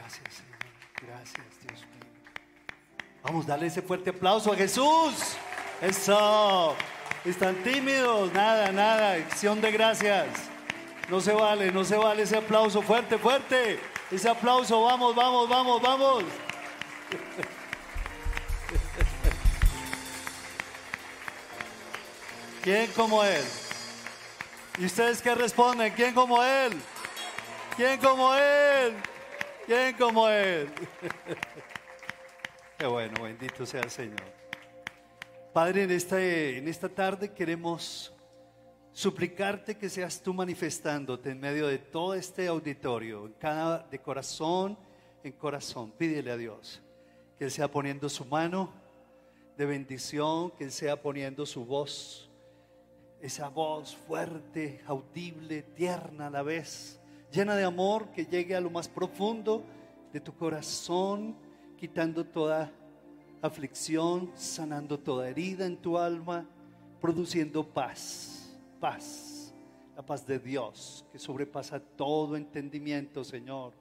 Gracias, 0.00 0.34
Señor. 0.34 0.58
Gracias, 1.06 1.46
Dios 1.62 1.80
mío. 1.80 2.06
Vamos, 3.22 3.46
darle 3.46 3.66
ese 3.66 3.82
fuerte 3.82 4.08
aplauso 4.10 4.52
a 4.52 4.56
Jesús. 4.56 5.36
Eso. 5.82 6.74
Están 7.24 7.54
tímidos. 7.62 8.32
Nada, 8.32 8.72
nada. 8.72 9.12
Acción 9.12 9.60
de 9.60 9.70
gracias. 9.70 10.26
No 11.10 11.20
se 11.20 11.32
vale, 11.34 11.70
no 11.70 11.84
se 11.84 11.96
vale 11.96 12.22
ese 12.22 12.38
aplauso. 12.38 12.80
Fuerte, 12.80 13.18
fuerte. 13.18 13.78
Ese 14.10 14.30
aplauso. 14.30 14.82
Vamos, 14.82 15.14
vamos, 15.14 15.48
vamos, 15.48 15.82
vamos. 15.82 16.24
¿Quién 22.62 22.90
como 22.92 23.22
Él? 23.22 23.44
¿Y 24.78 24.86
ustedes 24.86 25.20
qué 25.20 25.34
responden? 25.34 25.92
¿Quién 25.92 26.14
como 26.14 26.42
Él? 26.42 26.72
¿Quién 27.76 28.00
como 28.00 28.34
Él? 28.34 28.96
¿Quién 29.66 29.96
como 29.96 30.28
Él? 30.28 30.68
Qué 32.78 32.86
bueno, 32.86 33.22
bendito 33.22 33.66
sea 33.66 33.82
el 33.82 33.90
Señor. 33.90 34.22
Padre, 35.52 35.84
en 35.84 35.90
esta, 35.90 36.22
en 36.22 36.66
esta 36.68 36.88
tarde 36.88 37.32
queremos 37.32 38.14
suplicarte 38.92 39.76
que 39.76 39.88
seas 39.88 40.22
tú 40.22 40.32
manifestándote 40.34 41.30
en 41.30 41.40
medio 41.40 41.66
de 41.66 41.78
todo 41.78 42.14
este 42.14 42.46
auditorio, 42.46 43.26
en 43.26 43.32
cada, 43.34 43.78
de 43.84 43.98
corazón 43.98 44.78
en 45.22 45.32
corazón. 45.32 45.90
Pídele 45.92 46.30
a 46.30 46.36
Dios 46.36 46.80
que 47.38 47.44
Él 47.44 47.50
sea 47.50 47.70
poniendo 47.70 48.08
su 48.08 48.24
mano 48.24 48.72
de 49.56 49.66
bendición, 49.66 50.50
que 50.52 50.64
Él 50.64 50.72
sea 50.72 51.00
poniendo 51.00 51.46
su 51.46 51.64
voz 51.64 52.30
esa 53.20 53.48
voz 53.48 53.94
fuerte, 53.94 54.80
audible, 54.86 55.62
tierna 55.62 56.28
a 56.28 56.30
la 56.30 56.42
vez, 56.42 56.99
llena 57.32 57.56
de 57.56 57.64
amor 57.64 58.10
que 58.10 58.24
llegue 58.24 58.54
a 58.54 58.60
lo 58.60 58.70
más 58.70 58.88
profundo 58.88 59.64
de 60.12 60.20
tu 60.20 60.34
corazón, 60.34 61.36
quitando 61.76 62.24
toda 62.24 62.70
aflicción, 63.42 64.30
sanando 64.34 64.98
toda 64.98 65.28
herida 65.28 65.64
en 65.66 65.76
tu 65.76 65.96
alma, 65.96 66.46
produciendo 67.00 67.66
paz, 67.66 68.58
paz, 68.80 69.54
la 69.96 70.02
paz 70.04 70.26
de 70.26 70.38
Dios 70.38 71.04
que 71.12 71.18
sobrepasa 71.18 71.80
todo 71.80 72.36
entendimiento, 72.36 73.24
Señor. 73.24 73.72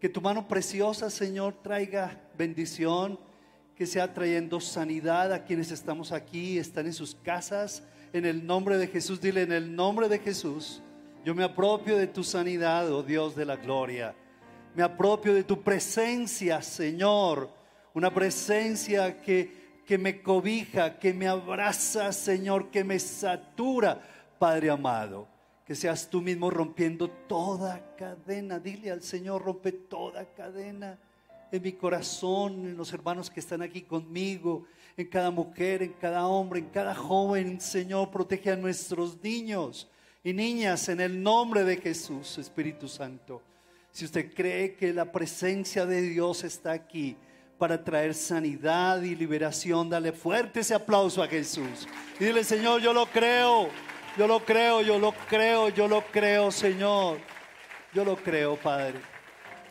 Que 0.00 0.08
tu 0.08 0.20
mano 0.20 0.46
preciosa, 0.46 1.08
Señor, 1.10 1.54
traiga 1.62 2.20
bendición, 2.36 3.18
que 3.74 3.86
sea 3.86 4.12
trayendo 4.12 4.60
sanidad 4.60 5.32
a 5.32 5.44
quienes 5.44 5.70
estamos 5.70 6.12
aquí, 6.12 6.58
están 6.58 6.86
en 6.86 6.92
sus 6.92 7.14
casas 7.14 7.82
en 8.12 8.24
el 8.24 8.46
nombre 8.46 8.78
de 8.78 8.86
Jesús. 8.86 9.20
Dile, 9.20 9.42
en 9.42 9.52
el 9.52 9.74
nombre 9.74 10.08
de 10.08 10.18
Jesús, 10.18 10.82
yo 11.26 11.34
me 11.34 11.42
apropio 11.42 11.98
de 11.98 12.06
tu 12.06 12.22
sanidad, 12.22 12.88
oh 12.92 13.02
Dios 13.02 13.34
de 13.34 13.44
la 13.44 13.56
gloria. 13.56 14.14
Me 14.76 14.84
apropio 14.84 15.34
de 15.34 15.42
tu 15.42 15.60
presencia, 15.60 16.62
Señor. 16.62 17.50
Una 17.94 18.14
presencia 18.14 19.20
que, 19.20 19.80
que 19.84 19.98
me 19.98 20.22
cobija, 20.22 21.00
que 21.00 21.12
me 21.12 21.26
abraza, 21.26 22.12
Señor, 22.12 22.70
que 22.70 22.84
me 22.84 23.00
satura, 23.00 24.00
Padre 24.38 24.70
amado. 24.70 25.26
Que 25.64 25.74
seas 25.74 26.08
tú 26.08 26.22
mismo 26.22 26.48
rompiendo 26.48 27.10
toda 27.10 27.96
cadena. 27.96 28.60
Dile 28.60 28.92
al 28.92 29.02
Señor, 29.02 29.42
rompe 29.42 29.72
toda 29.72 30.26
cadena 30.26 30.96
en 31.50 31.60
mi 31.60 31.72
corazón, 31.72 32.66
en 32.66 32.76
los 32.76 32.92
hermanos 32.92 33.30
que 33.30 33.40
están 33.40 33.62
aquí 33.62 33.82
conmigo, 33.82 34.66
en 34.96 35.08
cada 35.08 35.32
mujer, 35.32 35.82
en 35.82 35.94
cada 35.94 36.24
hombre, 36.28 36.60
en 36.60 36.68
cada 36.68 36.94
joven. 36.94 37.60
Señor, 37.60 38.12
protege 38.12 38.52
a 38.52 38.56
nuestros 38.56 39.20
niños 39.20 39.90
y 40.26 40.32
niñas 40.32 40.88
en 40.88 41.00
el 41.00 41.22
nombre 41.22 41.62
de 41.62 41.76
Jesús, 41.76 42.38
Espíritu 42.38 42.88
Santo. 42.88 43.40
Si 43.92 44.04
usted 44.04 44.34
cree 44.34 44.74
que 44.74 44.92
la 44.92 45.12
presencia 45.12 45.86
de 45.86 46.00
Dios 46.00 46.42
está 46.42 46.72
aquí 46.72 47.16
para 47.58 47.84
traer 47.84 48.12
sanidad 48.12 49.00
y 49.02 49.14
liberación, 49.14 49.88
dale 49.88 50.10
fuerte 50.10 50.58
ese 50.58 50.74
aplauso 50.74 51.22
a 51.22 51.28
Jesús. 51.28 51.86
Y 52.18 52.24
dile, 52.24 52.42
Señor, 52.42 52.80
yo 52.80 52.92
lo 52.92 53.06
creo, 53.06 53.68
yo 54.18 54.26
lo 54.26 54.44
creo, 54.44 54.80
yo 54.82 54.98
lo 54.98 55.12
creo, 55.12 55.68
yo 55.68 55.86
lo 55.86 56.04
creo, 56.06 56.50
Señor. 56.50 57.20
Yo 57.94 58.04
lo 58.04 58.16
creo, 58.16 58.56
Padre. 58.56 59.00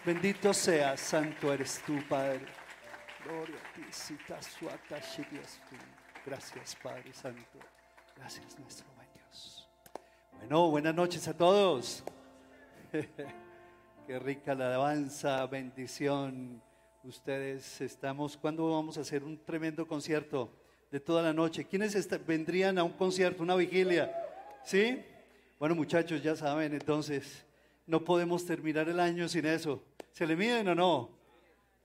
Bendito 0.06 0.54
sea, 0.54 0.96
santo 0.96 1.52
eres 1.52 1.82
tú, 1.86 2.02
Padre. 2.08 2.46
Gloria 3.26 3.58
a 3.58 3.74
ti, 3.74 3.84
Gracias, 6.26 6.78
Padre 6.82 7.14
Santo. 7.14 7.60
Gracias, 8.16 8.58
nuestro. 8.58 8.95
Bueno, 10.48 10.70
buenas 10.70 10.94
noches 10.94 11.28
a 11.28 11.36
todos. 11.36 12.04
Qué 14.08 14.20
rica 14.20 14.54
la 14.54 14.68
alabanza, 14.68 15.44
bendición. 15.48 16.62
Ustedes 17.04 17.82
estamos, 17.82 18.38
¿cuándo 18.38 18.70
vamos 18.70 18.96
a 19.00 19.02
hacer 19.02 19.24
un 19.24 19.44
tremendo 19.44 19.88
concierto 19.88 20.52
de 20.92 21.00
toda 21.00 21.24
la 21.24 21.34
noche? 21.34 21.66
¿Quiénes 21.66 22.08
vendrían 22.28 22.78
a 22.78 22.84
un 22.84 22.92
concierto, 22.92 23.42
una 23.42 23.56
vigilia? 23.56 24.16
¿Sí? 24.64 25.04
Bueno, 25.58 25.74
muchachos, 25.74 26.22
ya 26.22 26.36
saben, 26.36 26.74
entonces, 26.74 27.44
no 27.88 28.04
podemos 28.04 28.46
terminar 28.46 28.88
el 28.88 29.00
año 29.00 29.28
sin 29.28 29.48
eso. 29.48 29.82
¿Se 30.12 30.28
le 30.28 30.36
miden 30.36 30.68
o 30.68 30.76
no? 30.76 31.10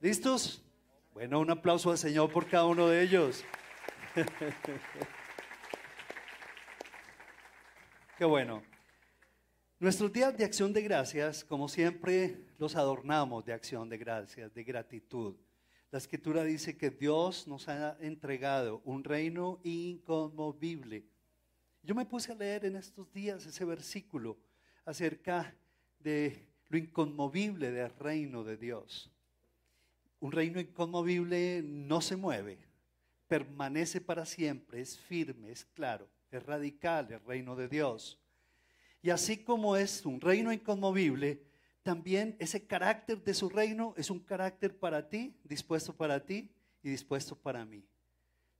¿Listos? 0.00 0.62
Bueno, 1.14 1.40
un 1.40 1.50
aplauso 1.50 1.92
al 1.92 1.96
Señor 1.96 2.30
por 2.30 2.46
cada 2.46 2.66
uno 2.66 2.88
de 2.88 3.00
ellos. 3.00 3.42
Qué 8.20 8.26
bueno. 8.26 8.62
Nuestros 9.78 10.12
días 10.12 10.36
de 10.36 10.44
acción 10.44 10.74
de 10.74 10.82
gracias, 10.82 11.42
como 11.42 11.70
siempre, 11.70 12.44
los 12.58 12.76
adornamos 12.76 13.46
de 13.46 13.54
acción 13.54 13.88
de 13.88 13.96
gracias, 13.96 14.52
de 14.52 14.62
gratitud. 14.62 15.36
La 15.90 15.96
escritura 15.96 16.44
dice 16.44 16.76
que 16.76 16.90
Dios 16.90 17.48
nos 17.48 17.66
ha 17.70 17.96
entregado 17.98 18.82
un 18.84 19.04
reino 19.04 19.58
inconmovible. 19.64 21.06
Yo 21.82 21.94
me 21.94 22.04
puse 22.04 22.32
a 22.32 22.34
leer 22.34 22.66
en 22.66 22.76
estos 22.76 23.10
días 23.10 23.46
ese 23.46 23.64
versículo 23.64 24.36
acerca 24.84 25.56
de 25.98 26.46
lo 26.68 26.76
inconmovible 26.76 27.70
del 27.70 27.88
reino 27.96 28.44
de 28.44 28.58
Dios. 28.58 29.10
Un 30.20 30.32
reino 30.32 30.60
inconmovible 30.60 31.62
no 31.64 32.02
se 32.02 32.16
mueve, 32.16 32.58
permanece 33.28 33.98
para 33.98 34.26
siempre, 34.26 34.82
es 34.82 34.98
firme, 34.98 35.52
es 35.52 35.64
claro, 35.64 36.06
es 36.30 36.44
radical 36.44 37.10
el 37.10 37.20
reino 37.20 37.56
de 37.56 37.68
Dios. 37.68 38.18
Y 39.02 39.10
así 39.10 39.38
como 39.38 39.76
es 39.76 40.04
un 40.04 40.20
reino 40.20 40.52
inconmovible, 40.52 41.42
también 41.82 42.36
ese 42.38 42.66
carácter 42.66 43.22
de 43.22 43.34
su 43.34 43.48
reino 43.48 43.94
es 43.96 44.10
un 44.10 44.20
carácter 44.20 44.78
para 44.78 45.08
ti, 45.08 45.34
dispuesto 45.44 45.96
para 45.96 46.24
ti 46.24 46.50
y 46.82 46.90
dispuesto 46.90 47.34
para 47.34 47.64
mí. 47.64 47.84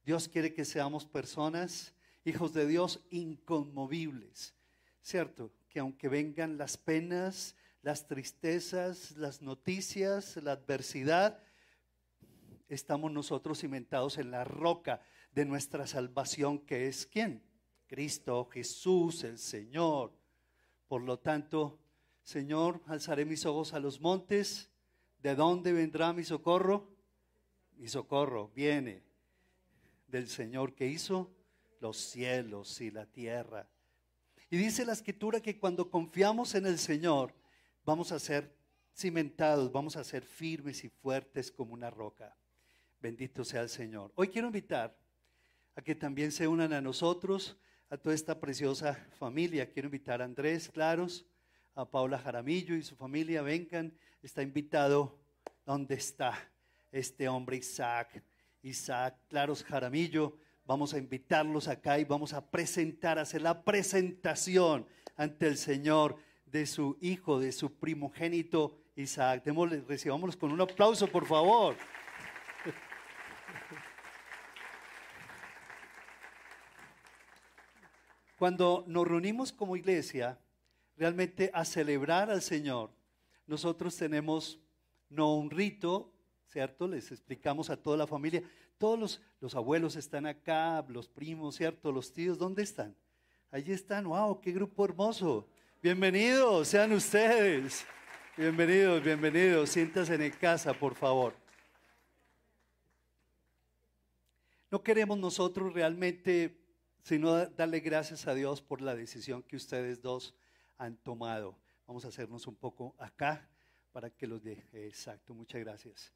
Dios 0.04 0.28
quiere 0.28 0.54
que 0.54 0.64
seamos 0.64 1.04
personas, 1.04 1.94
hijos 2.24 2.54
de 2.54 2.66
Dios, 2.66 3.00
inconmovibles. 3.10 4.54
¿Cierto? 5.02 5.52
Que 5.68 5.80
aunque 5.80 6.08
vengan 6.08 6.56
las 6.56 6.76
penas, 6.76 7.54
las 7.82 8.06
tristezas, 8.06 9.12
las 9.12 9.42
noticias, 9.42 10.36
la 10.36 10.52
adversidad, 10.52 11.42
estamos 12.68 13.12
nosotros 13.12 13.60
cimentados 13.60 14.18
en 14.18 14.30
la 14.30 14.44
roca 14.44 15.02
de 15.32 15.44
nuestra 15.44 15.86
salvación, 15.86 16.58
que 16.58 16.88
es 16.88 17.06
quién? 17.06 17.42
Cristo, 17.90 18.44
Jesús, 18.44 19.24
el 19.24 19.36
Señor. 19.36 20.12
Por 20.86 21.02
lo 21.02 21.18
tanto, 21.18 21.80
Señor, 22.22 22.80
alzaré 22.86 23.24
mis 23.24 23.44
ojos 23.44 23.74
a 23.74 23.80
los 23.80 24.00
montes. 24.00 24.70
¿De 25.20 25.34
dónde 25.34 25.72
vendrá 25.72 26.12
mi 26.12 26.22
socorro? 26.22 26.88
Mi 27.78 27.88
socorro 27.88 28.52
viene 28.54 29.02
del 30.06 30.28
Señor 30.28 30.76
que 30.76 30.86
hizo 30.86 31.34
los 31.80 31.96
cielos 31.96 32.80
y 32.80 32.92
la 32.92 33.06
tierra. 33.06 33.68
Y 34.50 34.56
dice 34.56 34.84
la 34.84 34.92
escritura 34.92 35.40
que 35.40 35.58
cuando 35.58 35.90
confiamos 35.90 36.54
en 36.54 36.66
el 36.66 36.78
Señor, 36.78 37.34
vamos 37.84 38.12
a 38.12 38.20
ser 38.20 38.54
cimentados, 38.96 39.72
vamos 39.72 39.96
a 39.96 40.04
ser 40.04 40.22
firmes 40.22 40.84
y 40.84 40.90
fuertes 40.90 41.50
como 41.50 41.74
una 41.74 41.90
roca. 41.90 42.36
Bendito 43.00 43.44
sea 43.44 43.62
el 43.62 43.68
Señor. 43.68 44.12
Hoy 44.14 44.28
quiero 44.28 44.46
invitar 44.46 44.96
a 45.74 45.82
que 45.82 45.96
también 45.96 46.30
se 46.30 46.46
unan 46.46 46.72
a 46.72 46.80
nosotros, 46.80 47.56
a 47.90 47.96
toda 47.96 48.14
esta 48.14 48.38
preciosa 48.38 48.94
familia. 49.18 49.68
Quiero 49.68 49.88
invitar 49.88 50.22
a 50.22 50.24
Andrés 50.24 50.68
Claros, 50.68 51.26
a 51.74 51.84
Paula 51.84 52.18
Jaramillo 52.18 52.76
y 52.76 52.82
su 52.82 52.94
familia. 52.94 53.42
Vengan, 53.42 53.92
está 54.22 54.42
invitado. 54.42 55.18
¿Dónde 55.66 55.96
está 55.96 56.38
este 56.92 57.28
hombre 57.28 57.56
Isaac? 57.56 58.22
Isaac 58.62 59.16
Claros 59.28 59.64
Jaramillo. 59.64 60.38
Vamos 60.64 60.94
a 60.94 60.98
invitarlos 60.98 61.66
acá 61.66 61.98
y 61.98 62.04
vamos 62.04 62.32
a 62.32 62.48
presentar, 62.48 63.18
hacer 63.18 63.42
la 63.42 63.64
presentación 63.64 64.86
ante 65.16 65.48
el 65.48 65.56
Señor 65.56 66.16
de 66.46 66.66
su 66.66 66.96
hijo, 67.00 67.40
de 67.40 67.50
su 67.50 67.74
primogénito 67.74 68.78
Isaac. 68.94 69.42
Démosle, 69.44 69.80
recibámoslos 69.80 70.36
con 70.36 70.52
un 70.52 70.60
aplauso, 70.60 71.08
por 71.08 71.26
favor. 71.26 71.74
Cuando 78.40 78.84
nos 78.86 79.06
reunimos 79.06 79.52
como 79.52 79.76
iglesia, 79.76 80.38
realmente 80.96 81.50
a 81.52 81.62
celebrar 81.62 82.30
al 82.30 82.40
Señor, 82.40 82.88
nosotros 83.46 83.94
tenemos 83.94 84.58
no 85.10 85.34
un 85.34 85.50
rito, 85.50 86.10
¿cierto? 86.48 86.88
Les 86.88 87.12
explicamos 87.12 87.68
a 87.68 87.76
toda 87.76 87.98
la 87.98 88.06
familia. 88.06 88.42
Todos 88.78 88.98
los, 88.98 89.20
los 89.42 89.54
abuelos 89.54 89.94
están 89.94 90.24
acá, 90.24 90.82
los 90.88 91.06
primos, 91.06 91.56
¿cierto? 91.56 91.92
Los 91.92 92.14
tíos, 92.14 92.38
¿dónde 92.38 92.62
están? 92.62 92.96
Allí 93.50 93.72
están, 93.72 94.08
wow, 94.08 94.40
qué 94.40 94.52
grupo 94.52 94.86
hermoso. 94.86 95.46
Bienvenidos, 95.82 96.68
sean 96.68 96.92
ustedes. 96.92 97.84
Bienvenidos, 98.38 99.04
bienvenidos. 99.04 99.68
Siéntanse 99.68 100.14
en 100.14 100.32
casa, 100.32 100.72
por 100.72 100.94
favor. 100.94 101.34
No 104.70 104.82
queremos 104.82 105.18
nosotros 105.18 105.74
realmente 105.74 106.59
sino 107.02 107.46
darle 107.46 107.80
gracias 107.80 108.26
a 108.26 108.34
Dios 108.34 108.60
por 108.62 108.80
la 108.80 108.94
decisión 108.94 109.42
que 109.42 109.56
ustedes 109.56 110.00
dos 110.02 110.34
han 110.78 110.96
tomado. 110.96 111.56
Vamos 111.86 112.04
a 112.04 112.08
hacernos 112.08 112.46
un 112.46 112.56
poco 112.56 112.94
acá 112.98 113.48
para 113.92 114.10
que 114.10 114.26
los 114.26 114.42
de 114.42 114.64
exacto, 114.72 115.34
muchas 115.34 115.60
gracias. 115.60 116.12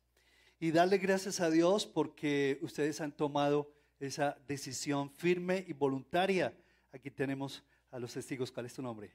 Y 0.61 0.71
darle 0.71 0.99
gracias 0.99 1.41
a 1.41 1.51
Dios 1.51 1.87
porque 1.87 2.59
ustedes 2.63 3.01
han 3.01 3.13
tomado 3.13 3.73
esa 3.99 4.39
decisión 4.47 5.11
firme 5.11 5.65
y 5.67 5.73
voluntaria. 5.73 6.57
Aquí 6.93 7.11
tenemos 7.11 7.65
a 7.91 7.99
los 7.99 8.13
testigos. 8.13 8.53
¿Cuál 8.53 8.67
es 8.67 8.75
tu 8.75 8.83
nombre? 8.83 9.13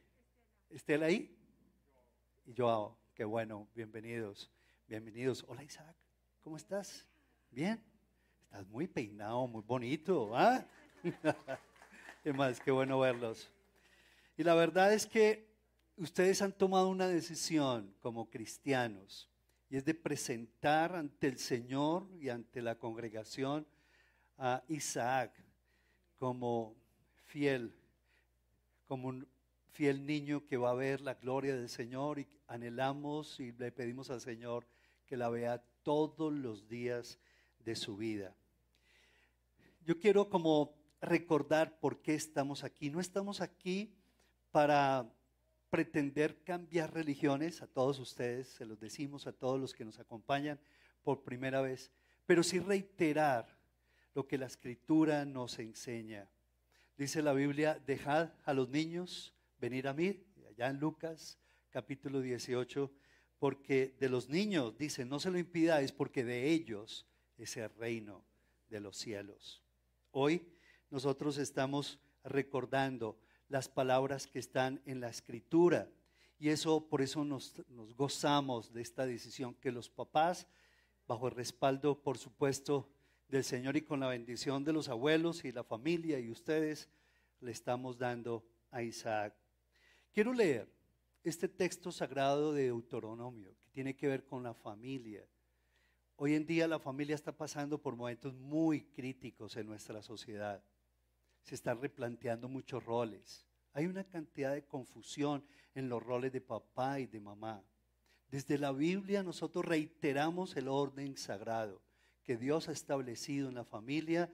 Estela 0.69 1.05
ahí. 1.05 1.35
Y 2.45 2.53
yo, 2.53 2.97
qué 3.13 3.23
bueno, 3.23 3.67
bienvenidos, 3.73 4.51
bienvenidos. 4.87 5.45
Hola 5.47 5.63
Isaac, 5.63 5.95
¿cómo 6.41 6.57
estás? 6.57 7.05
Bien. 7.51 7.81
Estás 8.43 8.67
muy 8.67 8.87
peinado, 8.87 9.45
muy 9.47 9.61
bonito, 9.61 10.35
¿ah? 10.35 10.65
¿Qué 12.23 12.33
más? 12.33 12.59
Qué 12.59 12.71
bueno 12.71 12.99
verlos. 12.99 13.49
Y 14.37 14.43
la 14.43 14.55
verdad 14.55 14.93
es 14.93 15.05
que 15.05 15.47
ustedes 15.97 16.41
han 16.41 16.53
tomado 16.53 16.89
una 16.89 17.07
decisión 17.07 17.93
como 18.01 18.29
cristianos 18.29 19.29
y 19.69 19.77
es 19.77 19.85
de 19.85 19.93
presentar 19.93 20.95
ante 20.95 21.27
el 21.27 21.37
Señor 21.37 22.07
y 22.19 22.29
ante 22.29 22.61
la 22.61 22.75
congregación 22.75 23.65
a 24.37 24.63
Isaac 24.67 25.33
como 26.17 26.75
fiel, 27.25 27.73
como 28.87 29.09
un 29.09 29.27
fiel 29.71 30.05
niño 30.05 30.45
que 30.45 30.57
va 30.57 30.71
a 30.71 30.75
ver 30.75 31.01
la 31.01 31.13
gloria 31.15 31.55
del 31.55 31.69
Señor 31.69 32.19
y 32.19 32.27
anhelamos 32.47 33.39
y 33.39 33.51
le 33.53 33.71
pedimos 33.71 34.09
al 34.09 34.21
Señor 34.21 34.65
que 35.05 35.17
la 35.17 35.29
vea 35.29 35.63
todos 35.83 36.33
los 36.33 36.67
días 36.67 37.19
de 37.59 37.75
su 37.75 37.95
vida. 37.95 38.35
Yo 39.85 39.99
quiero 39.99 40.29
como 40.29 40.78
recordar 41.01 41.79
por 41.79 42.01
qué 42.01 42.15
estamos 42.15 42.63
aquí. 42.63 42.89
No 42.89 42.99
estamos 42.99 43.41
aquí 43.41 43.93
para 44.51 45.09
pretender 45.69 46.43
cambiar 46.43 46.93
religiones, 46.93 47.61
a 47.61 47.67
todos 47.67 47.99
ustedes, 47.99 48.47
se 48.47 48.65
los 48.65 48.79
decimos 48.79 49.27
a 49.27 49.31
todos 49.31 49.59
los 49.59 49.73
que 49.73 49.85
nos 49.85 49.99
acompañan 49.99 50.59
por 51.03 51.23
primera 51.23 51.61
vez, 51.61 51.91
pero 52.25 52.43
sí 52.43 52.59
reiterar 52.59 53.57
lo 54.15 54.27
que 54.27 54.37
la 54.37 54.47
escritura 54.47 55.25
nos 55.25 55.59
enseña. 55.59 56.27
Dice 56.97 57.21
la 57.21 57.33
Biblia, 57.33 57.79
dejad 57.85 58.31
a 58.45 58.53
los 58.53 58.69
niños 58.69 59.33
venir 59.61 59.87
a 59.87 59.93
mí, 59.93 60.21
allá 60.49 60.69
en 60.69 60.79
Lucas 60.79 61.37
capítulo 61.69 62.19
18, 62.19 62.91
porque 63.37 63.95
de 63.99 64.09
los 64.09 64.27
niños, 64.27 64.77
dice, 64.77 65.05
no 65.05 65.19
se 65.19 65.31
lo 65.31 65.37
impidáis, 65.37 65.91
porque 65.91 66.25
de 66.25 66.49
ellos 66.49 67.05
es 67.37 67.55
el 67.57 67.69
reino 67.75 68.25
de 68.69 68.79
los 68.81 68.97
cielos. 68.97 69.63
Hoy 70.11 70.45
nosotros 70.89 71.37
estamos 71.37 71.99
recordando 72.23 73.17
las 73.47 73.67
palabras 73.67 74.27
que 74.27 74.39
están 74.39 74.81
en 74.85 74.99
la 74.99 75.09
escritura. 75.09 75.89
Y 76.37 76.49
eso, 76.49 76.87
por 76.87 77.01
eso 77.01 77.23
nos, 77.25 77.53
nos, 77.69 77.95
gozamos 77.95 78.71
de 78.71 78.81
esta 78.81 79.05
decisión 79.05 79.55
que 79.55 79.71
los 79.71 79.89
papás, 79.89 80.47
bajo 81.07 81.27
el 81.27 81.35
respaldo, 81.35 82.01
por 82.01 82.17
supuesto, 82.17 82.89
del 83.27 83.43
Señor 83.43 83.75
y 83.75 83.81
con 83.81 83.99
la 83.99 84.07
bendición 84.07 84.63
de 84.63 84.73
los 84.73 84.89
abuelos 84.89 85.43
y 85.43 85.51
la 85.51 85.63
familia 85.63 86.19
y 86.19 86.31
ustedes, 86.31 86.89
le 87.41 87.51
estamos 87.51 87.97
dando 87.97 88.45
a 88.71 88.81
Isaac. 88.81 89.33
Quiero 90.13 90.33
leer 90.33 90.67
este 91.23 91.47
texto 91.47 91.91
sagrado 91.91 92.53
de 92.53 92.63
Deuteronomio, 92.63 93.55
que 93.61 93.69
tiene 93.71 93.95
que 93.95 94.07
ver 94.07 94.25
con 94.25 94.43
la 94.43 94.53
familia. 94.53 95.25
Hoy 96.15 96.35
en 96.35 96.45
día 96.45 96.67
la 96.67 96.79
familia 96.79 97.15
está 97.15 97.31
pasando 97.31 97.81
por 97.81 97.95
momentos 97.95 98.33
muy 98.35 98.83
críticos 98.83 99.55
en 99.57 99.67
nuestra 99.67 100.01
sociedad. 100.01 100.63
Se 101.49 101.55
están 101.55 101.81
replanteando 101.81 102.47
muchos 102.47 102.85
roles. 102.85 103.43
Hay 103.73 103.87
una 103.87 104.03
cantidad 104.03 104.53
de 104.53 104.67
confusión 104.67 105.43
en 105.73 105.89
los 105.89 106.03
roles 106.03 106.31
de 106.31 106.41
papá 106.41 106.99
y 106.99 107.07
de 107.07 107.19
mamá. 107.19 107.63
Desde 108.29 108.59
la 108.59 108.71
Biblia 108.71 109.23
nosotros 109.23 109.65
reiteramos 109.65 110.55
el 110.57 110.67
orden 110.67 111.17
sagrado 111.17 111.81
que 112.21 112.37
Dios 112.37 112.69
ha 112.69 112.71
establecido 112.71 113.49
en 113.49 113.55
la 113.55 113.63
familia 113.65 114.31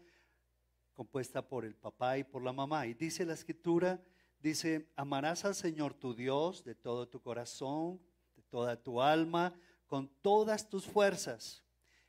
compuesta 0.91 1.47
por 1.47 1.63
el 1.63 1.73
papá 1.73 2.17
y 2.17 2.25
por 2.25 2.43
la 2.43 2.51
mamá. 2.51 2.85
Y 2.85 2.95
dice 2.95 3.25
la 3.25 3.35
escritura, 3.35 4.03
dice, 4.41 4.91
amarás 4.97 5.45
al 5.45 5.55
Señor 5.55 5.93
tu 5.93 6.13
Dios 6.13 6.65
de 6.65 6.75
todo 6.75 7.07
tu 7.07 7.21
corazón, 7.21 8.01
de 8.35 8.41
toda 8.41 8.75
tu 8.75 9.01
alma, 9.01 9.53
con 9.87 10.09
todas 10.21 10.67
tus 10.67 10.83
fuerzas. 10.83 11.63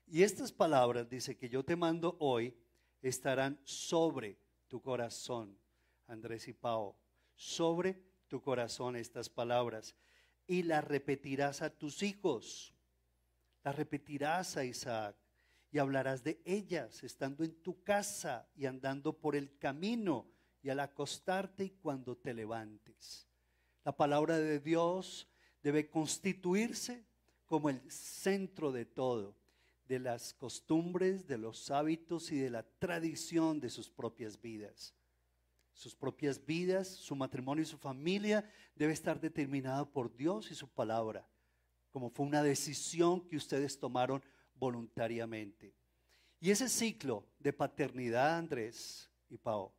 Y 0.04 0.24
estas 0.24 0.50
palabras, 0.50 1.08
dice 1.08 1.36
que 1.36 1.48
yo 1.48 1.64
te 1.64 1.76
mando 1.76 2.16
hoy, 2.18 2.56
estarán 3.02 3.56
sobre 3.62 4.44
tu 4.68 4.80
corazón, 4.80 5.56
Andrés 6.06 6.48
y 6.48 6.52
Pau, 6.52 6.94
sobre 7.34 8.02
tu 8.28 8.40
corazón 8.40 8.96
estas 8.96 9.28
palabras. 9.28 9.94
Y 10.46 10.62
las 10.62 10.84
repetirás 10.84 11.62
a 11.62 11.70
tus 11.70 12.02
hijos, 12.02 12.74
las 13.64 13.74
repetirás 13.74 14.56
a 14.56 14.64
Isaac 14.64 15.16
y 15.72 15.78
hablarás 15.78 16.22
de 16.22 16.40
ellas 16.44 17.02
estando 17.02 17.44
en 17.44 17.54
tu 17.62 17.82
casa 17.82 18.48
y 18.54 18.66
andando 18.66 19.12
por 19.12 19.34
el 19.34 19.58
camino 19.58 20.26
y 20.62 20.70
al 20.70 20.80
acostarte 20.80 21.64
y 21.64 21.70
cuando 21.70 22.16
te 22.16 22.32
levantes. 22.32 23.26
La 23.84 23.96
palabra 23.96 24.38
de 24.38 24.60
Dios 24.60 25.28
debe 25.62 25.88
constituirse 25.90 27.04
como 27.44 27.70
el 27.70 27.90
centro 27.90 28.72
de 28.72 28.84
todo 28.84 29.36
de 29.88 29.98
las 29.98 30.34
costumbres, 30.34 31.26
de 31.26 31.38
los 31.38 31.70
hábitos 31.70 32.32
y 32.32 32.38
de 32.38 32.50
la 32.50 32.62
tradición 32.62 33.60
de 33.60 33.70
sus 33.70 33.88
propias 33.88 34.40
vidas. 34.40 34.94
Sus 35.72 35.94
propias 35.94 36.44
vidas, 36.44 36.88
su 36.88 37.14
matrimonio 37.14 37.62
y 37.62 37.66
su 37.66 37.78
familia 37.78 38.48
debe 38.74 38.92
estar 38.92 39.20
determinado 39.20 39.90
por 39.90 40.14
Dios 40.14 40.50
y 40.50 40.54
su 40.54 40.68
palabra, 40.68 41.28
como 41.90 42.10
fue 42.10 42.26
una 42.26 42.42
decisión 42.42 43.20
que 43.28 43.36
ustedes 43.36 43.78
tomaron 43.78 44.22
voluntariamente. 44.54 45.74
Y 46.40 46.50
ese 46.50 46.68
ciclo 46.68 47.26
de 47.38 47.52
paternidad, 47.52 48.38
Andrés 48.38 49.10
y 49.28 49.36
Pau, 49.36 49.72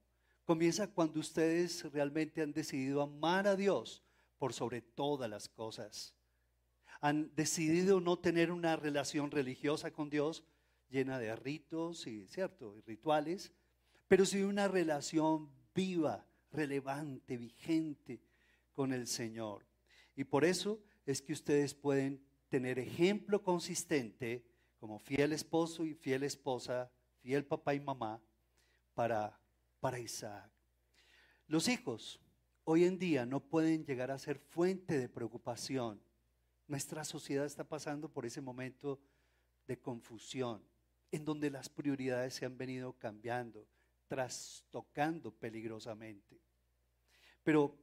comienza 0.46 0.88
cuando 0.88 1.20
ustedes 1.20 1.84
realmente 1.92 2.42
han 2.42 2.54
decidido 2.54 3.02
amar 3.02 3.48
a 3.48 3.56
Dios 3.56 4.04
por 4.38 4.54
sobre 4.54 4.82
todas 4.82 5.30
las 5.30 5.50
cosas 5.50 6.17
han 7.02 7.34
decidido 7.36 8.00
no 8.00 8.18
tener 8.18 8.52
una 8.52 8.76
relación 8.76 9.32
religiosa 9.32 9.92
con 9.92 10.10
Dios 10.10 10.44
llena 10.90 11.20
de 11.20 11.36
ritos 11.36 12.08
y, 12.08 12.28
¿cierto? 12.28 12.76
y 12.78 12.82
rituales, 12.82 13.52
pero 14.08 14.26
sí 14.26 14.42
una 14.42 14.68
relación 14.68 15.50
viva, 15.76 16.26
relevante, 16.52 17.38
vigente 17.38 18.22
con 18.74 18.94
el 18.94 19.08
Señor. 19.08 19.66
Y 20.16 20.24
por 20.24 20.46
eso 20.46 20.82
es 21.06 21.22
que 21.22 21.34
ustedes 21.34 21.74
pueden 21.74 22.24
tener 22.50 22.80
ejemplo 22.80 23.44
consistente 23.44 24.46
como 24.80 25.00
fiel 25.00 25.34
esposo 25.34 25.86
y 25.86 25.94
fiel 25.94 26.24
esposa, 26.24 26.92
fiel 27.22 27.46
papá 27.46 27.74
y 27.74 27.80
mamá 27.80 28.22
para, 28.94 29.40
para 29.80 30.00
Isaac. 30.00 30.50
Los 31.48 31.68
hijos 31.68 32.20
hoy 32.64 32.86
en 32.86 32.98
día 32.98 33.26
no 33.26 33.40
pueden 33.40 33.86
llegar 33.86 34.12
a 34.12 34.20
ser 34.20 34.40
fuente 34.40 34.98
de 34.98 35.10
preocupación 35.10 36.02
nuestra 36.68 37.04
sociedad 37.04 37.46
está 37.46 37.64
pasando 37.64 38.10
por 38.10 38.26
ese 38.26 38.42
momento 38.42 39.00
de 39.66 39.80
confusión, 39.80 40.62
en 41.12 41.24
donde 41.24 41.50
las 41.50 41.70
prioridades 41.70 42.34
se 42.34 42.46
han 42.46 42.58
venido 42.58 42.94
cambiando, 42.94 43.68
trastocando 44.08 45.32
peligrosamente. 45.32 46.40
Pero 47.44 47.78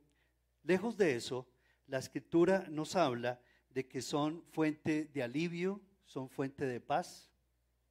lejos 0.63 0.97
de 0.97 1.17
eso, 1.17 1.49
la 1.87 1.99
escritura 1.99 2.67
nos 2.71 2.97
habla 2.97 3.41
de 3.71 3.87
que 3.87 4.03
son 4.03 4.45
fuente 4.53 5.07
de 5.07 5.23
alivio, 5.23 5.81
son 6.05 6.29
fuente 6.29 6.67
de 6.67 6.81
paz 6.81 7.31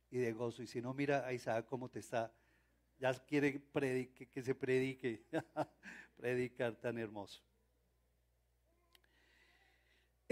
y 0.10 0.18
de 0.18 0.32
gozo. 0.32 0.64
Y 0.64 0.68
si 0.68 0.82
no, 0.82 0.94
mira 0.94 1.26
a 1.26 1.34
Isaac 1.34 1.66
cómo 1.68 1.90
te 1.90 2.00
está, 2.00 2.32
ya 3.00 3.14
quiere 3.14 3.64
que 3.64 4.44
se 4.44 4.56
predique, 4.56 5.26
predicar 6.16 6.76
tan 6.76 6.98
hermoso. 6.98 7.44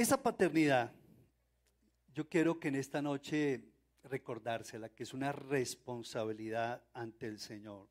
Esa 0.01 0.17
paternidad, 0.17 0.91
yo 2.15 2.27
quiero 2.27 2.59
que 2.59 2.69
en 2.69 2.75
esta 2.75 3.03
noche 3.03 3.63
recordársela, 4.01 4.89
que 4.89 5.03
es 5.03 5.13
una 5.13 5.31
responsabilidad 5.31 6.83
ante 6.95 7.27
el 7.27 7.37
Señor. 7.37 7.87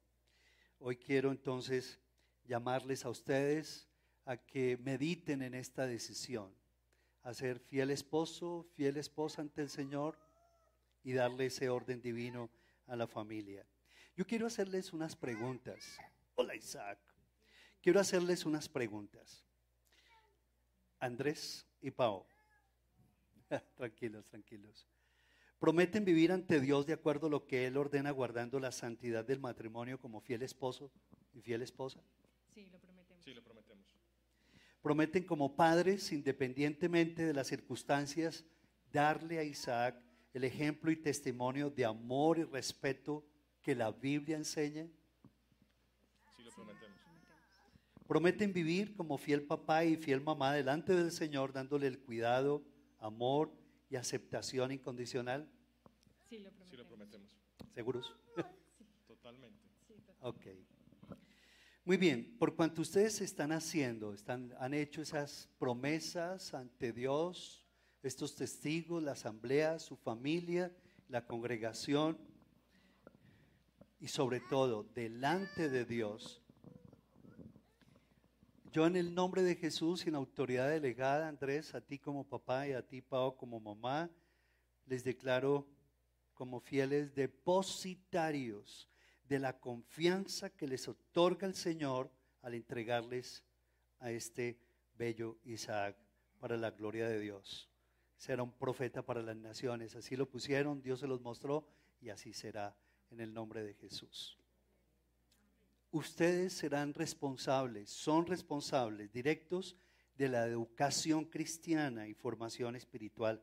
Hoy 0.80 0.96
quiero 0.96 1.30
entonces 1.30 2.00
llamarles 2.42 3.04
a 3.04 3.10
ustedes 3.10 3.88
a 4.24 4.36
que 4.36 4.76
mediten 4.78 5.40
en 5.40 5.54
esta 5.54 5.86
decisión, 5.86 6.52
a 7.22 7.32
ser 7.32 7.60
fiel 7.60 7.92
esposo, 7.92 8.66
fiel 8.74 8.96
esposa 8.96 9.42
ante 9.42 9.62
el 9.62 9.70
Señor 9.70 10.18
y 11.04 11.12
darle 11.12 11.46
ese 11.46 11.68
orden 11.68 12.02
divino 12.02 12.50
a 12.88 12.96
la 12.96 13.06
familia. 13.06 13.64
Yo 14.16 14.26
quiero 14.26 14.48
hacerles 14.48 14.92
unas 14.92 15.14
preguntas. 15.14 15.96
Hola 16.34 16.56
Isaac. 16.56 16.98
Quiero 17.80 18.00
hacerles 18.00 18.44
unas 18.46 18.68
preguntas. 18.68 19.44
Andrés 20.98 21.69
y 21.82 21.90
Pau. 21.90 22.26
tranquilos, 23.76 24.26
tranquilos. 24.26 24.86
¿Prometen 25.58 26.04
vivir 26.04 26.32
ante 26.32 26.60
Dios 26.60 26.86
de 26.86 26.94
acuerdo 26.94 27.26
a 27.26 27.30
lo 27.30 27.46
que 27.46 27.66
Él 27.66 27.76
ordena 27.76 28.10
guardando 28.10 28.58
la 28.58 28.72
santidad 28.72 29.24
del 29.24 29.40
matrimonio 29.40 30.00
como 30.00 30.20
fiel 30.20 30.42
esposo 30.42 30.90
y 31.34 31.40
fiel 31.42 31.62
esposa? 31.62 32.00
Sí, 32.54 32.68
lo 32.70 32.78
prometemos. 32.78 33.24
Sí, 33.24 33.34
lo 33.34 33.42
prometemos. 33.42 33.86
Prometen 34.80 35.24
como 35.24 35.56
padres, 35.56 36.12
independientemente 36.12 37.24
de 37.26 37.34
las 37.34 37.48
circunstancias, 37.48 38.44
darle 38.90 39.38
a 39.38 39.44
Isaac 39.44 40.00
el 40.32 40.44
ejemplo 40.44 40.90
y 40.90 40.96
testimonio 40.96 41.68
de 41.68 41.84
amor 41.84 42.38
y 42.38 42.44
respeto 42.44 43.26
que 43.60 43.74
la 43.74 43.90
Biblia 43.90 44.36
enseña. 44.36 44.88
Sí, 46.34 46.42
lo 46.42 46.50
prometemos. 46.52 47.00
Prometen 48.10 48.52
vivir 48.52 48.96
como 48.96 49.18
fiel 49.18 49.44
papá 49.44 49.84
y 49.84 49.96
fiel 49.96 50.20
mamá 50.20 50.52
delante 50.52 50.92
del 50.96 51.12
Señor, 51.12 51.52
dándole 51.52 51.86
el 51.86 52.00
cuidado, 52.00 52.60
amor 52.98 53.52
y 53.88 53.94
aceptación 53.94 54.72
incondicional. 54.72 55.48
Sí, 56.28 56.40
lo 56.40 56.50
Sí, 56.68 56.76
lo 56.76 56.84
prometemos. 56.88 57.30
¿Seguros? 57.72 58.12
Totalmente. 59.06 59.60
Sí, 59.86 59.94
total. 60.04 60.16
Ok. 60.22 60.44
Muy 61.84 61.96
bien, 61.98 62.36
por 62.36 62.56
cuanto 62.56 62.82
ustedes 62.82 63.20
están 63.20 63.52
haciendo, 63.52 64.12
están, 64.12 64.56
han 64.58 64.74
hecho 64.74 65.02
esas 65.02 65.48
promesas 65.60 66.52
ante 66.52 66.92
Dios, 66.92 67.64
estos 68.02 68.34
testigos, 68.34 69.04
la 69.04 69.12
asamblea, 69.12 69.78
su 69.78 69.94
familia, 69.94 70.74
la 71.06 71.28
congregación, 71.28 72.18
y 74.00 74.08
sobre 74.08 74.40
todo 74.40 74.82
delante 74.82 75.68
de 75.68 75.84
Dios. 75.84 76.42
Yo 78.72 78.86
en 78.86 78.94
el 78.94 79.12
nombre 79.12 79.42
de 79.42 79.56
Jesús 79.56 80.06
y 80.06 80.10
en 80.10 80.14
autoridad 80.14 80.68
delegada, 80.68 81.26
Andrés, 81.26 81.74
a 81.74 81.80
ti 81.80 81.98
como 81.98 82.28
papá 82.28 82.68
y 82.68 82.72
a 82.72 82.86
ti, 82.86 83.02
Pao, 83.02 83.36
como 83.36 83.58
mamá, 83.58 84.08
les 84.86 85.02
declaro 85.02 85.66
como 86.34 86.60
fieles 86.60 87.12
depositarios 87.12 88.88
de 89.28 89.40
la 89.40 89.58
confianza 89.58 90.50
que 90.50 90.68
les 90.68 90.86
otorga 90.86 91.48
el 91.48 91.56
Señor 91.56 92.12
al 92.42 92.54
entregarles 92.54 93.44
a 93.98 94.12
este 94.12 94.60
bello 94.94 95.38
Isaac 95.44 95.96
para 96.38 96.56
la 96.56 96.70
gloria 96.70 97.08
de 97.08 97.18
Dios. 97.18 97.68
Será 98.16 98.44
un 98.44 98.52
profeta 98.52 99.02
para 99.02 99.20
las 99.20 99.36
naciones. 99.36 99.96
Así 99.96 100.14
lo 100.14 100.28
pusieron, 100.28 100.80
Dios 100.80 101.00
se 101.00 101.08
los 101.08 101.20
mostró 101.20 101.66
y 102.00 102.10
así 102.10 102.32
será 102.32 102.76
en 103.10 103.18
el 103.20 103.34
nombre 103.34 103.64
de 103.64 103.74
Jesús. 103.74 104.39
Ustedes 105.92 106.52
serán 106.52 106.94
responsables, 106.94 107.90
son 107.90 108.24
responsables 108.26 109.12
directos 109.12 109.76
de 110.14 110.28
la 110.28 110.46
educación 110.46 111.24
cristiana 111.24 112.06
y 112.06 112.14
formación 112.14 112.76
espiritual 112.76 113.42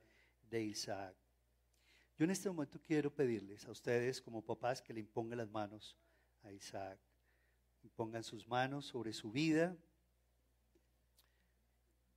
de 0.50 0.64
Isaac. 0.64 1.14
Yo 2.18 2.24
en 2.24 2.32
este 2.32 2.50
momento 2.50 2.80
quiero 2.82 3.14
pedirles 3.14 3.66
a 3.66 3.72
ustedes 3.72 4.22
como 4.22 4.42
papás 4.42 4.82
que 4.82 4.94
le 4.94 5.02
impongan 5.02 5.40
las 5.40 5.50
manos 5.50 5.98
a 6.44 6.52
Isaac. 6.54 7.00
Impongan 7.84 8.24
sus 8.24 8.48
manos 8.48 8.86
sobre 8.86 9.12
su 9.12 9.30
vida. 9.30 9.76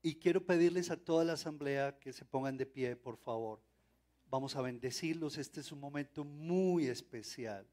Y 0.02 0.14
quiero 0.14 0.46
pedirles 0.46 0.90
a 0.90 0.96
toda 0.96 1.24
la 1.24 1.32
asamblea 1.32 1.98
que 1.98 2.12
se 2.12 2.24
pongan 2.24 2.56
de 2.56 2.66
pie, 2.66 2.94
por 2.94 3.16
favor. 3.16 3.60
Vamos 4.30 4.54
a 4.54 4.62
bendecirlos. 4.62 5.38
Este 5.38 5.60
es 5.60 5.72
un 5.72 5.80
momento 5.80 6.24
muy 6.24 6.86
especial 6.86 7.66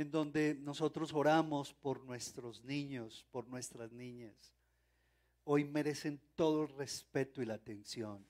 en 0.00 0.10
donde 0.10 0.56
nosotros 0.62 1.12
oramos 1.12 1.74
por 1.74 2.02
nuestros 2.06 2.64
niños, 2.64 3.26
por 3.30 3.46
nuestras 3.46 3.92
niñas. 3.92 4.54
Hoy 5.44 5.62
merecen 5.62 6.18
todo 6.36 6.62
el 6.62 6.70
respeto 6.70 7.42
y 7.42 7.44
la 7.44 7.52
atención. 7.52 8.24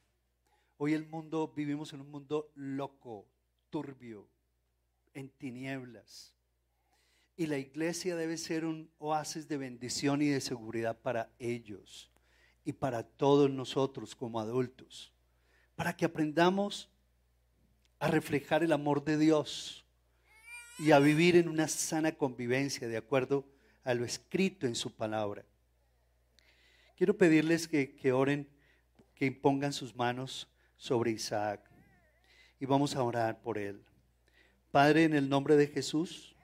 Hoy 0.78 0.94
el 0.94 1.06
mundo, 1.06 1.52
vivimos 1.54 1.92
en 1.92 2.00
un 2.00 2.10
mundo 2.10 2.50
loco, 2.56 3.24
turbio, 3.70 4.26
en 5.14 5.28
tinieblas. 5.28 6.34
Y 7.36 7.46
la 7.46 7.58
iglesia 7.58 8.16
debe 8.16 8.36
ser 8.36 8.64
un 8.64 8.90
oasis 8.98 9.46
de 9.46 9.56
bendición 9.56 10.22
y 10.22 10.26
de 10.26 10.40
seguridad 10.40 10.98
para 11.00 11.30
ellos 11.38 12.10
y 12.64 12.72
para 12.72 13.04
todos 13.04 13.48
nosotros 13.48 14.16
como 14.16 14.40
adultos. 14.40 15.12
Para 15.76 15.96
que 15.96 16.04
aprendamos 16.04 16.90
a 18.00 18.08
reflejar 18.08 18.64
el 18.64 18.72
amor 18.72 19.04
de 19.04 19.18
Dios 19.18 19.79
y 20.80 20.92
a 20.92 20.98
vivir 20.98 21.36
en 21.36 21.48
una 21.48 21.68
sana 21.68 22.12
convivencia 22.12 22.88
de 22.88 22.96
acuerdo 22.96 23.44
a 23.84 23.92
lo 23.92 24.04
escrito 24.04 24.66
en 24.66 24.74
su 24.74 24.90
palabra. 24.90 25.44
Quiero 26.96 27.18
pedirles 27.18 27.68
que, 27.68 28.12
oren, 28.12 28.48
que 29.14 29.26
impongan 29.26 29.74
sus 29.74 29.94
manos 29.94 30.48
sobre 30.78 31.10
Isaac. 31.10 31.60
Y 32.58 32.64
vamos 32.64 32.96
a 32.96 33.02
orar 33.02 33.42
por 33.42 33.58
él. 33.58 33.82
Padre, 34.70 35.04
en 35.04 35.14
el 35.14 35.28
nombre 35.28 35.56
de 35.56 35.66
Jesús, 35.66 36.34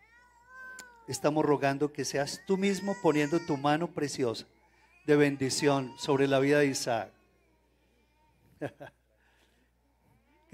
estamos 1.09 1.43
rogando 1.45 1.93
que 1.93 2.05
seas 2.05 2.43
tú 2.47 2.59
mismo 2.59 2.95
poniendo 3.03 3.39
tu 3.41 3.57
mano 3.57 3.93
preciosa 3.93 4.47
de 5.07 5.17
bendición 5.17 5.95
sobre 5.99 6.27
la 6.27 6.41
vida 6.41 6.59
de 6.59 6.67
Isaac. 6.67 7.11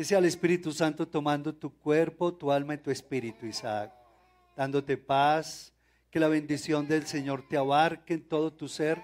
sea 0.05 0.19
el 0.19 0.25
Espíritu 0.25 0.73
Santo 0.73 1.07
tomando 1.07 1.55
tu 1.55 1.79
cuerpo, 1.79 2.35
tu 2.35 2.51
alma 2.51 2.75
y 2.75 2.79
tu 2.79 2.91
espíritu, 2.91 3.47
Isaac, 3.47 3.93
dándote 4.57 4.97
paz, 4.97 5.75
que 6.11 6.19
la 6.19 6.29
bendición 6.29 6.89
del 6.89 7.07
Señor 7.07 7.47
te 7.49 7.57
abarque 7.57 8.15
en 8.15 8.29
todo 8.29 8.53
tu 8.53 8.69
ser 8.69 9.03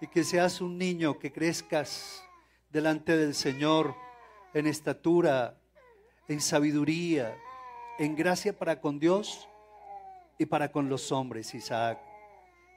y 0.00 0.06
que 0.06 0.24
seas 0.24 0.60
un 0.60 0.76
niño 0.76 1.18
que 1.18 1.32
crezcas 1.32 2.22
delante 2.70 3.16
del 3.16 3.34
Señor 3.34 3.94
en 4.52 4.66
estatura, 4.66 5.58
en 6.28 6.40
sabiduría, 6.40 7.36
en 7.98 8.14
gracia 8.14 8.58
para 8.58 8.80
con 8.80 8.98
Dios 8.98 9.48
y 10.38 10.46
para 10.46 10.70
con 10.70 10.88
los 10.88 11.12
hombres, 11.12 11.54
Isaac. 11.54 11.98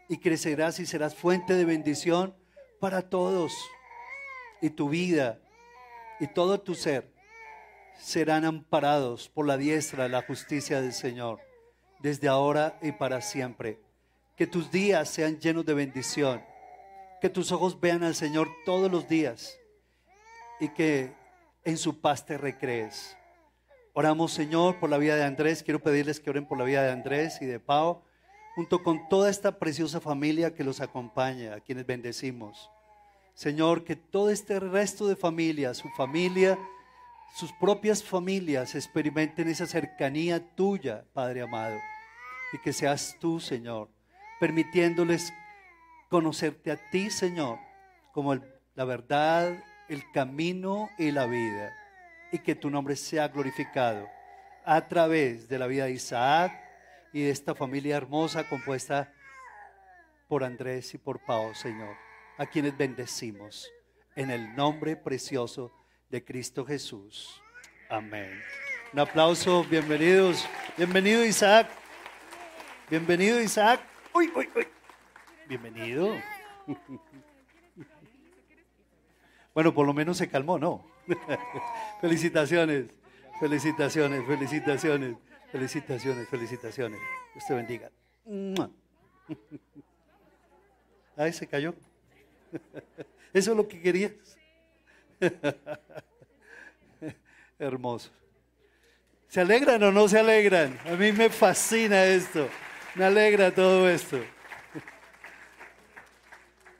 Y 0.07 0.17
crecerás 0.17 0.79
y 0.79 0.85
serás 0.85 1.15
fuente 1.15 1.55
de 1.55 1.65
bendición 1.65 2.35
para 2.79 3.09
todos. 3.09 3.53
Y 4.61 4.69
tu 4.69 4.89
vida 4.89 5.41
y 6.19 6.27
todo 6.27 6.61
tu 6.61 6.73
ser 6.73 7.16
serán 7.99 8.45
amparados 8.45 9.29
por 9.29 9.45
la 9.45 9.57
diestra 9.57 10.03
de 10.03 10.09
la 10.09 10.21
justicia 10.21 10.81
del 10.81 10.93
Señor, 10.93 11.39
desde 11.99 12.27
ahora 12.27 12.77
y 12.81 12.91
para 12.91 13.21
siempre. 13.21 13.79
Que 14.35 14.47
tus 14.47 14.71
días 14.71 15.09
sean 15.09 15.39
llenos 15.39 15.65
de 15.65 15.73
bendición. 15.73 16.43
Que 17.21 17.29
tus 17.29 17.51
ojos 17.51 17.79
vean 17.79 18.03
al 18.03 18.15
Señor 18.15 18.47
todos 18.65 18.91
los 18.91 19.07
días 19.07 19.57
y 20.59 20.69
que 20.69 21.13
en 21.63 21.77
su 21.77 21.99
paz 21.99 22.25
te 22.25 22.37
recrees. 22.37 23.17
Oramos, 23.93 24.31
Señor, 24.31 24.79
por 24.79 24.89
la 24.89 24.99
vida 24.99 25.15
de 25.15 25.23
Andrés. 25.23 25.63
Quiero 25.63 25.81
pedirles 25.81 26.19
que 26.19 26.29
oren 26.29 26.45
por 26.45 26.57
la 26.57 26.63
vida 26.63 26.83
de 26.83 26.91
Andrés 26.91 27.41
y 27.41 27.45
de 27.45 27.59
Pau, 27.59 28.03
junto 28.55 28.83
con 28.83 29.09
toda 29.09 29.29
esta 29.29 29.57
preciosa 29.57 29.99
familia 29.99 30.53
que 30.53 30.63
los 30.63 30.81
acompaña, 30.81 31.55
a 31.55 31.59
quienes 31.59 31.87
bendecimos. 31.87 32.69
Señor, 33.33 33.83
que 33.83 33.95
todo 33.95 34.29
este 34.29 34.59
resto 34.59 35.07
de 35.07 35.15
familias, 35.15 35.77
su 35.77 35.89
familia, 35.89 36.59
sus 37.35 37.51
propias 37.53 38.03
familias 38.03 38.75
experimenten 38.75 39.47
esa 39.47 39.67
cercanía 39.67 40.55
tuya, 40.55 41.05
Padre 41.13 41.41
amado. 41.41 41.77
Y 42.53 42.57
que 42.59 42.73
seas 42.73 43.15
tú, 43.19 43.39
Señor, 43.39 43.89
permitiéndoles 44.39 45.33
conocerte 46.09 46.71
a 46.71 46.89
ti, 46.89 47.09
Señor, 47.09 47.59
como 48.13 48.35
la 48.75 48.85
verdad, 48.85 49.63
el 49.89 50.09
camino 50.11 50.89
y 50.97 51.11
la 51.11 51.25
vida. 51.25 51.73
Y 52.31 52.39
que 52.39 52.55
tu 52.55 52.69
nombre 52.69 52.95
sea 52.95 53.27
glorificado 53.27 54.07
a 54.65 54.87
través 54.87 55.47
de 55.47 55.59
la 55.59 55.67
vida 55.67 55.85
de 55.85 55.91
Isaac 55.91 56.51
y 57.13 57.23
de 57.23 57.29
esta 57.29 57.55
familia 57.55 57.95
hermosa 57.95 58.49
compuesta 58.49 59.13
por 60.27 60.43
Andrés 60.43 60.93
y 60.93 60.97
por 60.97 61.23
Pao, 61.23 61.53
Señor, 61.55 61.95
a 62.37 62.45
quienes 62.45 62.75
bendecimos 62.77 63.71
en 64.15 64.29
el 64.29 64.55
nombre 64.55 64.95
precioso 64.97 65.71
de 65.71 65.86
Cristo 66.09 66.65
Jesús. 66.65 67.41
Amén. 67.89 68.41
Un 68.93 68.99
aplauso, 68.99 69.65
bienvenidos. 69.65 70.45
Bienvenido 70.77 71.25
Isaac. 71.25 71.67
Bienvenido 72.89 73.41
Isaac. 73.41 73.81
Uy, 74.13 74.31
uy, 74.35 74.49
uy. 74.55 74.67
Bienvenido. 75.47 76.13
Bueno, 79.53 79.73
por 79.73 79.87
lo 79.87 79.93
menos 79.95 80.17
se 80.17 80.29
calmó, 80.29 80.59
¿no? 80.59 80.85
felicitaciones, 81.99 82.91
felicitaciones, 83.39 84.23
felicitaciones, 84.27 85.15
felicitaciones, 85.51 86.29
felicitaciones. 86.29 86.99
Dios 87.33 87.43
te 87.47 87.55
bendiga. 87.55 87.89
Ay, 91.17 91.33
se 91.33 91.47
cayó. 91.47 91.73
Eso 93.33 93.49
es 93.49 93.57
lo 93.57 93.67
que 93.67 93.81
querías. 93.81 94.36
Hermoso. 97.59 98.09
¿Se 99.27 99.41
alegran 99.41 99.81
o 99.83 99.91
no 99.91 100.07
se 100.07 100.19
alegran? 100.19 100.79
A 100.85 100.91
mí 100.91 101.11
me 101.11 101.29
fascina 101.29 102.05
esto. 102.05 102.47
Me 102.95 103.05
alegra 103.05 103.53
todo 103.53 103.89
esto. 103.89 104.17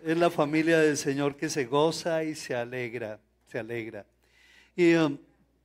Es 0.03 0.17
la 0.17 0.29
familia 0.29 0.79
del 0.79 0.95
Señor 0.95 1.35
que 1.35 1.49
se 1.49 1.65
goza 1.65 2.23
y 2.23 2.35
se 2.35 2.55
alegra, 2.55 3.19
se 3.47 3.59
alegra. 3.59 4.05
Y 4.75 4.93
um, 4.93 5.17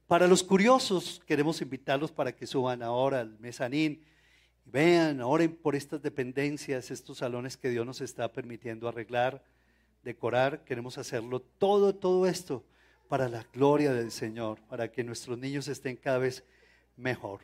para 0.09 0.27
los 0.27 0.43
curiosos, 0.43 1.23
queremos 1.27 1.63
invitarlos 1.63 2.11
para 2.11 2.33
que 2.33 2.47
suban 2.47 2.83
ahora 2.83 3.21
al 3.21 3.39
mezanín 3.39 4.03
y 4.67 4.71
vean, 4.71 5.21
oren 5.21 5.55
por 5.55 5.77
estas 5.77 6.03
dependencias, 6.03 6.91
estos 6.91 7.19
salones 7.19 7.57
que 7.57 7.71
Dios 7.71 7.87
nos 7.87 8.01
está 8.01 8.33
permitiendo 8.33 8.89
arreglar, 8.89 9.45
decorar. 10.03 10.65
Queremos 10.65 10.99
hacerlo 10.99 11.41
todo, 11.41 11.95
todo 11.95 12.27
esto 12.27 12.65
para 13.09 13.29
la 13.29 13.45
gloria 13.53 13.93
del 13.93 14.11
Señor, 14.11 14.61
para 14.69 14.91
que 14.91 15.05
nuestros 15.05 15.39
niños 15.39 15.69
estén 15.69 15.97
cada 15.97 16.19
vez 16.19 16.45
mejor. 16.97 17.41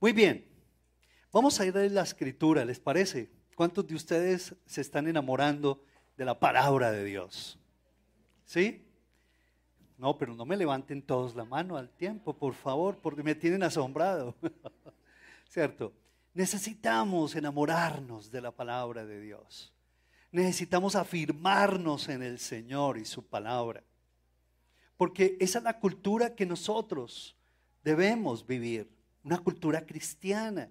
Muy 0.00 0.12
bien, 0.12 0.44
vamos 1.30 1.60
a 1.60 1.66
ir 1.66 1.76
a 1.76 1.86
la 1.88 2.02
escritura, 2.02 2.64
¿les 2.64 2.80
parece? 2.80 3.30
¿Cuántos 3.54 3.86
de 3.86 3.94
ustedes 3.94 4.54
se 4.66 4.80
están 4.80 5.06
enamorando 5.08 5.84
de 6.16 6.24
la 6.24 6.40
palabra 6.40 6.90
de 6.90 7.04
Dios? 7.04 7.58
¿Sí? 8.44 8.88
No, 9.98 10.18
pero 10.18 10.34
no 10.34 10.44
me 10.44 10.56
levanten 10.56 11.02
todos 11.02 11.36
la 11.36 11.44
mano 11.44 11.76
al 11.76 11.90
tiempo, 11.90 12.36
por 12.36 12.54
favor, 12.54 12.98
porque 12.98 13.22
me 13.22 13.34
tienen 13.34 13.62
asombrado. 13.62 14.34
¿Cierto? 15.48 15.92
Necesitamos 16.34 17.36
enamorarnos 17.36 18.30
de 18.30 18.40
la 18.40 18.50
palabra 18.50 19.04
de 19.04 19.20
Dios. 19.20 19.72
Necesitamos 20.32 20.96
afirmarnos 20.96 22.08
en 22.08 22.22
el 22.22 22.38
Señor 22.38 22.96
y 22.96 23.04
su 23.04 23.24
palabra. 23.26 23.84
Porque 24.96 25.36
esa 25.40 25.58
es 25.58 25.64
la 25.64 25.78
cultura 25.78 26.34
que 26.34 26.46
nosotros 26.46 27.36
debemos 27.84 28.46
vivir, 28.46 28.90
una 29.22 29.38
cultura 29.38 29.84
cristiana, 29.84 30.70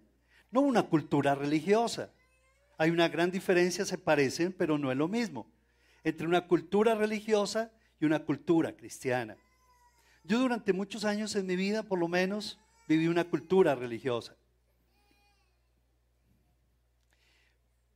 no 0.50 0.62
una 0.62 0.84
cultura 0.84 1.36
religiosa. 1.36 2.12
Hay 2.77 2.89
una 2.89 3.08
gran 3.08 3.30
diferencia, 3.30 3.86
se 3.86 4.00
parecen, 4.00 4.51
pero 4.51 4.80
no 4.80 4.91
es 4.91 4.98
lo 4.98 5.08
mismo, 5.08 5.48
entre 6.03 6.25
una 6.25 6.48
cultura 6.48 6.96
religiosa 6.96 7.72
y 8.00 8.06
una 8.06 8.25
cultura 8.25 8.75
cristiana. 8.75 9.38
Yo 10.24 10.39
durante 10.39 10.74
muchos 10.74 11.06
años 11.06 11.36
en 11.36 11.46
mi 11.46 11.56
vida, 11.56 11.84
por 11.84 12.00
lo 12.00 12.08
menos, 12.08 12.60
viví 12.88 13.08
una 13.08 13.25
cultura 13.25 13.75
religiosa. 13.75 14.36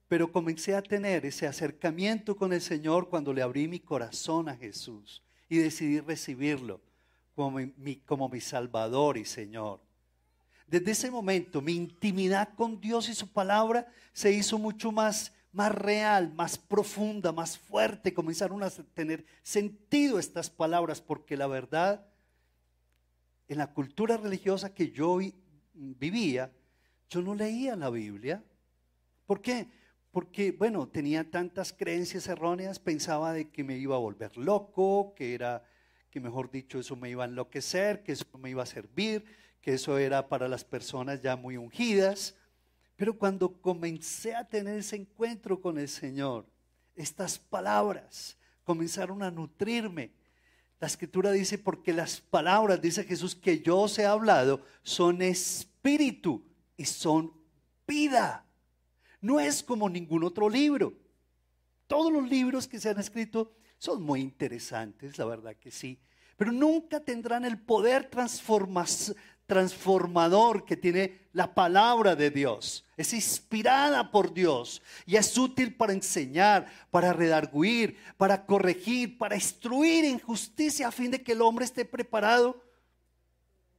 Pero 0.07 0.31
comencé 0.31 0.75
a 0.75 0.81
tener 0.81 1.25
ese 1.25 1.47
acercamiento 1.47 2.35
con 2.35 2.53
el 2.53 2.61
Señor 2.61 3.09
cuando 3.09 3.33
le 3.33 3.41
abrí 3.41 3.67
mi 3.67 3.79
corazón 3.79 4.49
a 4.49 4.55
Jesús 4.55 5.23
y 5.49 5.57
decidí 5.57 5.99
recibirlo 5.99 6.81
como 7.33 7.59
mi, 7.77 7.97
como 7.97 8.29
mi 8.29 8.39
Salvador 8.39 9.17
y 9.17 9.25
Señor. 9.25 9.81
Desde 10.67 10.91
ese 10.91 11.11
momento 11.11 11.61
mi 11.61 11.73
intimidad 11.73 12.53
con 12.55 12.79
Dios 12.79 13.09
y 13.09 13.15
su 13.15 13.31
palabra 13.31 13.87
se 14.13 14.31
hizo 14.31 14.57
mucho 14.57 14.91
más, 14.91 15.33
más 15.51 15.73
real, 15.73 16.33
más 16.33 16.57
profunda, 16.57 17.31
más 17.31 17.57
fuerte. 17.57 18.13
Comenzaron 18.13 18.63
a 18.63 18.69
tener 18.69 19.25
sentido 19.43 20.17
estas 20.17 20.49
palabras 20.49 21.01
porque 21.01 21.37
la 21.37 21.47
verdad, 21.47 22.05
en 23.47 23.57
la 23.57 23.73
cultura 23.73 24.17
religiosa 24.17 24.73
que 24.73 24.91
yo 24.91 25.19
vivía, 25.73 26.51
yo 27.09 27.21
no 27.21 27.35
leía 27.35 27.75
la 27.75 27.89
Biblia. 27.89 28.43
¿Por 29.27 29.41
qué? 29.41 29.67
Porque, 30.15 30.53
bueno, 30.53 30.87
tenía 30.87 31.29
tantas 31.29 31.73
creencias 31.73 32.29
erróneas, 32.29 32.79
pensaba 32.79 33.33
de 33.33 33.49
que 33.49 33.65
me 33.65 33.77
iba 33.77 33.97
a 33.97 33.99
volver 33.99 34.37
loco, 34.37 35.13
que 35.13 35.33
era, 35.33 35.65
que 36.09 36.21
mejor 36.21 36.49
dicho, 36.49 36.79
eso 36.79 36.95
me 36.95 37.09
iba 37.09 37.25
a 37.25 37.27
enloquecer, 37.27 38.01
que 38.01 38.13
eso 38.13 38.25
me 38.37 38.49
iba 38.49 38.63
a 38.63 38.65
servir 38.65 39.25
que 39.65 39.73
eso 39.73 39.97
era 39.97 40.29
para 40.29 40.47
las 40.47 40.63
personas 40.63 41.23
ya 41.23 41.35
muy 41.35 41.57
ungidas. 41.57 42.35
Pero 42.95 43.17
cuando 43.17 43.59
comencé 43.59 44.35
a 44.35 44.47
tener 44.47 44.77
ese 44.77 44.95
encuentro 44.95 45.59
con 45.59 45.79
el 45.79 45.89
Señor, 45.89 46.45
estas 46.95 47.39
palabras 47.39 48.37
comenzaron 48.63 49.23
a 49.23 49.31
nutrirme. 49.31 50.11
La 50.79 50.85
escritura 50.85 51.31
dice, 51.31 51.57
porque 51.57 51.93
las 51.93 52.21
palabras, 52.21 52.79
dice 52.79 53.05
Jesús, 53.05 53.35
que 53.35 53.61
yo 53.61 53.79
os 53.79 53.97
he 53.97 54.05
hablado, 54.05 54.63
son 54.83 55.23
espíritu 55.23 56.45
y 56.77 56.85
son 56.85 57.33
vida. 57.87 58.44
No 59.25 59.39
es 59.39 59.63
como 59.63 59.89
ningún 59.89 60.23
otro 60.23 60.47
libro. 60.47 60.93
Todos 61.87 62.13
los 62.13 62.29
libros 62.29 62.67
que 62.67 62.79
se 62.79 62.89
han 62.89 62.99
escrito 62.99 63.53
son 63.79 64.03
muy 64.03 64.21
interesantes, 64.21 65.17
la 65.17 65.25
verdad 65.25 65.55
que 65.55 65.71
sí, 65.71 65.99
pero 66.37 66.51
nunca 66.51 66.99
tendrán 66.99 67.43
el 67.43 67.57
poder 67.57 68.07
transformador 69.47 70.63
que 70.63 70.77
tiene 70.77 71.21
la 71.33 71.55
palabra 71.55 72.15
de 72.15 72.29
Dios. 72.29 72.85
Es 72.95 73.13
inspirada 73.13 74.11
por 74.11 74.31
Dios 74.31 74.83
y 75.07 75.15
es 75.15 75.35
útil 75.35 75.73
para 75.73 75.93
enseñar, 75.93 76.67
para 76.91 77.11
redarguir, 77.11 77.97
para 78.17 78.45
corregir, 78.45 79.17
para 79.17 79.33
instruir 79.33 80.05
en 80.05 80.19
justicia 80.19 80.89
a 80.89 80.91
fin 80.91 81.09
de 81.09 81.23
que 81.23 81.31
el 81.31 81.41
hombre 81.41 81.65
esté 81.65 81.83
preparado. 81.83 82.61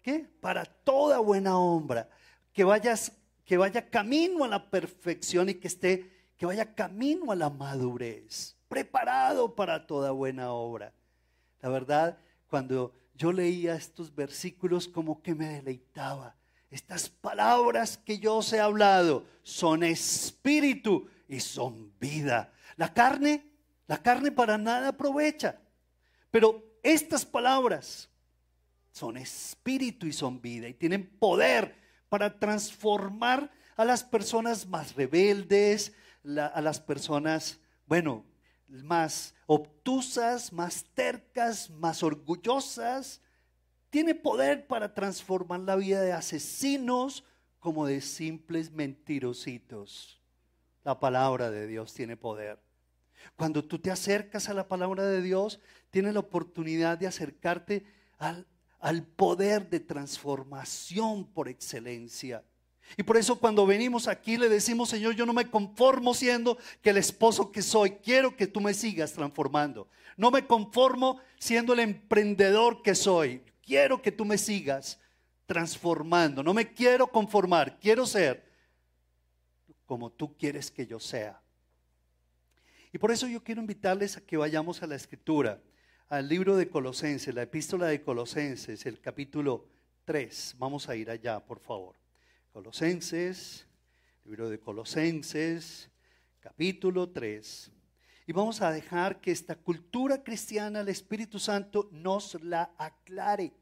¿Qué? 0.02 0.28
Para 0.40 0.64
toda 0.64 1.20
buena 1.20 1.56
obra, 1.56 2.10
que 2.52 2.64
vayas 2.64 3.12
que 3.46 3.56
vaya 3.56 3.88
camino 3.88 4.44
a 4.44 4.48
la 4.48 4.68
perfección 4.68 5.48
y 5.48 5.54
que 5.54 5.68
esté 5.68 6.10
que 6.36 6.44
vaya 6.44 6.74
camino 6.74 7.32
a 7.32 7.36
la 7.36 7.48
madurez, 7.48 8.56
preparado 8.68 9.54
para 9.54 9.86
toda 9.86 10.10
buena 10.10 10.52
obra. 10.52 10.92
La 11.62 11.70
verdad, 11.70 12.18
cuando 12.46 12.92
yo 13.14 13.32
leía 13.32 13.74
estos 13.74 14.14
versículos 14.14 14.86
como 14.86 15.22
que 15.22 15.34
me 15.34 15.48
deleitaba. 15.48 16.36
Estas 16.70 17.08
palabras 17.08 17.96
que 17.96 18.18
yo 18.18 18.36
os 18.36 18.52
he 18.52 18.60
hablado 18.60 19.24
son 19.42 19.82
espíritu 19.82 21.08
y 21.28 21.40
son 21.40 21.92
vida. 21.98 22.52
La 22.76 22.92
carne, 22.92 23.46
la 23.86 24.02
carne 24.02 24.30
para 24.30 24.58
nada 24.58 24.88
aprovecha. 24.88 25.58
Pero 26.30 26.62
estas 26.82 27.24
palabras 27.24 28.10
son 28.92 29.16
espíritu 29.16 30.06
y 30.06 30.12
son 30.12 30.42
vida 30.42 30.68
y 30.68 30.74
tienen 30.74 31.06
poder 31.18 31.75
para 32.08 32.38
transformar 32.38 33.50
a 33.76 33.84
las 33.84 34.04
personas 34.04 34.66
más 34.66 34.94
rebeldes, 34.94 35.92
a 36.24 36.60
las 36.60 36.80
personas, 36.80 37.60
bueno, 37.86 38.24
más 38.68 39.34
obtusas, 39.46 40.52
más 40.52 40.84
tercas, 40.94 41.70
más 41.70 42.02
orgullosas. 42.02 43.20
Tiene 43.90 44.14
poder 44.14 44.66
para 44.66 44.94
transformar 44.94 45.60
la 45.60 45.76
vida 45.76 46.00
de 46.00 46.12
asesinos 46.12 47.24
como 47.60 47.86
de 47.86 48.00
simples 48.00 48.72
mentirositos. 48.72 50.20
La 50.84 50.98
palabra 51.00 51.50
de 51.50 51.66
Dios 51.66 51.94
tiene 51.94 52.16
poder. 52.16 52.60
Cuando 53.36 53.64
tú 53.64 53.78
te 53.78 53.90
acercas 53.90 54.48
a 54.48 54.54
la 54.54 54.68
palabra 54.68 55.04
de 55.04 55.20
Dios, 55.20 55.60
tienes 55.90 56.14
la 56.14 56.20
oportunidad 56.20 56.98
de 56.98 57.06
acercarte 57.06 57.84
al, 58.18 58.46
al 58.86 59.02
poder 59.02 59.68
de 59.68 59.80
transformación 59.80 61.24
por 61.24 61.48
excelencia. 61.48 62.44
Y 62.96 63.02
por 63.02 63.16
eso 63.16 63.40
cuando 63.40 63.66
venimos 63.66 64.06
aquí 64.06 64.36
le 64.36 64.48
decimos, 64.48 64.90
Señor, 64.90 65.16
yo 65.16 65.26
no 65.26 65.32
me 65.32 65.50
conformo 65.50 66.14
siendo 66.14 66.56
que 66.82 66.90
el 66.90 66.98
esposo 66.98 67.50
que 67.50 67.62
soy, 67.62 67.96
quiero 67.96 68.36
que 68.36 68.46
tú 68.46 68.60
me 68.60 68.74
sigas 68.74 69.12
transformando. 69.12 69.88
No 70.16 70.30
me 70.30 70.46
conformo 70.46 71.20
siendo 71.40 71.72
el 71.72 71.80
emprendedor 71.80 72.80
que 72.82 72.94
soy, 72.94 73.42
quiero 73.60 74.00
que 74.00 74.12
tú 74.12 74.24
me 74.24 74.38
sigas 74.38 75.00
transformando. 75.46 76.44
No 76.44 76.54
me 76.54 76.72
quiero 76.72 77.08
conformar, 77.08 77.80
quiero 77.80 78.06
ser 78.06 78.48
como 79.84 80.12
tú 80.12 80.36
quieres 80.36 80.70
que 80.70 80.86
yo 80.86 81.00
sea. 81.00 81.42
Y 82.92 82.98
por 82.98 83.10
eso 83.10 83.26
yo 83.26 83.42
quiero 83.42 83.60
invitarles 83.60 84.16
a 84.16 84.20
que 84.20 84.36
vayamos 84.36 84.80
a 84.80 84.86
la 84.86 84.94
escritura, 84.94 85.60
al 86.08 86.28
libro 86.28 86.56
de 86.56 86.68
Colosenses, 86.68 87.34
la 87.34 87.42
epístola 87.42 87.86
de 87.86 88.00
Colosenses, 88.00 88.86
el 88.86 89.00
capítulo 89.00 89.66
3. 90.04 90.54
Vamos 90.58 90.88
a 90.88 90.94
ir 90.94 91.10
allá, 91.10 91.40
por 91.40 91.58
favor. 91.58 91.96
Colosenses, 92.52 93.66
libro 94.24 94.48
de 94.48 94.60
Colosenses, 94.60 95.90
capítulo 96.38 97.08
3. 97.08 97.72
Y 98.28 98.32
vamos 98.32 98.60
a 98.62 98.70
dejar 98.70 99.20
que 99.20 99.32
esta 99.32 99.56
cultura 99.56 100.22
cristiana, 100.22 100.80
el 100.80 100.88
Espíritu 100.88 101.40
Santo, 101.40 101.88
nos 101.90 102.40
la 102.42 102.72
aclare. 102.78 103.52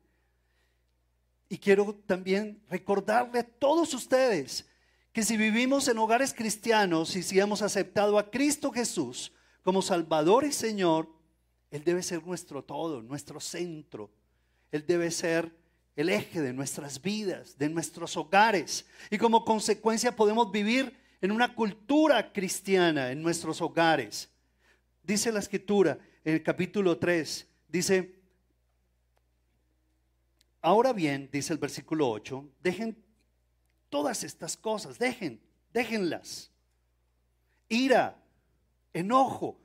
Y 1.48 1.56
quiero 1.56 1.94
también 2.06 2.62
recordarle 2.68 3.38
a 3.38 3.46
todos 3.46 3.94
ustedes 3.94 4.68
que 5.12 5.22
si 5.22 5.38
vivimos 5.38 5.88
en 5.88 5.96
hogares 5.96 6.34
cristianos 6.34 7.16
y 7.16 7.22
si 7.22 7.40
hemos 7.40 7.62
aceptado 7.62 8.18
a 8.18 8.30
Cristo 8.30 8.70
Jesús 8.70 9.32
como 9.62 9.80
Salvador 9.80 10.44
y 10.44 10.52
Señor, 10.52 11.08
Él 11.74 11.82
debe 11.82 12.04
ser 12.04 12.24
nuestro 12.24 12.62
todo, 12.62 13.02
nuestro 13.02 13.40
centro. 13.40 14.08
Él 14.70 14.86
debe 14.86 15.10
ser 15.10 15.52
el 15.96 16.08
eje 16.08 16.40
de 16.40 16.52
nuestras 16.52 17.02
vidas, 17.02 17.58
de 17.58 17.68
nuestros 17.68 18.16
hogares. 18.16 18.86
Y 19.10 19.18
como 19.18 19.44
consecuencia 19.44 20.14
podemos 20.14 20.52
vivir 20.52 20.96
en 21.20 21.32
una 21.32 21.52
cultura 21.52 22.32
cristiana 22.32 23.10
en 23.10 23.20
nuestros 23.20 23.60
hogares. 23.60 24.30
Dice 25.02 25.32
la 25.32 25.40
escritura 25.40 25.98
en 26.24 26.34
el 26.34 26.44
capítulo 26.44 26.96
3, 26.96 27.44
dice, 27.66 28.22
ahora 30.60 30.92
bien, 30.92 31.28
dice 31.32 31.52
el 31.52 31.58
versículo 31.58 32.08
8, 32.08 32.50
dejen 32.62 32.96
todas 33.90 34.22
estas 34.22 34.56
cosas, 34.56 34.96
dejen, 34.96 35.40
déjenlas. 35.72 36.52
Ira, 37.68 38.16
enojo, 38.92 39.58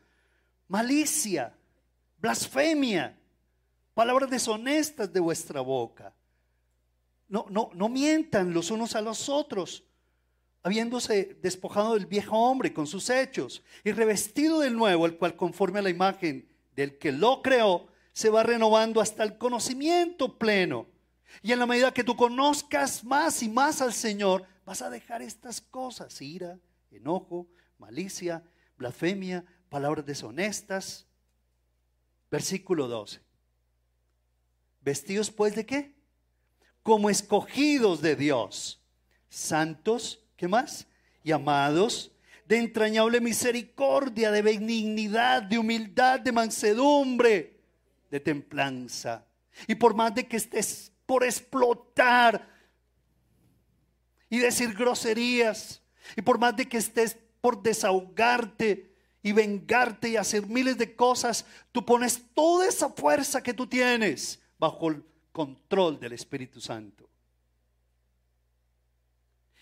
malicia, 0.67 1.53
blasfemia, 2.21 3.17
palabras 3.93 4.29
deshonestas 4.29 5.11
de 5.11 5.19
vuestra 5.19 5.61
boca. 5.61 6.13
No, 7.27 7.45
no, 7.49 7.69
no 7.73 7.89
mientan 7.89 8.53
los 8.53 8.71
unos 8.71 8.95
a 8.95 9.01
los 9.01 9.29
otros, 9.29 9.83
habiéndose 10.63 11.37
despojado 11.41 11.93
del 11.93 12.05
viejo 12.05 12.37
hombre 12.37 12.73
con 12.73 12.87
sus 12.87 13.09
hechos 13.09 13.63
y 13.83 13.91
revestido 13.91 14.59
del 14.59 14.75
nuevo, 14.75 15.05
el 15.05 15.17
cual 15.17 15.35
conforme 15.35 15.79
a 15.79 15.83
la 15.83 15.89
imagen 15.89 16.49
del 16.75 16.97
que 16.97 17.11
lo 17.11 17.41
creó, 17.41 17.87
se 18.13 18.29
va 18.29 18.43
renovando 18.43 18.99
hasta 18.99 19.23
el 19.23 19.37
conocimiento 19.37 20.37
pleno. 20.37 20.87
Y 21.41 21.51
en 21.51 21.59
la 21.59 21.65
medida 21.65 21.93
que 21.93 22.03
tú 22.03 22.15
conozcas 22.15 23.03
más 23.03 23.41
y 23.43 23.49
más 23.49 23.81
al 23.81 23.93
Señor, 23.93 24.45
vas 24.65 24.81
a 24.81 24.89
dejar 24.89 25.21
estas 25.21 25.61
cosas, 25.61 26.21
ira, 26.21 26.59
enojo, 26.91 27.47
malicia, 27.77 28.43
blasfemia, 28.77 29.45
palabras 29.69 30.05
deshonestas. 30.05 31.07
Versículo 32.31 32.87
12. 32.87 33.21
Vestidos 34.81 35.31
pues 35.31 35.55
de 35.55 35.65
qué? 35.65 35.95
Como 36.83 37.09
escogidos 37.09 38.01
de 38.01 38.15
Dios, 38.15 38.81
santos, 39.29 40.25
¿qué 40.37 40.47
más? 40.47 40.87
Y 41.23 41.31
amados, 41.31 42.11
de 42.45 42.57
entrañable 42.57 43.19
misericordia, 43.21 44.31
de 44.31 44.41
benignidad, 44.41 45.43
de 45.43 45.59
humildad, 45.59 46.19
de 46.19 46.31
mansedumbre, 46.31 47.59
de 48.09 48.19
templanza. 48.19 49.25
Y 49.67 49.75
por 49.75 49.93
más 49.93 50.15
de 50.15 50.27
que 50.27 50.37
estés 50.37 50.91
por 51.05 51.23
explotar 51.23 52.47
y 54.29 54.39
decir 54.39 54.73
groserías, 54.73 55.81
y 56.15 56.21
por 56.21 56.39
más 56.39 56.55
de 56.55 56.67
que 56.67 56.77
estés 56.77 57.17
por 57.41 57.61
desahogarte 57.61 58.88
y 59.21 59.31
vengarte 59.31 60.09
y 60.09 60.15
hacer 60.15 60.47
miles 60.47 60.77
de 60.77 60.95
cosas, 60.95 61.45
tú 61.71 61.85
pones 61.85 62.21
toda 62.33 62.67
esa 62.67 62.89
fuerza 62.89 63.43
que 63.43 63.53
tú 63.53 63.67
tienes 63.67 64.39
bajo 64.57 64.89
el 64.89 65.03
control 65.31 65.99
del 65.99 66.13
Espíritu 66.13 66.61
Santo. 66.61 67.09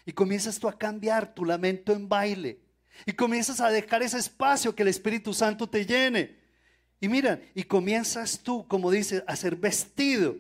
Y 0.06 0.14
comienzas 0.14 0.60
tú 0.60 0.70
a 0.70 0.78
cambiar 0.78 1.34
tu 1.34 1.44
lamento 1.44 1.92
en 1.92 2.08
baile. 2.08 2.62
Y 3.06 3.14
comienzas 3.14 3.60
a 3.60 3.70
dejar 3.70 4.02
ese 4.02 4.18
espacio 4.18 4.74
que 4.74 4.84
el 4.84 4.90
Espíritu 4.90 5.34
Santo 5.34 5.70
te 5.70 5.86
llene. 5.86 6.38
Y 7.00 7.10
mira, 7.10 7.42
y 7.54 7.64
comienzas 7.64 8.40
tú, 8.40 8.66
como 8.68 8.90
dice, 8.90 9.24
a 9.28 9.36
ser 9.36 9.56
vestido 9.56 10.38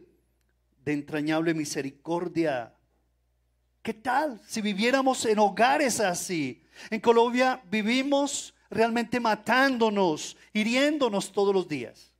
de 0.83 0.93
entrañable 0.93 1.53
misericordia. 1.53 2.73
¿Qué 3.81 3.93
tal 3.93 4.41
si 4.47 4.61
viviéramos 4.61 5.25
en 5.25 5.37
hogares 5.37 5.99
así? 5.99 6.63
En 6.89 6.99
Colombia 6.99 7.61
vivimos 7.69 8.53
realmente 8.69 9.19
matándonos, 9.19 10.37
hiriéndonos 10.53 11.31
todos 11.31 11.53
los 11.53 11.67
días. 11.67 12.11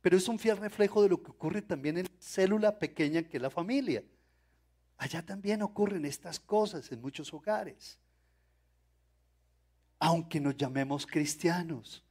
Pero 0.00 0.16
es 0.16 0.28
un 0.28 0.38
fiel 0.38 0.56
reflejo 0.56 1.02
de 1.02 1.08
lo 1.08 1.22
que 1.22 1.30
ocurre 1.30 1.62
también 1.62 1.98
en 1.98 2.04
la 2.04 2.10
célula 2.20 2.78
pequeña 2.78 3.22
que 3.22 3.36
es 3.36 3.42
la 3.42 3.50
familia. 3.50 4.02
Allá 4.96 5.24
también 5.24 5.62
ocurren 5.62 6.04
estas 6.04 6.40
cosas 6.40 6.90
en 6.92 7.00
muchos 7.00 7.32
hogares. 7.32 7.98
Aunque 9.98 10.40
nos 10.40 10.56
llamemos 10.56 11.06
cristianos. 11.06 12.04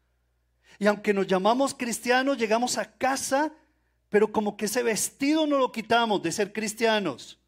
Y 0.80 0.88
aunque 0.88 1.14
nos 1.14 1.28
llamamos 1.28 1.74
cristianos, 1.74 2.38
llegamos 2.38 2.78
a 2.78 2.98
casa, 2.98 3.54
pero 4.10 4.32
como 4.32 4.58
que 4.58 4.66
ese 4.66 4.84
vestido 4.84 5.48
no 5.48 5.58
lo 5.58 5.72
quitamos 5.72 6.22
de 6.22 6.32
ser 6.32 6.54
cristianos. 6.54 7.40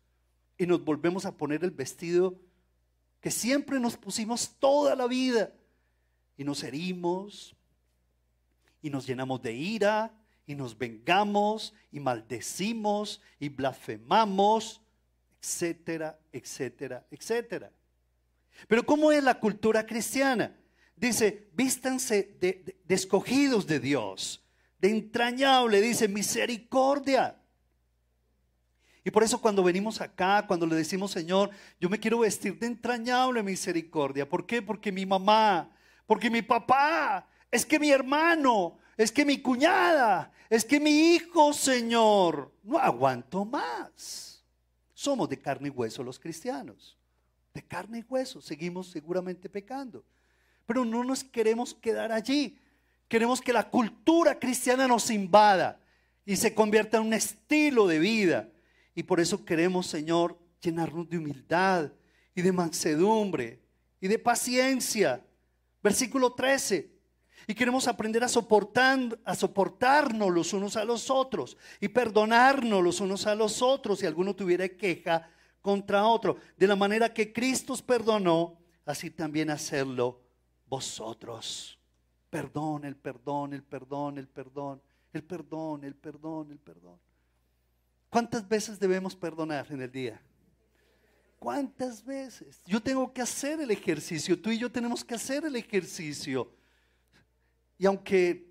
Y 0.57 0.65
nos 0.65 0.83
volvemos 0.83 1.25
a 1.25 1.37
poner 1.37 1.63
el 1.63 1.71
vestido 1.71 2.39
que 3.21 3.31
siempre 3.31 3.79
nos 3.79 3.97
pusimos 3.97 4.55
toda 4.59 4.95
la 4.95 5.07
vida. 5.07 5.51
Y 6.39 6.43
nos 6.43 6.63
herimos, 6.63 7.55
y 8.81 8.89
nos 8.89 9.05
llenamos 9.05 9.43
de 9.43 9.53
ira, 9.53 10.11
y 10.47 10.55
nos 10.55 10.75
vengamos, 10.75 11.75
y 11.91 11.99
maldecimos, 11.99 13.21
y 13.39 13.49
blasfemamos 13.49 14.81
etcétera, 15.41 16.19
etcétera, 16.31 17.05
etcétera. 17.09 17.71
Pero 18.67 18.85
¿cómo 18.85 19.11
es 19.11 19.23
la 19.23 19.39
cultura 19.39 19.85
cristiana? 19.85 20.55
Dice, 20.95 21.49
vístanse 21.53 22.35
de, 22.39 22.77
escogidos 22.89 23.65
de 23.65 23.79
Dios, 23.79 24.43
de 24.79 24.89
entrañable, 24.89 25.81
dice, 25.81 26.07
misericordia. 26.07 27.41
Y 29.05 29.11
por 29.11 29.23
eso 29.23 29.39
cuando 29.39 29.63
venimos 29.63 30.01
acá, 30.01 30.45
cuando 30.45 30.65
le 30.67 30.75
decimos, 30.75 31.11
Señor, 31.11 31.51
yo 31.79 31.89
me 31.89 31.99
quiero 31.99 32.19
vestir 32.19 32.59
de 32.59 32.67
entrañable 32.67 33.41
misericordia. 33.41 34.27
¿Por 34.27 34.45
qué? 34.45 34.61
Porque 34.61 34.91
mi 34.91 35.05
mamá, 35.05 35.73
porque 36.09 36.31
mi 36.31 36.41
papá, 36.41 37.29
es 37.51 37.63
que 37.63 37.77
mi 37.77 37.91
hermano, 37.91 38.79
es 38.97 39.11
que 39.11 39.23
mi 39.23 39.43
cuñada, 39.43 40.31
es 40.49 40.65
que 40.65 40.79
mi 40.79 41.13
hijo, 41.13 41.53
Señor, 41.53 42.51
no 42.63 42.79
aguanto 42.79 43.45
más. 43.45 44.43
Somos 44.95 45.29
de 45.29 45.37
carne 45.37 45.67
y 45.67 45.69
hueso 45.69 46.01
los 46.01 46.17
cristianos. 46.17 46.97
De 47.53 47.61
carne 47.61 47.99
y 47.99 48.05
hueso. 48.09 48.41
Seguimos 48.41 48.89
seguramente 48.89 49.49
pecando. 49.49 50.03
Pero 50.65 50.83
no 50.83 51.03
nos 51.03 51.23
queremos 51.23 51.75
quedar 51.75 52.11
allí. 52.11 52.57
Queremos 53.07 53.39
que 53.39 53.53
la 53.53 53.69
cultura 53.69 54.39
cristiana 54.39 54.87
nos 54.87 55.11
invada 55.11 55.79
y 56.25 56.37
se 56.37 56.55
convierta 56.55 56.97
en 56.97 57.03
un 57.03 57.13
estilo 57.13 57.85
de 57.85 57.99
vida. 57.99 58.49
Y 58.95 59.03
por 59.03 59.19
eso 59.19 59.45
queremos, 59.45 59.85
Señor, 59.85 60.39
llenarnos 60.59 61.07
de 61.07 61.19
humildad 61.19 61.91
y 62.33 62.41
de 62.41 62.51
mansedumbre 62.51 63.59
y 64.01 64.07
de 64.07 64.17
paciencia. 64.17 65.23
Versículo 65.81 66.33
13 66.33 66.99
y 67.47 67.55
queremos 67.55 67.87
aprender 67.87 68.23
a, 68.23 68.27
soportar, 68.27 69.19
a 69.25 69.33
soportarnos 69.33 70.31
los 70.31 70.53
unos 70.53 70.75
a 70.75 70.85
los 70.85 71.09
otros 71.09 71.57
y 71.79 71.87
perdonarnos 71.87 72.83
los 72.83 72.99
unos 72.99 73.25
a 73.25 73.33
los 73.33 73.61
otros 73.61 73.99
si 73.99 74.05
alguno 74.05 74.35
tuviera 74.35 74.69
queja 74.69 75.29
contra 75.61 76.05
otro. 76.05 76.37
De 76.57 76.67
la 76.67 76.75
manera 76.75 77.13
que 77.13 77.33
Cristo 77.33 77.73
os 77.73 77.81
perdonó, 77.81 78.59
así 78.85 79.09
también 79.09 79.49
hacerlo 79.49 80.21
vosotros. 80.67 81.79
Perdón, 82.29 82.85
el 82.85 82.95
perdón, 82.95 83.53
el 83.53 83.63
perdón, 83.63 84.17
el 84.19 84.27
perdón, 84.27 84.81
el 85.11 85.23
perdón, 85.23 85.83
el 85.83 85.95
perdón, 85.95 86.51
el 86.51 86.59
perdón. 86.59 86.99
¿Cuántas 88.09 88.47
veces 88.47 88.79
debemos 88.79 89.15
perdonar 89.15 89.65
en 89.71 89.81
el 89.81 89.91
día? 89.91 90.21
¿Cuántas 91.39 92.03
veces? 92.03 92.61
Yo 92.65 92.81
tengo 92.81 93.11
que 93.13 93.21
hacer 93.21 93.61
el 93.61 93.71
ejercicio, 93.71 94.39
tú 94.39 94.51
y 94.51 94.59
yo 94.59 94.69
tenemos 94.69 95.03
que 95.03 95.15
hacer 95.15 95.45
el 95.45 95.55
ejercicio 95.55 96.51
y 97.77 97.85
aunque, 97.85 98.45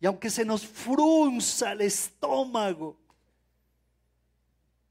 y 0.00 0.06
aunque 0.06 0.30
se 0.30 0.46
nos 0.46 0.66
frunza 0.66 1.72
el 1.72 1.82
estómago, 1.82 2.98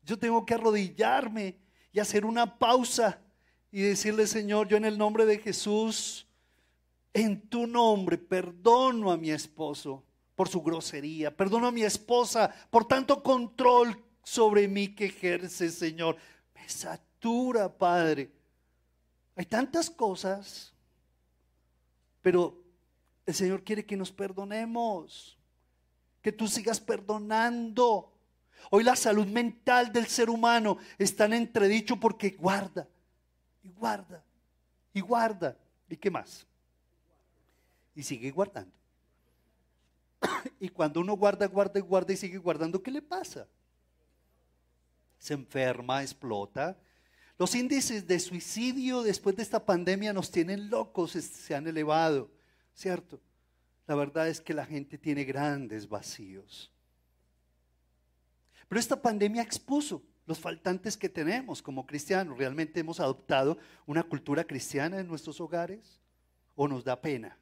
yo 0.04 0.18
tengo 0.20 0.46
que 0.46 0.54
arrodillarme 0.54 1.58
y 1.92 2.00
hacer 2.00 2.26
una 2.26 2.60
pausa 2.60 3.20
y 3.72 3.82
decirle, 3.82 4.28
Señor, 4.28 4.68
yo 4.68 4.78
en 4.78 4.86
el 4.86 5.00
nombre 5.00 5.26
de 5.26 5.40
Jesús, 5.40 6.28
en 7.12 7.42
tu 7.50 7.66
nombre, 7.66 8.20
perdono 8.20 9.12
a 9.12 9.18
mi 9.18 9.32
esposo 9.32 10.04
por 10.36 10.48
su 10.48 10.62
grosería, 10.62 11.36
perdono 11.36 11.68
a 11.68 11.72
mi 11.72 11.82
esposa 11.82 12.54
por 12.70 12.86
tanto 12.88 13.24
control 13.24 14.00
sobre 14.24 14.68
mí 14.68 14.90
que 14.90 15.06
ejerce, 15.06 15.72
Señor. 15.72 16.18
Satura, 16.72 17.70
Padre. 17.70 18.32
Hay 19.36 19.46
tantas 19.46 19.90
cosas, 19.90 20.74
pero 22.22 22.62
el 23.26 23.34
Señor 23.34 23.64
quiere 23.64 23.86
que 23.86 23.98
nos 23.98 24.12
perdonemos, 24.12 25.38
que 26.22 26.32
tú 26.32 26.48
sigas 26.48 26.80
perdonando. 26.80 28.12
Hoy 28.70 28.84
la 28.84 28.96
salud 28.96 29.28
mental 29.28 29.92
del 29.92 30.08
ser 30.08 30.30
humano 30.30 30.78
está 30.98 31.26
en 31.26 31.34
entredicho 31.34 31.98
porque 31.98 32.32
guarda, 32.32 32.88
y 33.64 33.70
guarda, 33.70 34.24
y 34.94 35.02
guarda. 35.02 35.58
¿Y 35.90 35.98
qué 35.98 36.10
más? 36.10 36.46
Y 37.96 38.04
sigue 38.04 38.32
guardando. 38.32 38.72
Y 40.60 40.70
cuando 40.70 41.02
uno 41.02 41.14
guarda, 41.14 41.48
guarda 41.48 41.80
guarda 41.80 42.14
y 42.14 42.18
sigue 42.18 42.38
guardando, 42.38 42.82
¿qué 42.82 42.92
le 42.92 43.02
pasa? 43.02 43.48
Se 45.22 45.34
enferma, 45.34 46.02
explota. 46.02 46.78
Los 47.38 47.56
índices 47.56 48.06
de 48.06 48.20
suicidio 48.20 49.04
después 49.04 49.36
de 49.36 49.44
esta 49.44 49.66
pandemia 49.66 50.12
nos 50.12 50.32
tienen 50.32 50.70
locos, 50.70 51.12
se 51.12 51.56
han 51.56 51.66
elevado. 51.68 52.30
¿cierto? 52.74 53.22
La 53.88 53.96
verdad 53.96 54.28
es 54.28 54.42
que 54.42 54.54
la 54.54 54.66
gente 54.66 54.98
tiene 54.98 55.24
grandes 55.24 55.88
vacíos. 55.88 56.72
Pero 58.68 58.80
esta 58.80 59.02
pandemia 59.02 59.42
expuso 59.42 60.04
los 60.26 60.40
faltantes 60.40 60.98
que 60.98 61.10
tenemos 61.10 61.62
como 61.62 61.86
cristianos. 61.86 62.38
¿Realmente 62.38 62.80
hemos 62.80 63.00
adoptado 63.00 63.58
una 63.86 64.04
cultura 64.04 64.44
cristiana 64.44 65.00
en 65.00 65.08
nuestros 65.08 65.40
hogares? 65.40 66.02
¿O 66.56 66.68
nos 66.68 66.84
da 66.84 67.00
pena? 67.00 67.38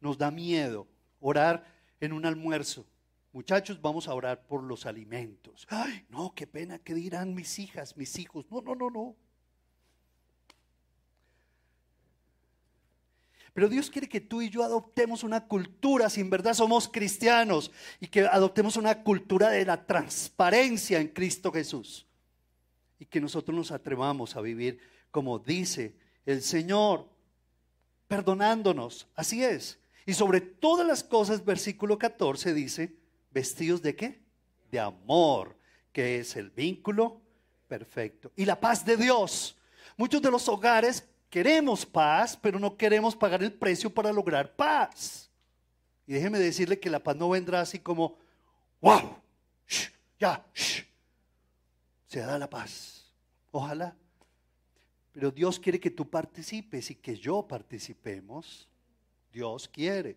nos 0.00 0.16
da 0.16 0.30
miedo 0.30 0.88
orar 1.20 1.64
en 2.00 2.12
un 2.12 2.24
almuerzo. 2.24 2.86
Muchachos, 3.32 3.80
vamos 3.80 4.08
a 4.08 4.14
orar 4.14 4.46
por 4.46 4.62
los 4.62 4.86
alimentos. 4.86 5.66
Ay, 5.70 6.04
no, 6.08 6.34
qué 6.34 6.46
pena, 6.46 6.78
¿qué 6.78 6.94
dirán 6.94 7.34
mis 7.34 7.58
hijas, 7.58 7.96
mis 7.96 8.18
hijos? 8.18 8.44
No, 8.50 8.60
no, 8.60 8.74
no, 8.74 8.90
no. 8.90 9.16
Pero 13.52 13.68
Dios 13.68 13.90
quiere 13.90 14.08
que 14.08 14.20
tú 14.20 14.42
y 14.42 14.48
yo 14.48 14.62
adoptemos 14.62 15.24
una 15.24 15.46
cultura, 15.46 16.08
si 16.08 16.20
en 16.20 16.30
verdad 16.30 16.54
somos 16.54 16.88
cristianos, 16.88 17.70
y 18.00 18.06
que 18.06 18.22
adoptemos 18.22 18.76
una 18.76 19.02
cultura 19.02 19.50
de 19.50 19.64
la 19.64 19.86
transparencia 19.86 21.00
en 21.00 21.08
Cristo 21.08 21.52
Jesús. 21.52 22.06
Y 22.98 23.06
que 23.06 23.20
nosotros 23.20 23.56
nos 23.56 23.70
atrevamos 23.70 24.36
a 24.36 24.40
vivir 24.40 24.80
como 25.10 25.38
dice 25.38 25.96
el 26.26 26.42
Señor, 26.42 27.08
perdonándonos. 28.08 29.08
Así 29.14 29.44
es. 29.44 29.78
Y 30.06 30.14
sobre 30.14 30.40
todas 30.40 30.86
las 30.86 31.02
cosas, 31.02 31.44
versículo 31.44 31.98
14 31.98 32.54
dice, 32.54 32.96
vestidos 33.30 33.82
de 33.82 33.96
qué? 33.96 34.20
De 34.70 34.80
amor, 34.80 35.56
que 35.92 36.18
es 36.18 36.36
el 36.36 36.50
vínculo 36.50 37.20
perfecto. 37.68 38.32
Y 38.36 38.44
la 38.44 38.58
paz 38.58 38.84
de 38.84 38.96
Dios. 38.96 39.56
Muchos 39.96 40.22
de 40.22 40.30
los 40.30 40.48
hogares 40.48 41.04
Queremos 41.30 41.86
paz, 41.86 42.36
pero 42.36 42.58
no 42.58 42.76
queremos 42.76 43.14
pagar 43.14 43.40
el 43.44 43.52
precio 43.52 43.88
para 43.88 44.12
lograr 44.12 44.52
paz. 44.56 45.30
Y 46.04 46.12
déjeme 46.12 46.40
decirle 46.40 46.80
que 46.80 46.90
la 46.90 47.00
paz 47.00 47.14
no 47.14 47.30
vendrá 47.30 47.60
así 47.60 47.78
como, 47.78 48.18
wow, 48.80 49.16
ya, 50.18 50.44
se 52.08 52.18
da 52.18 52.36
la 52.36 52.50
paz. 52.50 53.14
Ojalá. 53.52 53.94
Pero 55.12 55.30
Dios 55.30 55.60
quiere 55.60 55.78
que 55.78 55.90
tú 55.90 56.10
participes 56.10 56.90
y 56.90 56.96
que 56.96 57.16
yo 57.16 57.46
participemos. 57.46 58.68
Dios 59.32 59.68
quiere. 59.68 60.16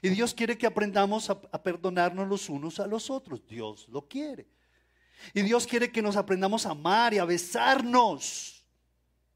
Y 0.00 0.08
Dios 0.08 0.34
quiere 0.34 0.56
que 0.56 0.66
aprendamos 0.66 1.30
a, 1.30 1.40
perdonarnos 1.40 2.28
los 2.28 2.48
unos 2.48 2.80
a 2.80 2.86
los 2.86 3.10
otros. 3.10 3.46
Dios 3.46 3.88
lo 3.88 4.08
quiere. 4.08 4.46
Y 5.34 5.42
Dios 5.42 5.66
quiere 5.66 5.90
que 5.90 6.02
nos 6.02 6.16
aprendamos 6.16 6.66
a 6.66 6.70
amar 6.70 7.14
y 7.14 7.18
a 7.18 7.24
besarnos 7.24 8.64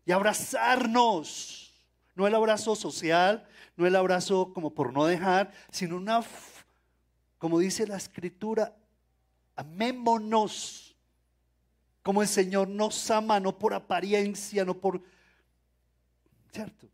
y 0.04 0.12
abrazarnos. 0.12 1.74
No 2.14 2.26
el 2.26 2.34
abrazo 2.34 2.74
social, 2.74 3.46
no 3.76 3.86
el 3.86 3.94
abrazo 3.94 4.52
como 4.54 4.74
por 4.74 4.92
no 4.92 5.04
dejar, 5.04 5.52
sino 5.70 5.96
una, 5.96 6.24
como 7.38 7.58
dice 7.58 7.86
la 7.86 7.96
escritura, 7.96 8.74
amémonos. 9.54 10.96
Como 12.02 12.22
el 12.22 12.28
Señor 12.28 12.68
nos 12.68 13.10
ama, 13.10 13.40
no 13.40 13.58
por 13.58 13.74
apariencia, 13.74 14.64
no 14.64 14.78
por... 14.78 15.02
¿Cierto? 16.52 16.88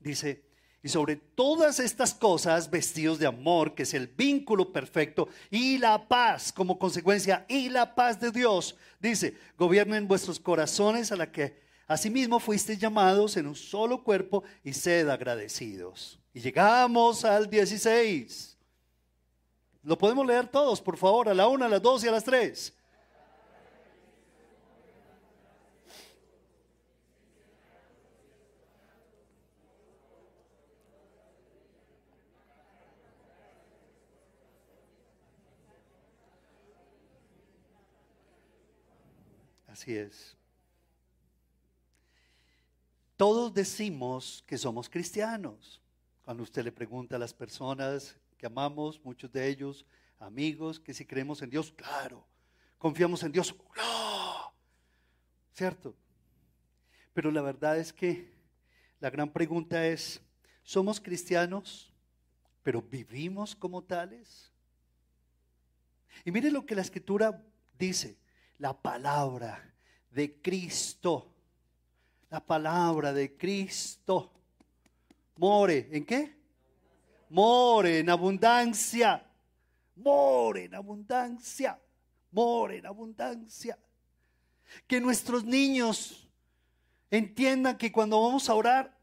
Dice, 0.00 0.47
y 0.82 0.88
sobre 0.88 1.16
todas 1.16 1.80
estas 1.80 2.14
cosas, 2.14 2.70
vestidos 2.70 3.18
de 3.18 3.26
amor, 3.26 3.74
que 3.74 3.82
es 3.82 3.94
el 3.94 4.06
vínculo 4.06 4.72
perfecto, 4.72 5.28
y 5.50 5.78
la 5.78 6.08
paz 6.08 6.52
como 6.52 6.78
consecuencia, 6.78 7.44
y 7.48 7.68
la 7.68 7.94
paz 7.94 8.20
de 8.20 8.30
Dios, 8.30 8.76
dice, 9.00 9.36
gobiernen 9.56 10.06
vuestros 10.06 10.38
corazones 10.38 11.12
a 11.12 11.16
la 11.16 11.30
que 11.30 11.68
Asimismo 11.88 12.38
fuisteis 12.38 12.78
llamados 12.78 13.38
en 13.38 13.46
un 13.46 13.56
solo 13.56 14.04
cuerpo 14.04 14.44
y 14.62 14.74
sed 14.74 15.08
agradecidos. 15.08 16.20
Y 16.34 16.40
llegamos 16.40 17.24
al 17.24 17.48
16. 17.48 18.58
Lo 19.84 19.96
podemos 19.96 20.26
leer 20.26 20.48
todos, 20.48 20.82
por 20.82 20.98
favor, 20.98 21.30
a 21.30 21.34
la 21.34 21.48
una, 21.48 21.64
a 21.64 21.68
las 21.70 21.80
dos 21.80 22.04
y 22.04 22.08
a 22.08 22.12
las 22.12 22.24
tres. 22.24 22.74
Así 39.78 39.96
es. 39.96 40.36
Todos 43.16 43.54
decimos 43.54 44.42
que 44.44 44.58
somos 44.58 44.88
cristianos. 44.88 45.80
Cuando 46.22 46.42
usted 46.42 46.64
le 46.64 46.72
pregunta 46.72 47.14
a 47.14 47.18
las 47.20 47.32
personas 47.32 48.16
que 48.36 48.46
amamos, 48.46 49.00
muchos 49.04 49.30
de 49.30 49.46
ellos, 49.46 49.86
amigos, 50.18 50.80
que 50.80 50.92
si 50.92 51.06
creemos 51.06 51.42
en 51.42 51.50
Dios, 51.50 51.70
claro. 51.70 52.26
Confiamos 52.76 53.22
en 53.22 53.30
Dios, 53.30 53.54
¡no! 53.76 54.52
¿Cierto? 55.52 55.94
Pero 57.14 57.30
la 57.30 57.42
verdad 57.42 57.78
es 57.78 57.92
que 57.92 58.32
la 58.98 59.10
gran 59.10 59.32
pregunta 59.32 59.86
es, 59.86 60.20
¿somos 60.64 61.00
cristianos, 61.00 61.92
pero 62.64 62.82
vivimos 62.82 63.54
como 63.54 63.84
tales? 63.84 64.52
Y 66.24 66.32
mire 66.32 66.50
lo 66.50 66.66
que 66.66 66.74
la 66.74 66.82
escritura 66.82 67.40
dice, 67.78 68.18
la 68.58 68.80
palabra 68.80 69.72
de 70.10 70.40
Cristo 70.40 71.34
la 72.30 72.44
palabra 72.44 73.12
de 73.12 73.36
Cristo. 73.36 74.32
More, 75.36 75.88
¿en 75.90 76.04
qué? 76.04 76.36
More 77.30 78.00
en 78.00 78.10
abundancia. 78.10 79.24
More 79.96 80.64
en 80.64 80.74
abundancia. 80.74 81.78
More 82.32 82.78
en 82.78 82.86
abundancia. 82.86 83.78
Que 84.86 85.00
nuestros 85.00 85.44
niños 85.44 86.28
entiendan 87.10 87.78
que 87.78 87.90
cuando 87.90 88.20
vamos 88.20 88.48
a 88.48 88.54
orar, 88.54 88.94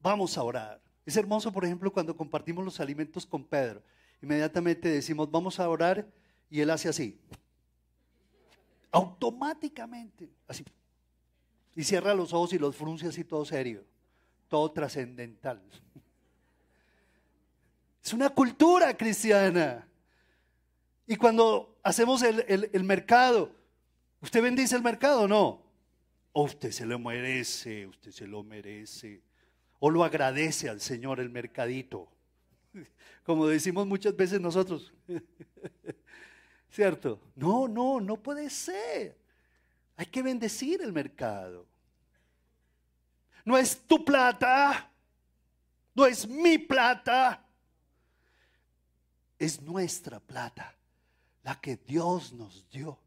vamos 0.00 0.38
a 0.38 0.42
orar. 0.42 0.80
Es 1.04 1.16
hermoso, 1.16 1.52
por 1.52 1.64
ejemplo, 1.64 1.92
cuando 1.92 2.16
compartimos 2.16 2.64
los 2.64 2.78
alimentos 2.80 3.26
con 3.26 3.44
Pedro. 3.44 3.82
Inmediatamente 4.22 4.88
decimos, 4.88 5.30
vamos 5.30 5.58
a 5.58 5.68
orar, 5.68 6.06
y 6.48 6.60
él 6.60 6.70
hace 6.70 6.88
así. 6.88 7.20
Automáticamente, 8.94 10.30
así. 10.46 10.64
Y 11.74 11.82
cierra 11.82 12.14
los 12.14 12.32
ojos 12.32 12.52
y 12.52 12.60
los 12.60 12.76
frunce 12.76 13.08
así 13.08 13.24
todo 13.24 13.44
serio, 13.44 13.84
todo 14.48 14.70
trascendental. 14.70 15.60
Es 18.04 18.12
una 18.12 18.30
cultura 18.30 18.96
cristiana. 18.96 19.84
Y 21.08 21.16
cuando 21.16 21.76
hacemos 21.82 22.22
el, 22.22 22.70
el, 22.72 22.84
mercado, 22.84 23.50
¿usted 24.20 24.40
bendice 24.40 24.76
el 24.76 24.82
mercado 24.82 25.22
o 25.22 25.28
no? 25.28 25.60
O 26.32 26.44
usted 26.44 26.70
se 26.70 26.86
lo 26.86 27.00
merece, 27.00 27.88
usted 27.88 28.12
se 28.12 28.28
lo 28.28 28.44
merece. 28.44 29.22
O 29.80 29.90
lo 29.90 30.04
agradece 30.04 30.68
al 30.68 30.80
Señor 30.80 31.18
el 31.18 31.30
mercadito. 31.30 32.06
Como 33.24 33.48
decimos 33.48 33.88
muchas 33.88 34.14
veces 34.14 34.40
nosotros. 34.40 34.92
¿Cierto? 36.74 37.20
No, 37.36 37.68
no, 37.68 38.00
no 38.00 38.16
puede 38.16 38.50
ser. 38.50 39.16
Hay 39.94 40.06
que 40.06 40.22
bendecir 40.22 40.82
el 40.82 40.92
mercado. 40.92 41.68
No 43.44 43.56
es 43.56 43.86
tu 43.86 44.04
plata, 44.04 44.90
no 45.94 46.04
es 46.04 46.26
mi 46.26 46.58
plata, 46.58 47.46
es 49.38 49.62
nuestra 49.62 50.18
plata, 50.18 50.74
la 51.44 51.60
que 51.60 51.76
Dios 51.76 52.32
nos 52.32 52.68
dio. 52.70 52.98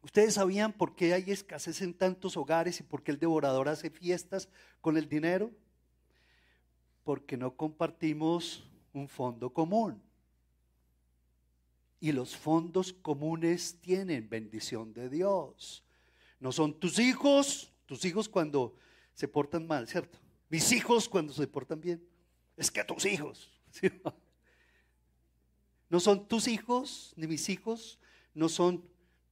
¿Ustedes 0.00 0.34
sabían 0.34 0.72
por 0.72 0.96
qué 0.96 1.12
hay 1.12 1.30
escasez 1.30 1.82
en 1.82 1.92
tantos 1.92 2.38
hogares 2.38 2.80
y 2.80 2.82
por 2.82 3.02
qué 3.02 3.10
el 3.10 3.18
devorador 3.18 3.68
hace 3.68 3.90
fiestas 3.90 4.48
con 4.80 4.96
el 4.96 5.06
dinero? 5.06 5.50
Porque 7.04 7.36
no 7.36 7.54
compartimos 7.54 8.66
un 8.94 9.06
fondo 9.06 9.52
común. 9.52 10.05
Y 12.00 12.12
los 12.12 12.36
fondos 12.36 12.92
comunes 12.92 13.78
tienen 13.80 14.28
bendición 14.28 14.92
de 14.92 15.08
Dios. 15.08 15.82
No 16.40 16.52
son 16.52 16.78
tus 16.78 16.98
hijos, 16.98 17.72
tus 17.86 18.04
hijos 18.04 18.28
cuando 18.28 18.76
se 19.14 19.28
portan 19.28 19.66
mal, 19.66 19.88
¿cierto? 19.88 20.18
Mis 20.48 20.70
hijos 20.72 21.08
cuando 21.08 21.32
se 21.32 21.46
portan 21.46 21.80
bien. 21.80 22.06
Es 22.56 22.70
que 22.70 22.84
tus 22.84 23.04
hijos. 23.04 23.50
No 25.88 26.00
son 26.00 26.26
tus 26.26 26.48
hijos 26.48 27.12
ni 27.14 27.28
mis 27.28 27.48
hijos, 27.48 28.00
no 28.34 28.48
son 28.48 28.84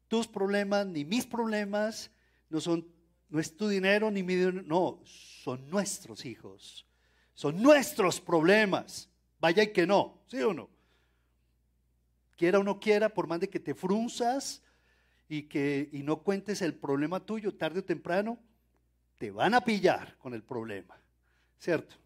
tus 0.06 0.28
problemas 0.28 0.86
ni 0.86 1.04
mis 1.04 1.26
problemas, 1.26 2.12
no 2.48 2.60
son 2.60 2.86
no 3.28 3.40
es 3.40 3.56
tu 3.56 3.66
dinero 3.66 4.12
ni 4.12 4.22
mi 4.22 4.36
dinero, 4.36 4.62
no, 4.62 5.00
son 5.04 5.68
nuestros 5.68 6.24
hijos. 6.24 6.86
Son 7.34 7.60
nuestros 7.60 8.20
problemas. 8.20 9.08
Vaya 9.40 9.64
y 9.64 9.72
que 9.72 9.88
no, 9.88 10.22
¿sí 10.28 10.40
o 10.40 10.54
no? 10.54 10.70
Quiera 12.36 12.58
o 12.58 12.62
no 12.62 12.80
quiera, 12.80 13.08
por 13.08 13.26
más 13.26 13.40
de 13.40 13.48
que 13.48 13.60
te 13.60 13.74
frunzas 13.74 14.62
y 15.28 15.42
que 15.42 15.88
y 15.92 16.02
no 16.02 16.22
cuentes 16.22 16.62
el 16.62 16.74
problema 16.74 17.20
tuyo 17.20 17.54
tarde 17.54 17.80
o 17.80 17.84
temprano, 17.84 18.38
te 19.18 19.30
van 19.30 19.54
a 19.54 19.60
pillar 19.60 20.16
con 20.18 20.34
el 20.34 20.42
problema, 20.42 20.96
¿cierto? 21.58 21.96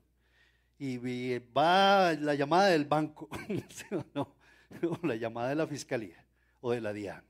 Y 0.78 1.38
va 1.38 2.12
la 2.14 2.34
llamada 2.34 2.66
del 2.66 2.84
banco, 2.84 3.28
o 4.16 5.06
la 5.06 5.16
llamada 5.16 5.48
de 5.48 5.56
la 5.56 5.66
fiscalía 5.66 6.24
o 6.60 6.72
de 6.72 6.80
la 6.80 6.92
DIAN. 6.92 7.24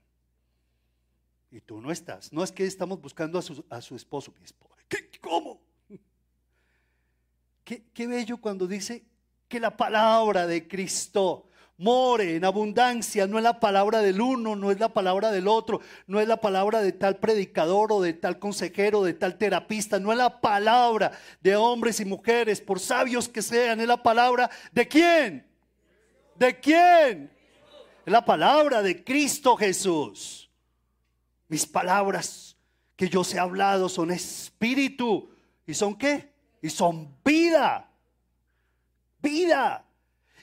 Y 1.51 1.61
tú 1.61 1.81
no 1.81 1.91
estás. 1.91 2.31
No 2.31 2.43
es 2.43 2.51
que 2.51 2.65
estamos 2.65 3.01
buscando 3.01 3.39
a 3.39 3.41
su, 3.41 3.65
a 3.69 3.81
su 3.81 3.95
esposo. 3.95 4.33
¿Qué, 4.87 5.09
¿Cómo? 5.19 5.59
qué, 7.63 7.85
qué 7.91 8.07
bello 8.07 8.37
cuando 8.37 8.67
dice 8.67 9.03
que 9.47 9.59
la 9.59 9.75
palabra 9.75 10.45
de 10.45 10.67
Cristo 10.67 11.48
more 11.79 12.35
en 12.35 12.43
abundancia, 12.43 13.25
no 13.25 13.37
es 13.37 13.43
la 13.43 13.59
palabra 13.59 14.01
del 14.01 14.19
uno, 14.19 14.55
no 14.57 14.69
es 14.69 14.79
la 14.79 14.89
palabra 14.89 15.31
del 15.31 15.47
otro, 15.47 15.79
no 16.07 16.19
es 16.19 16.27
la 16.27 16.41
palabra 16.41 16.81
de 16.81 16.91
tal 16.91 17.17
predicador 17.17 17.93
o 17.93 18.01
de 18.01 18.11
tal 18.11 18.37
consejero, 18.37 19.01
de 19.01 19.13
tal 19.13 19.37
terapista, 19.37 19.97
no 19.97 20.11
es 20.11 20.17
la 20.17 20.41
palabra 20.41 21.13
de 21.39 21.55
hombres 21.55 22.01
y 22.01 22.05
mujeres, 22.05 22.59
por 22.59 22.81
sabios 22.81 23.29
que 23.29 23.41
sean, 23.41 23.79
es 23.79 23.87
la 23.87 24.03
palabra 24.03 24.49
de 24.73 24.87
quién, 24.89 25.47
de 26.35 26.59
quién, 26.59 27.31
es 28.05 28.11
la 28.11 28.25
palabra 28.25 28.81
de 28.81 29.01
Cristo 29.01 29.55
Jesús. 29.55 30.49
Mis 31.47 31.65
palabras 31.65 32.57
que 32.97 33.07
yo 33.07 33.21
os 33.21 33.33
he 33.33 33.39
hablado 33.39 33.87
son 33.87 34.11
espíritu 34.11 35.29
y 35.65 35.73
son 35.73 35.95
qué, 35.95 36.33
y 36.61 36.69
son 36.69 37.15
vida, 37.23 37.89
vida. 39.21 39.85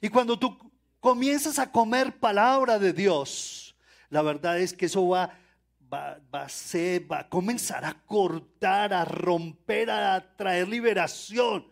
Y 0.00 0.08
cuando 0.08 0.38
tú 0.38 0.65
comienzas 1.06 1.60
a 1.60 1.70
comer 1.70 2.18
palabra 2.18 2.80
de 2.80 2.92
Dios, 2.92 3.76
la 4.10 4.22
verdad 4.22 4.58
es 4.58 4.72
que 4.72 4.86
eso 4.86 5.06
va, 5.06 5.38
va, 5.80 6.18
va 6.34 6.42
a 6.42 6.48
ser, 6.48 7.08
va 7.08 7.20
a 7.20 7.28
comenzar 7.28 7.84
a 7.84 7.94
cortar, 8.06 8.92
a 8.92 9.04
romper, 9.04 9.88
a 9.88 10.34
traer 10.34 10.66
liberación. 10.66 11.64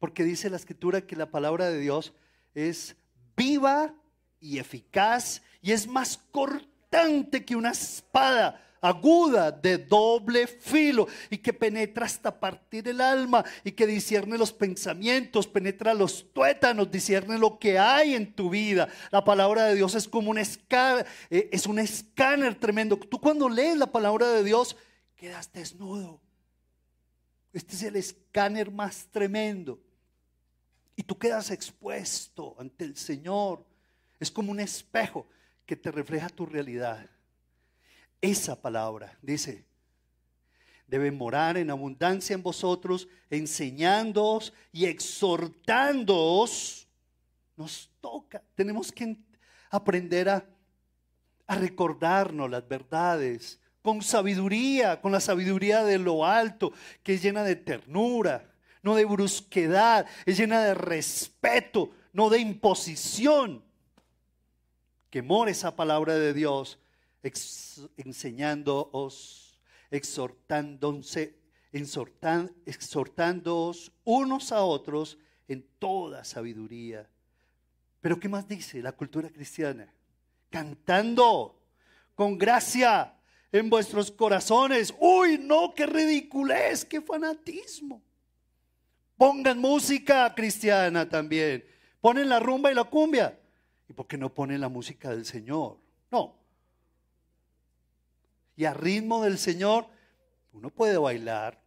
Porque 0.00 0.24
dice 0.24 0.50
la 0.50 0.56
escritura 0.56 1.02
que 1.02 1.14
la 1.14 1.30
palabra 1.30 1.70
de 1.70 1.78
Dios 1.78 2.12
es 2.54 2.96
viva 3.36 3.94
y 4.40 4.58
eficaz 4.58 5.40
y 5.62 5.70
es 5.70 5.86
más 5.86 6.16
cortante 6.32 7.44
que 7.44 7.54
una 7.54 7.70
espada 7.70 8.67
aguda 8.80 9.50
de 9.50 9.78
doble 9.78 10.46
filo 10.46 11.06
y 11.30 11.38
que 11.38 11.52
penetra 11.52 12.06
hasta 12.06 12.38
partir 12.38 12.88
el 12.88 13.00
alma 13.00 13.44
y 13.64 13.72
que 13.72 13.86
discierne 13.86 14.38
los 14.38 14.52
pensamientos, 14.52 15.46
penetra 15.46 15.94
los 15.94 16.32
tuétanos, 16.32 16.90
discierne 16.90 17.38
lo 17.38 17.58
que 17.58 17.78
hay 17.78 18.14
en 18.14 18.32
tu 18.32 18.50
vida. 18.50 18.88
La 19.10 19.24
palabra 19.24 19.64
de 19.64 19.74
Dios 19.74 19.94
es 19.94 20.08
como 20.08 20.30
un 20.30 20.38
escáner, 20.38 21.06
eh, 21.30 21.48
es 21.52 21.66
un 21.66 21.78
escáner 21.78 22.54
tremendo. 22.54 22.98
Tú 22.98 23.20
cuando 23.20 23.48
lees 23.48 23.76
la 23.76 23.90
palabra 23.90 24.28
de 24.28 24.44
Dios 24.44 24.76
quedas 25.16 25.52
desnudo. 25.52 26.20
Este 27.52 27.74
es 27.74 27.82
el 27.82 27.96
escáner 27.96 28.70
más 28.70 29.08
tremendo. 29.10 29.80
Y 30.94 31.02
tú 31.02 31.18
quedas 31.18 31.50
expuesto 31.50 32.56
ante 32.58 32.84
el 32.84 32.96
Señor. 32.96 33.64
Es 34.18 34.30
como 34.30 34.50
un 34.50 34.60
espejo 34.60 35.26
que 35.64 35.76
te 35.76 35.90
refleja 35.90 36.28
tu 36.28 36.44
realidad. 36.46 37.08
Esa 38.20 38.60
palabra, 38.60 39.16
dice, 39.22 39.64
debe 40.88 41.12
morar 41.12 41.56
en 41.56 41.70
abundancia 41.70 42.34
en 42.34 42.42
vosotros, 42.42 43.06
enseñándoos 43.30 44.52
y 44.72 44.86
exhortándoos. 44.86 46.88
Nos 47.56 47.90
toca, 48.00 48.42
tenemos 48.54 48.90
que 48.90 49.16
aprender 49.70 50.28
a, 50.30 50.44
recordarnos 51.50 52.50
las 52.50 52.68
verdades 52.68 53.58
con 53.80 54.02
sabiduría, 54.02 55.00
con 55.00 55.12
la 55.12 55.20
sabiduría 55.20 55.82
de 55.82 55.98
lo 55.98 56.26
alto, 56.26 56.74
que 57.02 57.14
es 57.14 57.22
llena 57.22 57.42
de 57.42 57.56
ternura, 57.56 58.52
no 58.82 58.94
de 58.94 59.06
brusquedad, 59.06 60.04
es 60.26 60.36
llena 60.36 60.62
de 60.62 60.74
respeto, 60.74 61.90
no 62.12 62.28
de 62.28 62.40
imposición. 62.40 63.64
Que 65.08 65.22
more 65.22 65.50
esa 65.50 65.74
palabra 65.74 66.16
de 66.16 66.34
Dios 66.34 66.78
ex, 67.22 67.88
enseñándoos, 67.96 69.58
exhortándose, 69.90 71.38
exhortan, 71.72 72.52
exhortándoos 72.66 73.92
unos 74.04 74.52
a 74.52 74.62
otros 74.62 75.18
en 75.46 75.66
toda 75.78 76.24
sabiduría. 76.24 77.08
Pero 78.00 78.20
¿qué 78.20 78.28
más 78.28 78.46
dice 78.46 78.82
la 78.82 78.92
cultura 78.92 79.28
cristiana? 79.30 79.92
Cantando 80.50 81.60
con 82.14 82.38
gracia 82.38 83.14
en 83.52 83.68
vuestros 83.70 84.10
corazones. 84.10 84.94
Uy, 84.98 85.38
no, 85.38 85.74
qué 85.74 85.86
ridiculez, 85.86 86.84
qué 86.84 87.00
fanatismo. 87.00 88.02
Pongan 89.16 89.58
música 89.58 90.32
cristiana 90.34 91.08
también. 91.08 91.64
Ponen 92.00 92.28
la 92.28 92.38
rumba 92.38 92.70
y 92.70 92.74
la 92.74 92.84
cumbia. 92.84 93.38
¿Y 93.88 93.92
por 93.92 94.06
qué 94.06 94.16
no 94.16 94.32
ponen 94.32 94.60
la 94.60 94.68
música 94.68 95.10
del 95.10 95.24
Señor? 95.24 95.78
No, 96.10 96.37
y 98.58 98.64
a 98.64 98.74
ritmo 98.74 99.22
del 99.22 99.38
Señor, 99.38 99.86
uno 100.52 100.68
puede 100.70 100.98
bailar. 100.98 101.62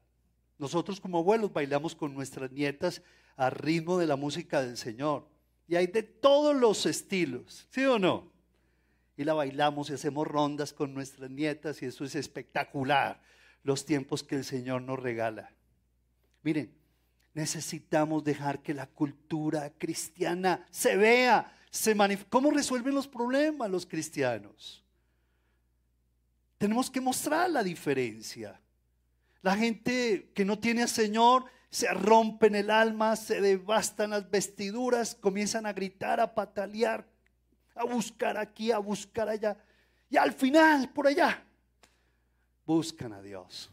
Nosotros 0.57 0.99
como 0.99 1.19
abuelos 1.19 1.53
bailamos 1.53 1.95
con 1.95 2.13
nuestras 2.13 2.51
nietas 2.51 3.01
a 3.37 3.49
ritmo 3.49 3.97
de 3.97 4.07
la 4.07 4.17
música 4.17 4.61
del 4.61 4.75
Señor. 4.75 5.25
Y 5.69 5.77
hay 5.77 5.87
de 5.87 6.03
todos 6.03 6.53
los 6.53 6.85
estilos, 6.85 7.65
¿sí 7.71 7.85
o 7.85 7.97
no? 7.97 8.29
Y 9.15 9.23
la 9.23 9.33
bailamos 9.33 9.89
y 9.89 9.93
hacemos 9.93 10.27
rondas 10.27 10.73
con 10.73 10.93
nuestras 10.93 11.31
nietas 11.31 11.81
y 11.81 11.85
eso 11.85 12.03
es 12.03 12.13
espectacular, 12.15 13.21
los 13.63 13.85
tiempos 13.85 14.21
que 14.21 14.35
el 14.35 14.43
Señor 14.43 14.81
nos 14.81 14.99
regala. 14.99 15.49
Miren, 16.43 16.73
necesitamos 17.33 18.25
dejar 18.25 18.61
que 18.61 18.73
la 18.73 18.87
cultura 18.87 19.71
cristiana 19.77 20.67
se 20.69 20.97
vea, 20.97 21.57
se 21.69 21.95
¿Cómo 22.27 22.51
resuelven 22.51 22.95
los 22.95 23.07
problemas 23.07 23.71
los 23.71 23.85
cristianos? 23.85 24.83
Tenemos 26.61 26.91
que 26.91 27.01
mostrar 27.01 27.49
la 27.49 27.63
diferencia. 27.63 28.61
La 29.41 29.55
gente 29.55 30.29
que 30.35 30.45
no 30.45 30.59
tiene 30.59 30.83
al 30.83 30.89
Señor 30.89 31.45
se 31.71 31.91
rompe 31.91 32.45
en 32.45 32.53
el 32.53 32.69
alma, 32.69 33.15
se 33.15 33.41
devastan 33.41 34.11
las 34.11 34.29
vestiduras, 34.29 35.15
comienzan 35.15 35.65
a 35.65 35.73
gritar, 35.73 36.19
a 36.19 36.35
patalear, 36.35 37.03
a 37.73 37.83
buscar 37.83 38.37
aquí, 38.37 38.71
a 38.71 38.77
buscar 38.77 39.27
allá. 39.27 39.57
Y 40.07 40.17
al 40.17 40.33
final, 40.33 40.91
por 40.91 41.07
allá, 41.07 41.43
buscan 42.63 43.13
a 43.13 43.23
Dios. 43.23 43.71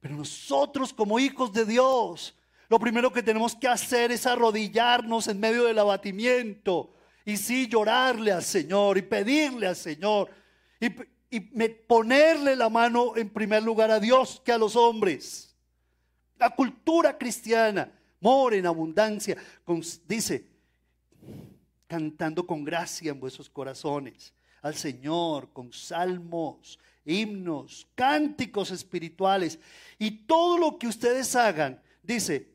Pero 0.00 0.16
nosotros 0.16 0.94
como 0.94 1.18
hijos 1.18 1.52
de 1.52 1.66
Dios, 1.66 2.34
lo 2.70 2.78
primero 2.78 3.12
que 3.12 3.22
tenemos 3.22 3.54
que 3.54 3.68
hacer 3.68 4.12
es 4.12 4.24
arrodillarnos 4.24 5.28
en 5.28 5.38
medio 5.38 5.64
del 5.64 5.78
abatimiento 5.78 6.94
y 7.26 7.36
sí 7.36 7.68
llorarle 7.68 8.32
al 8.32 8.44
Señor 8.44 8.96
y 8.96 9.02
pedirle 9.02 9.66
al 9.66 9.76
Señor. 9.76 10.30
Y, 10.80 10.88
y 11.30 11.40
ponerle 11.40 12.56
la 12.56 12.68
mano 12.68 13.16
en 13.16 13.28
primer 13.28 13.62
lugar 13.62 13.90
a 13.90 14.00
Dios 14.00 14.40
que 14.44 14.52
a 14.52 14.58
los 14.58 14.76
hombres. 14.76 15.54
La 16.38 16.50
cultura 16.50 17.18
cristiana 17.18 17.92
mora 18.20 18.56
en 18.56 18.66
abundancia, 18.66 19.36
dice, 20.06 20.46
cantando 21.86 22.46
con 22.46 22.64
gracia 22.64 23.10
en 23.10 23.20
vuestros 23.20 23.48
corazones 23.50 24.32
al 24.62 24.74
Señor, 24.74 25.52
con 25.52 25.72
salmos, 25.72 26.78
himnos, 27.04 27.86
cánticos 27.94 28.70
espirituales 28.70 29.58
y 29.98 30.10
todo 30.10 30.58
lo 30.58 30.78
que 30.78 30.88
ustedes 30.88 31.34
hagan, 31.36 31.80
dice, 32.02 32.48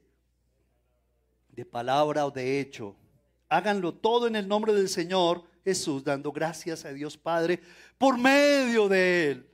de 1.49 1.65
palabra 1.65 2.25
o 2.25 2.31
de 2.31 2.59
hecho, 2.59 2.95
háganlo 3.49 3.93
todo 3.93 4.27
en 4.27 4.36
el 4.36 4.47
nombre 4.47 4.73
del 4.73 4.89
Señor 4.89 5.43
Jesús, 5.63 6.04
dando 6.04 6.32
gracias 6.32 6.86
a 6.86 6.93
Dios 6.93 7.17
Padre 7.17 7.60
por 7.97 8.17
medio 8.17 8.88
de 8.88 9.32
Él. 9.32 9.49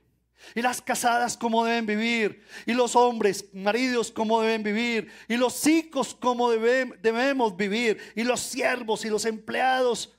Y 0.54 0.62
las 0.62 0.80
casadas 0.80 1.36
cómo 1.36 1.64
deben 1.66 1.84
vivir, 1.84 2.42
y 2.64 2.72
los 2.72 2.96
hombres, 2.96 3.44
maridos 3.52 4.10
cómo 4.10 4.40
deben 4.40 4.62
vivir, 4.62 5.10
y 5.28 5.36
los 5.36 5.66
hijos 5.66 6.16
cómo 6.18 6.50
debemos 6.50 7.56
vivir, 7.56 7.98
y 8.16 8.24
los 8.24 8.40
siervos 8.40 9.04
y 9.04 9.10
los 9.10 9.26
empleados. 9.26 10.16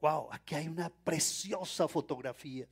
Wow, 0.00 0.28
aquí 0.30 0.54
hay 0.54 0.68
una 0.68 0.88
preciosa 0.88 1.86
fotografía 1.88 2.66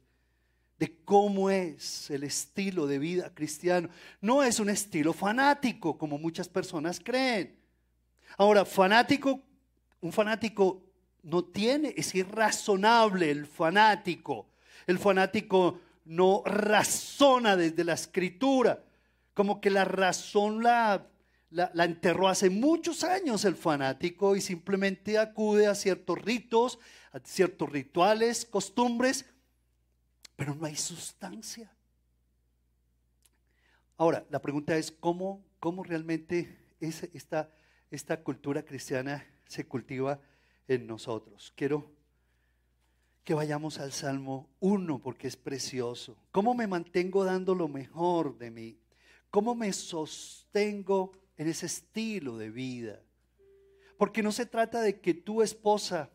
de 0.79 1.05
cómo 1.05 1.51
es 1.51 2.11
el 2.11 2.25
estilo 2.25 2.87
de 2.87 2.99
vida 2.99 3.35
cristiano. 3.35 3.89
No 4.21 4.43
es 4.43 4.61
un 4.61 4.71
estilo 4.71 5.13
fanático 5.13 5.97
como 5.97 6.19
muchas 6.19 6.49
personas 6.49 7.01
creen. 7.01 7.59
Ahora, 8.37 8.65
fanático, 8.65 9.41
un 10.01 10.13
fanático 10.13 10.83
no 11.27 11.45
tiene, 11.45 11.93
es 11.97 12.15
irrazonable 12.15 13.31
el 13.31 13.47
fanático. 13.47 14.47
El 14.87 14.99
fanático 14.99 15.81
no 16.05 16.43
razona 16.47 17.57
desde 17.57 17.83
la 17.83 17.95
escritura, 17.95 18.85
como 19.35 19.61
que 19.61 19.71
la 19.71 19.85
razón 19.85 20.63
la, 20.63 21.05
la, 21.51 21.85
enterró 21.85 22.29
hace 22.29 22.49
muchos 22.49 23.03
años 23.03 23.45
el 23.45 23.57
fanático 23.57 24.37
y 24.37 24.41
simplemente 24.41 25.19
acude 25.19 25.67
a 25.67 25.75
ciertos 25.75 26.23
ritos, 26.23 26.79
a 27.11 27.19
ciertos 27.19 27.71
rituales, 27.71 28.45
costumbres, 28.45 29.27
pero 30.37 30.55
no 30.55 30.65
hay 30.65 30.77
sustancia. 30.77 31.73
Ahora, 33.97 34.25
la 34.31 34.41
pregunta 34.41 34.77
es 34.77 34.93
cómo, 34.93 35.45
cómo 35.59 35.83
realmente 35.83 36.57
es 36.79 37.03
esta, 37.15 37.51
esta 37.91 38.23
cultura 38.23 38.63
cristiana 38.63 39.27
se 39.49 39.67
cultiva 39.67 40.21
en 40.69 40.87
nosotros. 40.87 41.53
Quiero 41.57 41.91
que 43.25 43.35
vayamos 43.35 43.79
al 43.79 43.93
Salmo 43.93 44.49
1 44.61 45.01
porque 45.01 45.27
es 45.27 45.37
precioso. 45.37 46.17
¿Cómo 46.31 46.55
me 46.55 46.67
mantengo 46.67 47.25
dando 47.25 47.55
lo 47.55 47.69
mejor 47.69 48.39
de 48.39 48.51
mí? 48.51 48.79
¿Cómo 49.31 49.55
me 49.55 49.73
sostengo 49.73 51.13
en 51.37 51.49
ese 51.49 51.67
estilo 51.67 52.39
de 52.39 52.51
vida? 52.51 53.03
Porque 53.99 54.23
no 54.23 54.31
se 54.31 54.47
trata 54.47 54.81
de 54.81 55.01
que 55.01 55.15
tu 55.15 55.43
esposa 55.43 56.11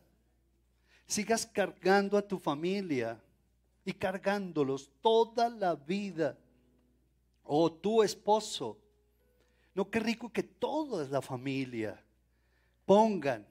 sigas 1.06 1.46
cargando 1.46 2.16
a 2.16 2.26
tu 2.26 2.38
familia 2.38 3.20
y 3.84 3.92
cargándolos 3.92 4.90
toda 5.00 5.48
la 5.48 5.74
vida. 5.74 6.38
O 7.44 7.70
tu 7.72 8.02
esposo. 8.02 8.78
No, 9.74 9.90
qué 9.90 10.00
rico 10.00 10.32
que 10.32 10.42
toda 10.42 11.06
la 11.08 11.20
familia 11.20 12.02
pongan, 12.86 13.46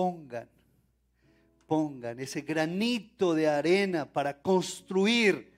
pongan, 0.00 0.48
pongan 1.66 2.20
ese 2.20 2.40
granito 2.40 3.34
de 3.34 3.46
arena 3.48 4.10
para 4.10 4.40
construir 4.40 5.52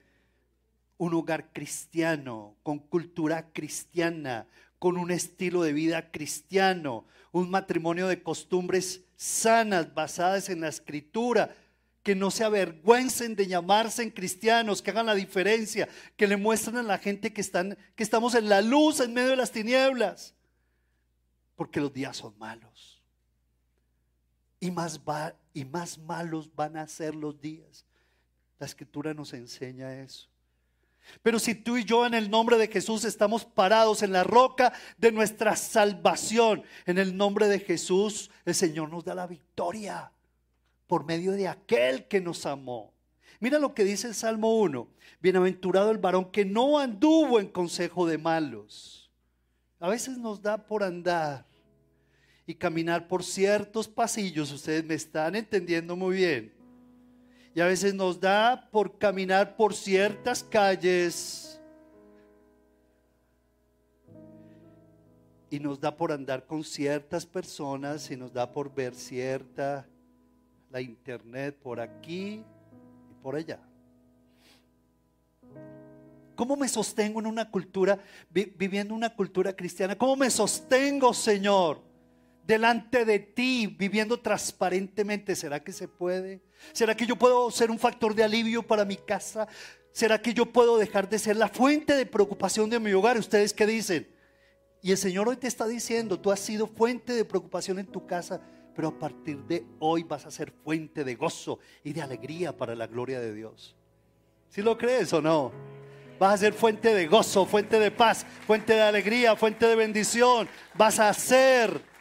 un 0.99 1.14
hogar 1.14 1.53
cristiano, 1.53 2.57
con 2.64 2.80
cultura 2.80 3.53
cristiana, 3.53 4.49
con 4.80 4.97
un 4.97 5.12
estilo 5.12 5.62
de 5.62 5.72
vida 5.72 6.11
cristiano, 6.11 7.05
un 7.30 7.51
matrimonio 7.51 8.09
de 8.09 8.20
costumbres 8.20 9.05
sanas, 9.14 9.95
basadas 9.95 10.49
en 10.49 10.62
la 10.62 10.70
escritura, 10.70 11.55
que 12.03 12.16
no 12.16 12.32
se 12.32 12.43
avergüencen 12.43 13.36
de 13.36 13.47
llamarse 13.47 14.12
cristianos, 14.12 14.82
que 14.82 14.90
hagan 14.90 15.07
la 15.07 15.14
diferencia, 15.14 15.88
que 16.16 16.26
le 16.26 16.36
muestren 16.36 16.78
a 16.78 16.82
la 16.82 16.99
gente 16.99 17.32
que, 17.32 17.40
están, 17.40 17.78
que 17.95 18.03
estamos 18.03 18.34
en 18.34 18.49
la 18.49 18.61
luz 18.61 18.99
en 18.99 19.14
medio 19.14 19.30
de 19.30 19.36
las 19.36 19.53
tinieblas, 19.53 20.34
porque 21.55 21.78
los 21.78 21.93
días 21.93 22.16
son 22.16 22.36
malos. 22.38 22.91
Y 24.62 24.70
más, 24.70 25.00
va, 25.00 25.34
y 25.52 25.64
más 25.64 25.98
malos 25.98 26.48
van 26.54 26.76
a 26.76 26.86
ser 26.86 27.16
los 27.16 27.40
días. 27.40 27.84
La 28.60 28.66
escritura 28.66 29.12
nos 29.12 29.32
enseña 29.32 29.92
eso. 29.92 30.28
Pero 31.20 31.40
si 31.40 31.56
tú 31.56 31.76
y 31.76 31.84
yo 31.84 32.06
en 32.06 32.14
el 32.14 32.30
nombre 32.30 32.56
de 32.56 32.68
Jesús 32.68 33.04
estamos 33.04 33.44
parados 33.44 34.04
en 34.04 34.12
la 34.12 34.22
roca 34.22 34.72
de 34.98 35.10
nuestra 35.10 35.56
salvación, 35.56 36.62
en 36.86 36.98
el 36.98 37.16
nombre 37.16 37.48
de 37.48 37.58
Jesús, 37.58 38.30
el 38.44 38.54
Señor 38.54 38.88
nos 38.88 39.04
da 39.04 39.16
la 39.16 39.26
victoria 39.26 40.12
por 40.86 41.04
medio 41.04 41.32
de 41.32 41.48
aquel 41.48 42.06
que 42.06 42.20
nos 42.20 42.46
amó. 42.46 42.92
Mira 43.40 43.58
lo 43.58 43.74
que 43.74 43.82
dice 43.82 44.06
el 44.06 44.14
Salmo 44.14 44.60
1. 44.60 44.86
Bienaventurado 45.20 45.90
el 45.90 45.98
varón 45.98 46.30
que 46.30 46.44
no 46.44 46.78
anduvo 46.78 47.40
en 47.40 47.48
consejo 47.48 48.06
de 48.06 48.16
malos. 48.16 49.10
A 49.80 49.88
veces 49.88 50.18
nos 50.18 50.40
da 50.40 50.64
por 50.64 50.84
andar 50.84 51.44
y 52.47 52.55
caminar 52.55 53.09
por 53.09 53.22
ciertos 53.22 53.88
pasillos. 53.88 54.53
Ustedes 54.53 54.84
me 54.84 54.95
están 54.95 55.34
entendiendo 55.34 55.97
muy 55.97 56.16
bien. 56.16 56.53
Y 57.55 57.61
a 57.61 57.66
veces 57.66 57.95
nos 57.95 58.18
da 58.18 58.68
por 58.70 58.99
caminar 58.99 59.57
por 59.57 59.74
ciertas 59.74 60.43
calles. 60.43 61.61
Y 65.51 65.61
nos 65.61 65.78
da 65.78 65.95
por 65.95 66.12
andar 66.12 66.47
con 66.47 66.64
ciertas 66.64 67.26
personas 67.26 68.11
y 68.11 68.16
nos 68.16 68.32
da 68.32 68.51
por 68.51 68.74
ver 68.74 68.95
cierta 68.95 69.86
la 70.70 70.80
internet 70.80 71.59
por 71.62 71.78
aquí 71.78 72.43
y 73.11 73.14
por 73.22 73.36
allá. 73.36 73.61
¿Cómo 76.34 76.57
me 76.57 76.66
sostengo 76.66 77.20
en 77.20 77.26
una 77.26 77.51
cultura, 77.51 77.99
viviendo 78.30 78.95
una 78.95 79.14
cultura 79.14 79.55
cristiana? 79.55 79.97
¿Cómo 79.97 80.16
me 80.16 80.30
sostengo, 80.30 81.12
Señor, 81.12 81.82
delante 82.53 83.05
de 83.05 83.18
ti, 83.18 83.66
viviendo 83.66 84.20
transparentemente? 84.20 85.34
¿Será 85.34 85.62
que 85.62 85.72
se 85.72 85.88
puede? 85.88 86.42
¿Será 86.72 86.96
que 86.96 87.07
yo 87.07 87.16
puedo 87.16 87.50
ser 87.50 87.70
un 87.70 87.78
factor 87.78 88.14
de 88.14 88.24
alivio 88.24 88.62
para 88.62 88.84
mi 88.84 88.96
casa? 88.96 89.48
¿Será 89.92 90.20
que 90.20 90.34
yo 90.34 90.46
puedo 90.46 90.78
dejar 90.78 91.09
de 91.09 91.18
ser 91.18 91.36
la 91.36 91.48
fuente 91.48 91.94
de 91.94 92.07
preocupación 92.07 92.70
de 92.70 92.80
mi 92.80 92.92
hogar? 92.92 93.18
¿Ustedes 93.18 93.53
qué 93.53 93.66
dicen? 93.66 94.09
Y 94.82 94.90
el 94.90 94.98
Señor 94.98 95.28
hoy 95.28 95.36
te 95.36 95.46
está 95.46 95.66
diciendo, 95.66 96.18
tú 96.18 96.30
has 96.30 96.40
sido 96.40 96.66
fuente 96.66 97.12
de 97.12 97.24
preocupación 97.24 97.78
en 97.78 97.86
tu 97.86 98.07
casa 98.07 98.40
pero 98.74 98.88
a 98.88 98.98
partir 98.98 99.38
de 99.44 99.66
hoy 99.80 100.03
vas 100.03 100.26
a 100.26 100.30
ser 100.30 100.50
fuente 100.50 101.05
de 101.05 101.14
gozo 101.14 101.59
y 101.84 101.92
de 101.92 102.03
alegría 102.03 102.57
para 102.57 102.74
la 102.74 102.86
gloria 102.86 103.20
de 103.20 103.34
Dios. 103.34 103.76
¿Si 104.48 104.62
lo 104.62 104.76
crees 104.76 105.12
o 105.12 105.20
no? 105.20 105.53
Vas 106.18 106.34
a 106.34 106.38
ser 106.38 106.53
fuente 106.53 106.94
de 106.94 107.07
gozo, 107.07 107.44
fuente 107.46 107.78
de 107.78 107.90
paz, 107.90 108.24
fuente 108.46 108.74
de 108.74 108.82
alegría, 108.82 109.34
fuente 109.36 109.66
de 109.66 109.76
bendición. 109.76 110.48
Vas 110.74 110.98
a 110.98 111.12
ser. 111.12 111.91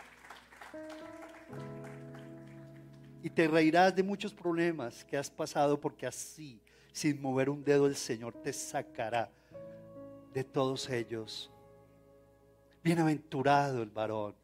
Y 3.23 3.29
te 3.29 3.47
reirás 3.47 3.95
de 3.95 4.03
muchos 4.03 4.33
problemas 4.33 5.05
que 5.05 5.17
has 5.17 5.29
pasado 5.29 5.79
porque 5.79 6.07
así, 6.07 6.61
sin 6.91 7.21
mover 7.21 7.49
un 7.49 7.63
dedo, 7.63 7.87
el 7.87 7.95
Señor 7.95 8.33
te 8.33 8.51
sacará 8.51 9.29
de 10.33 10.43
todos 10.43 10.89
ellos. 10.89 11.51
Bienaventurado 12.83 13.83
el 13.83 13.89
varón 13.89 14.41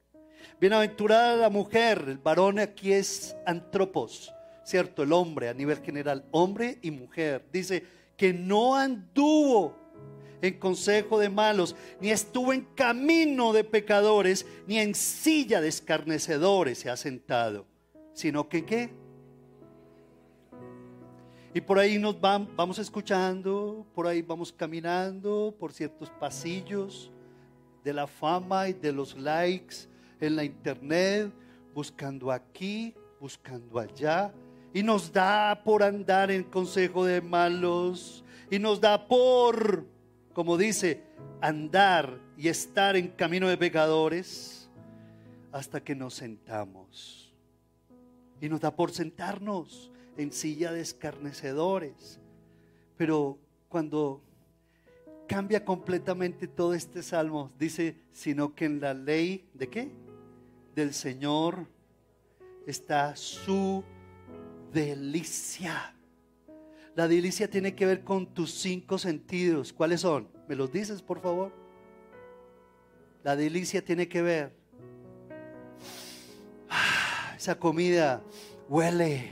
Bienaventurada 0.60 1.36
la 1.36 1.50
mujer, 1.50 2.06
el 2.08 2.18
varón 2.18 2.60
aquí 2.60 2.92
es 2.92 3.36
antropos, 3.46 4.34
¿cierto? 4.64 5.04
El 5.04 5.14
hombre 5.14 5.50
a 5.50 5.54
nivel 5.54 5.78
general, 5.82 6.26
hombre 6.32 6.80
y 6.82 6.90
mujer. 6.90 7.46
Dice 7.52 7.84
que 8.16 8.34
no 8.34 8.76
anduvo 8.76 9.76
en 10.42 10.58
consejo 10.58 11.20
de 11.20 11.30
malos, 11.30 11.76
ni 12.00 12.10
estuvo 12.10 12.54
en 12.54 12.62
camino 12.76 13.54
de 13.54 13.64
pecadores, 13.64 14.46
ni 14.68 14.80
en 14.80 14.96
silla 14.96 15.62
de 15.62 15.68
escarnecedores 15.68 16.80
se 16.80 16.90
ha 16.90 16.98
sentado, 16.98 17.66
sino 18.18 18.50
que 18.50 18.66
qué? 18.66 18.90
Y 21.54 21.62
por 21.62 21.78
ahí 21.78 22.00
nos 22.00 22.20
vamos 22.20 22.80
escuchando, 22.80 23.86
por 23.94 24.08
ahí 24.08 24.24
vamos 24.24 24.52
caminando 24.52 25.56
por 25.60 25.72
ciertos 25.72 26.10
pasillos 26.10 27.12
de 27.84 27.94
la 27.94 28.08
fama 28.08 28.70
y 28.70 28.74
de 28.74 28.92
los 28.92 29.16
likes 29.16 29.76
en 30.20 30.36
la 30.36 30.44
internet, 30.44 31.32
buscando 31.76 32.32
aquí, 32.32 32.96
buscando 33.22 33.80
allá. 33.80 34.34
Y 34.74 34.82
nos 34.82 35.14
da 35.14 35.62
por 35.64 35.84
andar 35.84 36.32
en 36.32 36.44
consejo 36.44 37.06
de 37.06 37.22
malos. 37.22 38.26
Y 38.50 38.58
nos 38.58 38.82
da 38.82 39.08
por, 39.08 39.86
como 40.34 40.58
dice, 40.58 41.04
andar 41.40 42.20
y 42.36 42.48
estar 42.48 42.96
en 42.96 43.10
camino 43.10 43.48
de 43.48 43.58
pecadores 43.58 44.72
hasta 45.52 45.80
que 45.84 45.94
nos 45.94 46.16
sentamos. 46.16 47.27
Y 48.42 48.50
nos 48.50 48.62
da 48.62 48.76
por 48.76 48.92
sentarnos 48.92 49.92
en 50.18 50.32
silla 50.32 50.72
de 50.72 50.82
escarnecedores. 50.82 52.20
Pero 52.98 53.40
cuando 53.70 54.22
cambia 55.28 55.64
completamente 55.66 56.48
todo 56.48 56.74
este 56.74 57.04
salmo, 57.04 57.52
dice, 57.60 57.98
sino 58.12 58.56
que 58.56 58.66
en 58.66 58.80
la 58.80 58.94
ley, 58.94 59.50
¿de 59.54 59.70
qué? 59.70 59.92
del 60.78 60.94
Señor 60.94 61.66
está 62.68 63.16
su 63.16 63.84
delicia. 64.72 65.96
La 66.94 67.08
delicia 67.08 67.50
tiene 67.50 67.74
que 67.74 67.88
ver 67.88 68.04
con 68.04 68.32
tus 68.32 68.52
cinco 68.52 69.00
sentidos. 69.00 69.74
¿Cuáles 69.74 70.02
son? 70.02 70.28
¿Me 70.48 70.56
los 70.56 70.72
dices, 70.72 71.02
por 71.02 71.20
favor? 71.20 71.52
La 73.24 73.36
delicia 73.36 73.84
tiene 73.84 74.08
que 74.08 74.22
ver. 74.22 74.56
Esa 77.48 77.58
comida 77.58 78.22
huele. 78.68 79.32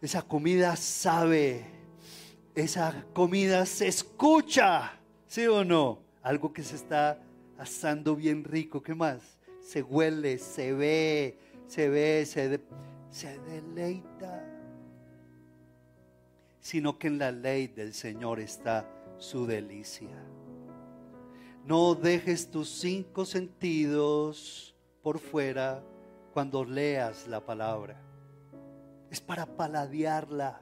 Esa 0.00 0.22
comida 0.22 0.76
sabe. 0.76 1.64
Esa 2.54 3.04
comida 3.12 3.66
se 3.66 3.88
escucha. 3.88 4.92
¿Sí 5.26 5.44
o 5.48 5.64
no? 5.64 5.98
Algo 6.22 6.52
que 6.52 6.62
se 6.62 6.76
está 6.76 7.18
asando 7.58 8.14
bien 8.14 8.44
rico. 8.44 8.80
¿Qué 8.80 8.94
más? 8.94 9.22
se 9.60 9.82
huele, 9.82 10.38
se 10.38 10.72
ve, 10.72 11.36
se 11.66 11.88
ve, 11.88 12.24
se, 12.24 12.60
se 13.10 13.40
deleita, 13.40 14.48
sino 16.60 16.96
que 16.96 17.08
en 17.08 17.18
la 17.18 17.32
ley 17.32 17.66
del 17.66 17.92
Señor 17.92 18.38
está 18.38 18.88
su 19.18 19.48
delicia. 19.48 20.16
No 21.64 21.96
dejes 21.96 22.52
tus 22.52 22.68
cinco 22.68 23.24
sentidos 23.24 24.76
por 25.02 25.18
fuera 25.18 25.82
cuando 26.36 26.66
leas 26.66 27.26
la 27.28 27.40
palabra. 27.40 27.96
Es 29.10 29.22
para 29.22 29.46
paladearla, 29.46 30.60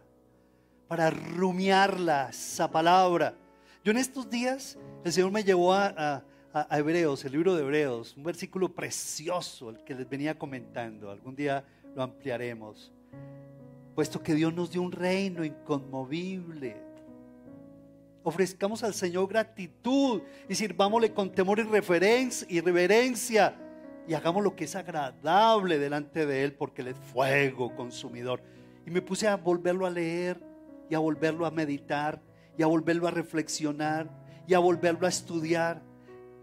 para 0.87 1.11
rumiarla, 1.11 2.29
esa 2.31 2.71
palabra. 2.71 3.35
Yo 3.83 3.91
en 3.91 3.99
estos 3.99 4.31
días, 4.31 4.79
el 5.05 5.13
Señor 5.13 5.33
me 5.33 5.43
llevó 5.43 5.73
a 5.73 6.23
a, 6.55 6.79
Hebreos, 6.79 7.25
el 7.25 7.33
libro 7.33 7.57
de 7.57 7.63
Hebreos, 7.63 8.17
un 8.17 8.23
versículo 8.23 8.73
precioso, 8.73 9.71
el 9.71 9.83
que 9.83 9.97
les 9.97 10.09
venía 10.09 10.39
comentando, 10.39 11.11
algún 11.11 11.35
día 11.35 11.65
lo 11.97 12.05
ampliaremos, 12.05 12.93
puesto 13.97 14.23
que 14.23 14.33
Dios 14.33 14.55
nos 14.55 14.71
dio 14.71 14.81
un 14.81 14.93
reino 14.93 15.45
inconmovible. 15.45 16.77
Ofrezcamos 18.23 18.85
al 18.85 18.95
Señor 18.95 19.27
gratitud 19.29 20.23
y 20.49 20.55
sirvámosle 20.55 21.13
con 21.13 21.33
temor 21.33 21.59
y 21.59 22.61
reverencia 22.61 23.64
y 24.07 24.15
hagamos 24.15 24.43
lo 24.43 24.55
que 24.55 24.65
es 24.65 24.77
agradable 24.77 25.79
delante 25.79 26.27
de 26.27 26.45
Él 26.45 26.53
porque 26.53 26.83
Él 26.83 26.89
es 26.89 26.97
fuego 26.97 27.75
consumidor. 27.75 28.43
Y 28.87 28.91
me 28.91 29.01
puse 29.03 29.29
a 29.29 29.37
volverlo 29.37 29.87
a 29.87 29.91
leer 29.91 30.41
y 30.91 30.95
a 30.95 30.99
volverlo 30.99 31.47
a 31.47 31.51
meditar 31.51 32.21
y 32.57 32.63
a 32.63 32.67
volverlo 32.67 33.09
a 33.09 33.11
reflexionar 33.11 34.11
y 34.47 34.55
a 34.55 34.59
volverlo 34.59 35.07
a 35.07 35.09
estudiar 35.09 35.83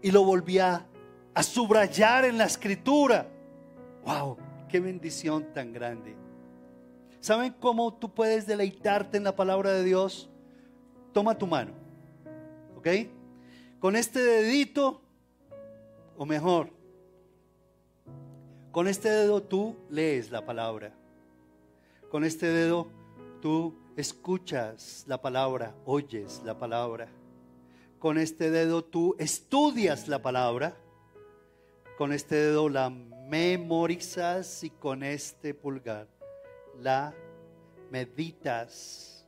y 0.02 0.10
lo 0.10 0.24
volví 0.24 0.58
a, 0.58 0.86
subrayar 1.40 2.24
en 2.24 2.36
la 2.36 2.44
escritura. 2.44 3.26
¡Wow! 4.04 4.36
¡Qué 4.68 4.80
bendición 4.80 5.52
tan 5.54 5.72
grande! 5.72 6.16
¿Saben 7.20 7.54
cómo 7.60 7.94
tú 7.94 8.12
puedes 8.12 8.46
deleitarte 8.46 9.16
en 9.16 9.24
la 9.24 9.36
palabra 9.36 9.72
de 9.72 9.84
Dios? 9.84 10.28
Toma 11.12 11.38
tu 11.38 11.46
mano, 11.46 11.72
¿ok? 12.76 12.88
Con 13.78 13.94
este 13.94 14.20
dedito, 14.20 15.02
o 16.16 16.26
mejor, 16.26 16.70
con 18.72 18.88
este 18.88 19.10
dedo 19.10 19.42
tú 19.42 19.76
lees 19.90 20.30
la 20.30 20.44
palabra. 20.44 20.92
Con 22.10 22.24
este 22.24 22.46
dedo 22.46 22.88
tú 23.40 23.76
escuchas 23.96 25.04
la 25.06 25.20
palabra, 25.20 25.74
oyes 25.84 26.40
la 26.44 26.58
palabra. 26.58 27.08
Con 27.98 28.18
este 28.18 28.50
dedo 28.50 28.82
tú 28.82 29.14
estudias 29.18 30.08
la 30.08 30.22
palabra. 30.22 30.74
Con 31.98 32.12
este 32.12 32.34
dedo 32.34 32.70
la 32.70 32.90
memorizas 32.90 34.64
y 34.64 34.70
con 34.70 35.02
este 35.02 35.54
pulgar 35.54 36.08
la 36.80 37.14
meditas, 37.90 39.26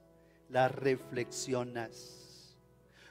la 0.48 0.68
reflexionas. 0.68 2.56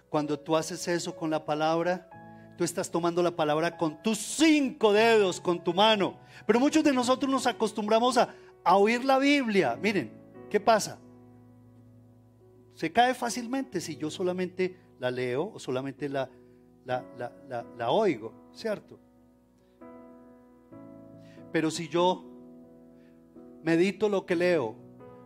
Cuando 0.10 0.40
tú 0.40 0.56
haces 0.56 0.88
eso 0.88 1.16
con 1.16 1.30
la 1.30 1.46
palabra, 1.46 2.10
tú 2.58 2.64
estás 2.64 2.90
tomando 2.90 3.24
la 3.24 3.36
palabra 3.36 3.78
con 3.78 4.02
tus 4.02 4.18
cinco 4.18 4.94
dedos, 4.94 5.42
con 5.42 5.64
tu 5.64 5.74
mano. 5.74 6.18
Pero 6.46 6.60
muchos 6.60 6.84
de 6.84 6.94
nosotros 6.94 7.32
nos 7.32 7.48
acostumbramos 7.48 8.18
a, 8.18 8.34
a 8.64 8.78
oír 8.78 9.04
la 9.04 9.18
Biblia. 9.18 9.78
Miren, 9.82 10.12
¿qué 10.50 10.60
pasa? 10.60 11.00
Se 12.76 12.92
cae 12.92 13.14
fácilmente 13.14 13.80
si 13.80 13.96
yo 13.96 14.10
solamente 14.10 14.76
la 15.00 15.12
leo 15.12 15.52
o 15.54 15.60
solamente 15.60 16.10
la, 16.10 16.30
la, 16.86 17.04
la, 17.18 17.66
la 17.78 17.92
oigo, 17.92 18.34
¿cierto? 18.54 19.00
Pero 21.52 21.70
si 21.70 21.88
yo 21.88 22.26
medito 23.64 24.10
lo 24.10 24.26
que 24.26 24.36
leo, 24.36 24.76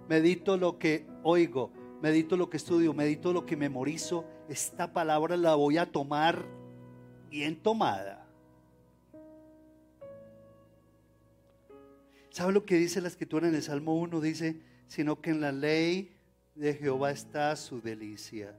medito 0.09 0.57
lo 0.57 0.77
que 0.77 1.07
oigo, 1.23 1.71
medito 2.01 2.35
lo 2.37 2.49
que 2.49 2.57
estudio, 2.57 2.93
medito 2.93 3.33
lo 3.33 3.45
que 3.45 3.55
memorizo, 3.55 4.25
esta 4.49 4.93
palabra 4.93 5.37
la 5.37 5.55
voy 5.55 5.77
a 5.77 5.91
tomar 5.91 6.45
bien 7.29 7.55
tomada. 7.55 8.25
¿Sabe 12.29 12.53
lo 12.53 12.65
que 12.65 12.75
dice 12.75 13.01
la 13.01 13.07
escritura 13.07 13.47
en 13.47 13.55
el 13.55 13.63
Salmo 13.63 13.95
1? 13.95 14.21
Dice, 14.21 14.61
sino 14.87 15.19
que 15.19 15.31
en 15.31 15.41
la 15.41 15.51
ley 15.51 16.11
de 16.53 16.73
Jehová 16.75 17.11
está 17.11 17.55
su 17.55 17.81
delicia. 17.81 18.55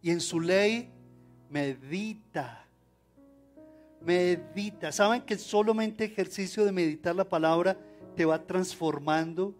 Y 0.00 0.10
en 0.10 0.20
su 0.20 0.40
ley 0.40 0.88
medita. 1.50 2.64
Medita. 4.00 4.92
¿Saben 4.92 5.22
que 5.22 5.36
solamente 5.36 6.04
ejercicio 6.04 6.64
de 6.64 6.72
meditar 6.72 7.14
la 7.14 7.28
palabra 7.28 7.76
te 8.16 8.24
va 8.24 8.42
transformando? 8.42 9.54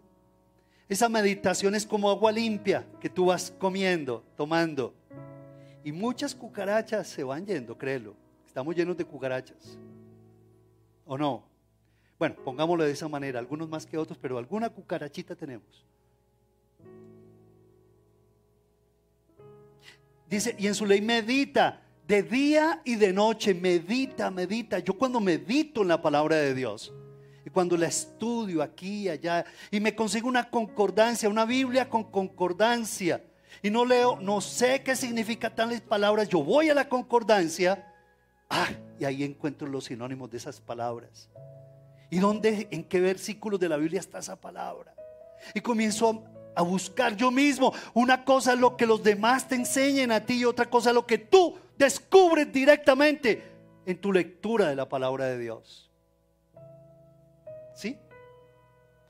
Esa 0.87 1.09
meditación 1.09 1.75
es 1.75 1.85
como 1.85 2.09
agua 2.09 2.31
limpia 2.31 2.87
que 2.99 3.09
tú 3.09 3.25
vas 3.25 3.53
comiendo, 3.59 4.23
tomando. 4.35 4.95
Y 5.83 5.91
muchas 5.91 6.35
cucarachas 6.35 7.07
se 7.07 7.23
van 7.23 7.45
yendo, 7.45 7.77
créelo. 7.77 8.15
Estamos 8.45 8.75
llenos 8.75 8.97
de 8.97 9.05
cucarachas. 9.05 9.77
¿O 11.05 11.17
no? 11.17 11.43
Bueno, 12.17 12.35
pongámoslo 12.43 12.83
de 12.83 12.91
esa 12.91 13.07
manera, 13.07 13.39
algunos 13.39 13.69
más 13.69 13.85
que 13.85 13.97
otros, 13.97 14.17
pero 14.21 14.37
alguna 14.37 14.69
cucarachita 14.69 15.35
tenemos. 15.35 15.85
Dice, 20.29 20.55
y 20.59 20.67
en 20.67 20.75
su 20.75 20.85
ley 20.85 21.01
medita 21.01 21.81
de 22.05 22.23
día 22.23 22.81
y 22.83 22.95
de 22.95 23.13
noche, 23.13 23.53
medita, 23.53 24.29
medita. 24.29 24.79
Yo 24.79 24.97
cuando 24.97 25.19
medito 25.19 25.81
en 25.81 25.87
la 25.87 26.01
palabra 26.01 26.35
de 26.35 26.53
Dios, 26.53 26.93
y 27.45 27.49
cuando 27.49 27.77
la 27.77 27.87
estudio 27.87 28.61
aquí 28.61 29.03
y 29.03 29.09
allá, 29.09 29.45
y 29.71 29.79
me 29.79 29.95
consigo 29.95 30.27
una 30.27 30.49
concordancia, 30.49 31.29
una 31.29 31.45
Biblia 31.45 31.89
con 31.89 32.03
concordancia, 32.03 33.23
y 33.61 33.69
no 33.69 33.85
leo, 33.85 34.17
no 34.21 34.41
sé 34.41 34.83
qué 34.83 34.95
significa 34.95 35.53
tales 35.53 35.81
palabras, 35.81 36.29
yo 36.29 36.43
voy 36.43 36.69
a 36.69 36.73
la 36.73 36.87
concordancia, 36.87 37.93
ah, 38.49 38.69
y 38.99 39.05
ahí 39.05 39.23
encuentro 39.23 39.67
los 39.67 39.85
sinónimos 39.85 40.29
de 40.29 40.37
esas 40.37 40.59
palabras. 40.59 41.29
¿Y 42.09 42.19
dónde, 42.19 42.67
en 42.71 42.83
qué 42.83 42.99
versículos 42.99 43.59
de 43.59 43.69
la 43.69 43.77
Biblia 43.77 43.99
está 43.99 44.19
esa 44.19 44.35
palabra? 44.35 44.93
Y 45.53 45.61
comienzo 45.61 46.23
a, 46.55 46.61
buscar 46.61 47.15
yo 47.15 47.31
mismo. 47.31 47.73
Una 47.93 48.25
cosa 48.25 48.53
es 48.53 48.59
lo 48.59 48.75
que 48.75 48.85
los 48.85 49.03
demás 49.03 49.47
te 49.47 49.55
enseñen 49.55 50.11
a 50.11 50.25
ti 50.25 50.39
y 50.39 50.45
otra 50.45 50.69
cosa 50.69 50.89
es 50.89 50.95
lo 50.95 51.05
que 51.05 51.17
tú 51.17 51.57
descubres 51.77 52.51
directamente 52.51 53.43
en 53.85 53.97
tu 54.01 54.11
lectura 54.11 54.67
de 54.67 54.75
la 54.75 54.89
palabra 54.89 55.25
de 55.25 55.37
Dios. 55.37 55.89
¿Sí? 57.75 57.97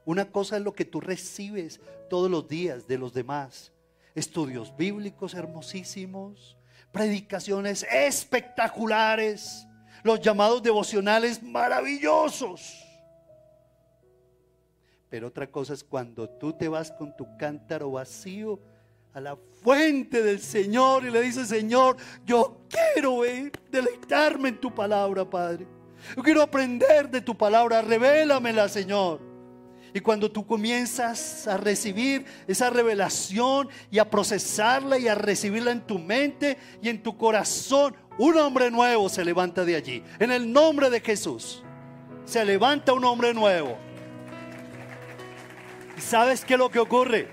Una 0.05 0.25
cosa 0.25 0.57
es 0.57 0.63
lo 0.63 0.73
que 0.73 0.85
tú 0.85 0.99
recibes 1.01 1.79
todos 2.09 2.29
los 2.29 2.47
días 2.47 2.87
de 2.87 2.97
los 2.97 3.13
demás. 3.13 3.71
Estudios 4.15 4.75
bíblicos 4.75 5.33
hermosísimos, 5.33 6.57
predicaciones 6.91 7.83
espectaculares, 7.91 9.67
los 10.03 10.19
llamados 10.19 10.63
devocionales 10.63 11.41
maravillosos. 11.43 12.85
Pero 15.09 15.27
otra 15.27 15.47
cosa 15.47 15.73
es 15.73 15.83
cuando 15.83 16.29
tú 16.29 16.53
te 16.53 16.67
vas 16.67 16.91
con 16.91 17.15
tu 17.15 17.25
cántaro 17.37 17.91
vacío 17.91 18.59
a 19.13 19.19
la 19.19 19.37
fuente 19.63 20.21
del 20.21 20.39
Señor 20.39 21.03
y 21.05 21.09
le 21.09 21.21
dices, 21.21 21.47
Señor, 21.47 21.97
yo 22.25 22.61
quiero 22.69 23.25
eh, 23.25 23.51
deleitarme 23.71 24.49
en 24.49 24.59
tu 24.59 24.73
palabra, 24.73 25.27
Padre. 25.27 25.67
Yo 26.15 26.23
quiero 26.23 26.41
aprender 26.41 27.09
de 27.09 27.21
tu 27.21 27.35
palabra, 27.35 27.81
revélamela, 27.81 28.69
Señor. 28.69 29.28
Y 29.93 29.99
cuando 29.99 30.31
tú 30.31 30.45
comienzas 30.45 31.47
a 31.47 31.57
recibir 31.57 32.25
esa 32.47 32.69
revelación 32.69 33.69
y 33.89 33.99
a 33.99 34.09
procesarla 34.09 34.97
y 34.97 35.07
a 35.07 35.15
recibirla 35.15 35.71
en 35.71 35.81
tu 35.81 35.99
mente 35.99 36.57
y 36.81 36.89
en 36.89 37.01
tu 37.01 37.17
corazón, 37.17 37.95
un 38.17 38.37
hombre 38.37 38.69
nuevo 38.69 39.09
se 39.09 39.23
levanta 39.23 39.65
de 39.65 39.75
allí. 39.75 40.03
En 40.19 40.31
el 40.31 40.51
nombre 40.51 40.89
de 40.89 40.99
Jesús 40.99 41.63
se 42.25 42.45
levanta 42.45 42.93
un 42.93 43.03
hombre 43.05 43.33
nuevo. 43.33 43.77
¿Y 45.97 46.01
sabes 46.01 46.45
qué 46.45 46.53
es 46.53 46.59
lo 46.59 46.69
que 46.69 46.79
ocurre? 46.79 47.29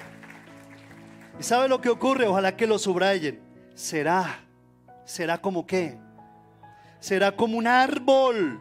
¿Y 1.38 1.42
sabes 1.42 1.68
lo 1.68 1.80
que 1.80 1.88
ocurre? 1.88 2.26
Ojalá 2.26 2.56
que 2.56 2.66
lo 2.66 2.78
subrayen. 2.78 3.40
Será, 3.74 4.40
será 5.04 5.38
como 5.38 5.66
qué? 5.66 5.98
Será 6.98 7.30
como 7.30 7.58
un 7.58 7.66
árbol 7.66 8.60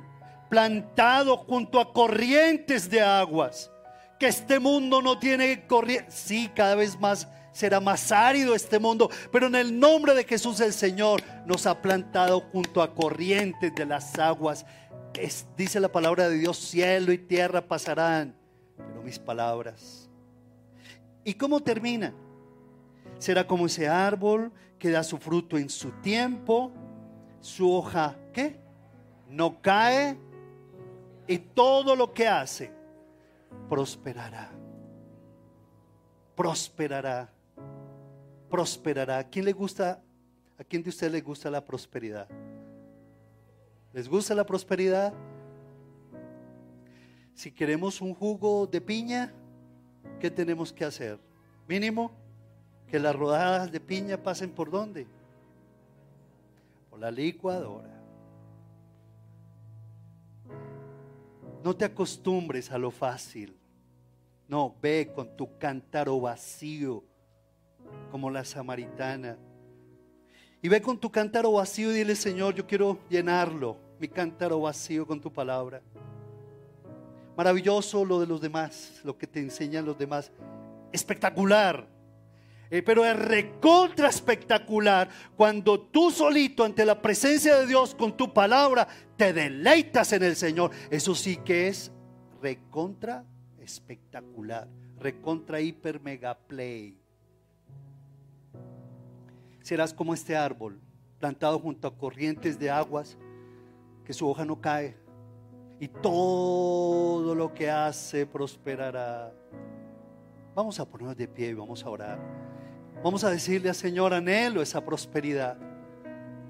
plantado 0.50 1.38
junto 1.38 1.80
a 1.80 1.94
corrientes 1.94 2.90
de 2.90 3.02
aguas. 3.02 3.72
Que 4.20 4.28
este 4.28 4.60
mundo 4.60 5.02
no 5.02 5.20
tiene 5.20 5.68
corriente. 5.68 6.12
Sí, 6.12 6.50
cada 6.54 6.76
vez 6.76 7.00
más 7.00 7.28
será 7.56 7.80
más 7.80 8.12
árido 8.12 8.54
este 8.54 8.80
mundo, 8.80 9.10
pero 9.32 9.48
en 9.48 9.56
el 9.56 9.80
nombre 9.80 10.14
de 10.14 10.26
Jesús 10.26 10.60
el 10.60 10.74
Señor 10.74 11.22
nos 11.46 11.66
ha 11.66 11.82
plantado 11.82 12.42
junto 12.52 12.82
a 12.82 12.94
corrientes 12.94 13.74
de 13.74 13.86
las 13.86 14.20
aguas. 14.20 14.66
dice 15.56 15.80
la 15.80 15.90
palabra 15.90 16.28
de 16.28 16.38
Dios, 16.38 16.58
cielo 16.58 17.14
y 17.14 17.18
tierra 17.18 17.66
pasarán, 17.66 18.36
pero 18.76 19.02
mis 19.02 19.18
palabras. 19.18 20.10
¿Y 21.24 21.34
cómo 21.36 21.62
termina? 21.62 22.14
Será 23.20 23.48
como 23.48 23.68
ese 23.68 23.88
árbol 23.88 24.52
que 24.78 24.90
da 24.90 25.02
su 25.02 25.18
fruto 25.18 25.58
en 25.58 25.70
su 25.70 25.92
tiempo, 26.02 26.74
su 27.40 27.72
hoja, 27.72 28.18
¿qué? 28.34 28.60
No 29.30 29.62
cae 29.62 30.18
y 31.26 31.38
todo 31.38 31.96
lo 31.96 32.14
que 32.14 32.28
hace 32.28 32.75
prosperará. 33.70 34.52
Prosperará. 36.36 37.30
Prosperará. 38.50 39.20
¿A 39.20 39.24
quién 39.24 39.46
le 39.46 39.54
gusta? 39.54 40.02
¿A 40.58 40.64
quién 40.64 40.84
de 40.84 40.90
ustedes 40.90 41.12
le 41.12 41.22
gusta 41.22 41.50
la 41.50 41.64
prosperidad? 41.64 42.28
¿Les 43.94 44.08
gusta 44.08 44.36
la 44.36 44.46
prosperidad? 44.46 45.14
Si 47.34 47.52
queremos 47.52 48.02
un 48.02 48.14
jugo 48.14 48.68
de 48.68 48.80
piña, 48.80 49.34
¿qué 50.20 50.32
tenemos 50.32 50.72
que 50.72 50.86
hacer? 50.86 51.20
Mínimo, 51.68 52.12
que 52.88 53.00
las 53.00 53.16
rodajas 53.16 53.72
de 53.72 53.80
piña 53.80 54.22
pasen 54.22 54.52
por 54.52 54.70
dónde? 54.70 55.08
Por 56.90 57.00
la 57.00 57.12
licuadora. 57.12 57.95
No 61.66 61.76
te 61.76 61.84
acostumbres 61.84 62.70
a 62.70 62.78
lo 62.78 62.92
fácil. 62.92 63.58
No, 64.48 64.76
ve 64.84 65.12
con 65.16 65.36
tu 65.36 65.58
cántaro 65.58 66.22
vacío, 66.22 67.04
como 68.12 68.30
la 68.30 68.46
samaritana. 68.46 69.36
Y 70.62 70.68
ve 70.70 70.80
con 70.80 71.00
tu 71.00 71.10
cántaro 71.10 71.54
vacío 71.54 71.90
y 71.90 71.96
dile, 71.96 72.16
Señor, 72.16 72.54
yo 72.54 72.68
quiero 72.68 73.00
llenarlo, 73.10 73.78
mi 74.00 74.08
cántaro 74.08 74.62
vacío 74.62 75.08
con 75.08 75.20
tu 75.20 75.34
palabra. 75.34 75.82
Maravilloso 77.36 78.06
lo 78.06 78.20
de 78.20 78.28
los 78.28 78.40
demás, 78.40 79.02
lo 79.04 79.18
que 79.18 79.26
te 79.26 79.40
enseñan 79.40 79.88
los 79.88 79.98
demás. 79.98 80.32
Espectacular. 80.92 81.95
Eh, 82.70 82.82
pero 82.82 83.06
es 83.06 83.16
recontra 83.18 84.10
espectacular 84.10 85.10
cuando 85.36 85.80
tú 85.80 86.12
solito 86.12 86.64
ante 86.64 86.86
la 86.86 87.02
presencia 87.02 87.58
de 87.58 87.68
Dios 87.68 87.94
con 87.94 88.18
tu 88.18 88.34
palabra 88.34 88.88
te 89.18 89.34
deleitas 89.34 90.12
en 90.14 90.24
el 90.24 90.36
Señor. 90.36 90.72
Eso 90.90 91.16
sí 91.16 91.38
que 91.38 91.68
es 91.68 91.92
recontra 92.42 93.26
espectacular, 93.60 94.68
recontra 95.00 95.62
hiper 95.62 96.00
mega 96.00 96.38
play. 96.38 96.98
Serás 99.62 99.94
como 99.94 100.14
este 100.14 100.36
árbol 100.36 100.80
plantado 101.20 101.58
junto 101.60 101.88
a 101.88 101.98
corrientes 101.98 102.60
de 102.60 102.70
aguas, 102.70 103.18
que 104.06 104.14
su 104.14 104.28
hoja 104.30 104.46
no 104.46 104.62
cae 104.62 104.96
y 105.80 105.88
todo 105.88 107.34
lo 107.34 107.54
que 107.54 107.70
hace 107.70 108.26
prosperará. 108.26 109.34
Vamos 110.54 110.80
a 110.80 110.86
ponernos 110.86 111.18
de 111.18 111.28
pie 111.28 111.50
y 111.50 111.54
vamos 111.54 111.84
a 111.84 111.90
orar. 111.90 112.45
Vamos 113.06 113.24
a 113.24 113.30
decirle 113.30 113.70
al 113.70 113.76
Señor, 113.76 114.16
anhelo 114.16 114.64
esa 114.64 114.84
prosperidad. 114.84 115.58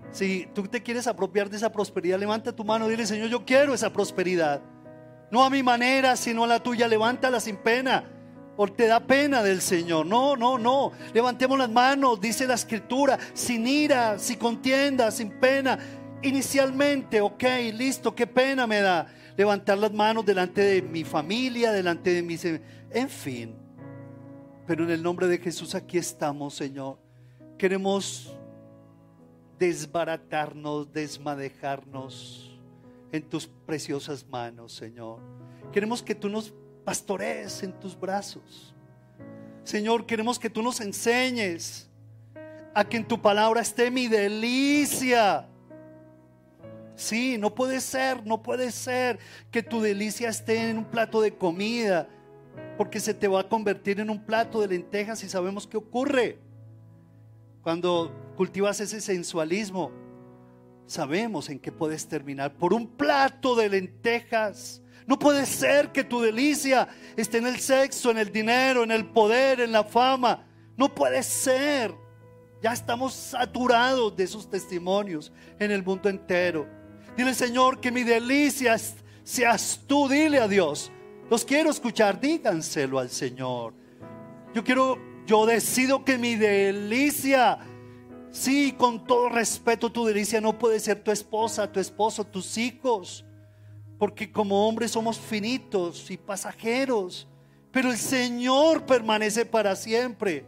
Si 0.10 0.48
tú 0.54 0.64
te 0.64 0.82
quieres 0.82 1.06
apropiar 1.06 1.50
de 1.50 1.58
esa 1.58 1.70
prosperidad, 1.70 2.18
levanta 2.18 2.56
tu 2.56 2.64
mano 2.64 2.88
y 2.88 2.92
dile, 2.92 3.06
Señor, 3.06 3.28
yo 3.28 3.44
quiero 3.44 3.74
esa 3.74 3.92
prosperidad. 3.92 4.62
No 5.30 5.44
a 5.44 5.50
mi 5.50 5.64
manera, 5.64 6.16
sino 6.16 6.46
a 6.46 6.48
la 6.48 6.64
tuya. 6.64 6.88
Levántala 6.88 7.42
sin 7.42 7.58
pena. 7.58 8.06
O 8.56 8.70
te 8.70 8.88
da 8.88 9.02
pena 9.02 9.44
del 9.44 9.60
Señor. 9.60 10.06
No, 10.06 10.38
no, 10.38 10.58
no. 10.58 10.94
Levantemos 11.14 11.60
las 11.60 11.70
manos, 11.70 12.22
dice 12.22 12.48
la 12.48 12.54
escritura, 12.54 13.20
sin 13.34 13.68
ira, 13.68 14.18
sin 14.18 14.40
contienda, 14.40 15.12
sin 15.12 15.32
pena. 15.32 15.78
Inicialmente, 16.22 17.20
ok, 17.20 17.44
listo, 17.74 18.16
qué 18.16 18.28
pena 18.28 18.66
me 18.66 18.80
da. 18.80 19.08
Levantar 19.36 19.78
las 19.78 19.92
manos 19.92 20.26
delante 20.26 20.62
de 20.62 20.82
mi 20.82 21.04
familia, 21.04 21.74
delante 21.74 22.14
de 22.14 22.24
mis... 22.24 22.46
En 22.46 23.10
fin. 23.10 23.65
Pero 24.68 24.84
en 24.84 24.92
el 24.92 25.04
nombre 25.04 25.28
de 25.28 25.38
Jesús 25.38 25.76
aquí 25.76 25.98
estamos, 25.98 26.56
Señor. 26.56 26.98
Queremos 27.58 28.36
desbaratarnos, 29.60 30.92
desmadejarnos 30.92 32.60
en 33.12 33.24
tus 33.24 33.48
preciosas 33.48 34.26
manos, 34.28 34.74
Señor. 34.74 35.20
Queremos 35.72 36.02
que 36.02 36.16
tú 36.16 36.30
nos 36.30 36.54
pastorees 36.84 37.64
en 37.64 37.74
tus 37.80 38.00
brazos. 38.00 38.74
Señor, 39.64 40.06
queremos 40.06 40.38
que 40.38 40.50
tú 40.50 40.62
nos 40.62 40.82
enseñes 40.82 41.90
a 42.74 42.84
que 42.84 42.98
en 42.98 43.08
tu 43.08 43.22
palabra 43.22 43.62
esté 43.62 43.90
mi 43.90 44.08
delicia. 44.08 45.48
Sí, 46.96 47.38
no 47.38 47.54
puede 47.54 47.82
ser, 47.82 48.26
no 48.26 48.42
puede 48.42 48.72
ser 48.72 49.20
que 49.52 49.64
tu 49.64 49.82
delicia 49.82 50.30
esté 50.30 50.70
en 50.70 50.80
un 50.80 50.86
plato 50.86 51.22
de 51.22 51.36
comida, 51.36 52.08
porque 52.78 53.00
se 53.00 53.14
te 53.14 53.28
va 53.28 53.42
a 53.42 53.50
convertir 53.50 54.00
en 54.00 54.10
un 54.10 54.24
plato 54.24 54.62
de 54.62 54.68
lentejas 54.68 55.24
y 55.24 55.30
sabemos 55.30 55.68
qué 55.68 55.78
ocurre. 55.78 56.40
Cuando 57.62 58.14
cultivas 58.36 58.80
ese 58.80 59.02
sensualismo, 59.02 59.92
sabemos 60.86 61.50
en 61.50 61.60
qué 61.60 61.72
puedes 61.72 62.08
terminar. 62.08 62.56
Por 62.56 62.74
un 62.74 62.88
plato 62.88 63.56
de 63.56 63.70
lentejas. 63.70 64.82
No 65.08 65.20
puede 65.20 65.46
ser 65.46 65.92
que 65.92 66.04
tu 66.04 66.20
delicia 66.20 66.88
esté 67.16 67.38
en 67.38 67.48
el 67.48 67.60
sexo, 67.60 68.12
en 68.12 68.18
el 68.18 68.32
dinero, 68.32 68.84
en 68.84 68.92
el 68.92 69.06
poder, 69.06 69.60
en 69.60 69.72
la 69.72 69.84
fama. 69.84 70.48
No 70.78 70.94
puede 70.94 71.22
ser. 71.24 71.94
Ya 72.62 72.74
estamos 72.74 73.14
saturados 73.14 74.16
de 74.16 74.24
esos 74.24 74.50
testimonios 74.50 75.32
en 75.60 75.72
el 75.72 75.84
mundo 75.84 76.10
entero. 76.10 76.68
Dile, 77.16 77.34
Señor, 77.34 77.80
que 77.80 77.92
mi 77.92 78.04
delicia 78.04 78.76
seas 79.24 79.82
tú. 79.86 80.10
Dile 80.10 80.40
a 80.40 80.48
Dios. 80.48 80.92
Los 81.30 81.46
quiero 81.46 81.70
escuchar. 81.70 82.20
Díganselo 82.20 83.00
al 83.00 83.10
Señor. 83.10 83.74
Yo 84.54 84.64
quiero, 84.64 84.98
yo 85.26 85.46
decido 85.46 86.06
que 86.06 86.18
mi 86.18 86.36
delicia 86.36 87.60
Sí, 88.36 88.76
con 88.78 89.08
todo 89.08 89.30
respeto, 89.30 89.90
tu 89.90 90.06
delicia 90.06 90.42
no 90.42 90.60
puede 90.60 90.82
ser 90.82 91.02
tu 91.02 91.10
esposa, 91.10 91.72
tu 91.72 91.80
esposo, 91.80 92.26
tus 92.26 92.58
hijos, 92.58 93.24
porque 93.98 94.30
como 94.30 94.68
hombres 94.68 94.92
somos 94.92 95.18
finitos 95.18 96.12
y 96.12 96.18
pasajeros, 96.18 97.30
pero 97.72 97.92
el 97.92 97.98
Señor 97.98 98.86
permanece 98.86 99.46
para 99.46 99.74
siempre. 99.74 100.46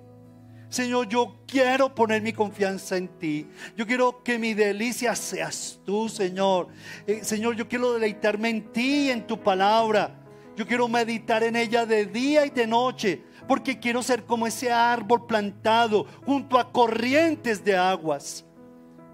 Señor, 0.68 1.08
yo 1.08 1.38
quiero 1.48 1.96
poner 1.96 2.22
mi 2.22 2.34
confianza 2.34 2.98
en 2.98 3.08
ti. 3.08 3.48
Yo 3.78 3.88
quiero 3.88 4.22
que 4.22 4.38
mi 4.38 4.54
delicia 4.54 5.16
seas 5.16 5.80
tú, 5.86 6.10
Señor. 6.10 6.68
Eh, 7.08 7.22
Señor, 7.24 7.56
yo 7.56 7.70
quiero 7.70 7.94
deleitarme 7.94 8.50
en 8.50 8.74
ti, 8.74 9.10
en 9.10 9.26
tu 9.26 9.42
palabra. 9.42 10.27
Yo 10.58 10.66
quiero 10.66 10.88
meditar 10.88 11.44
en 11.44 11.56
ella 11.56 11.86
de 11.86 12.08
día 12.08 12.44
y 12.44 12.50
de 12.50 12.66
noche 12.66 13.22
porque 13.48 13.80
quiero 13.80 14.02
ser 14.02 14.26
como 14.26 14.48
ese 14.48 14.72
árbol 14.72 15.28
plantado 15.28 16.08
junto 16.26 16.58
a 16.58 16.72
corrientes 16.72 17.64
de 17.64 17.78
aguas. 17.78 18.44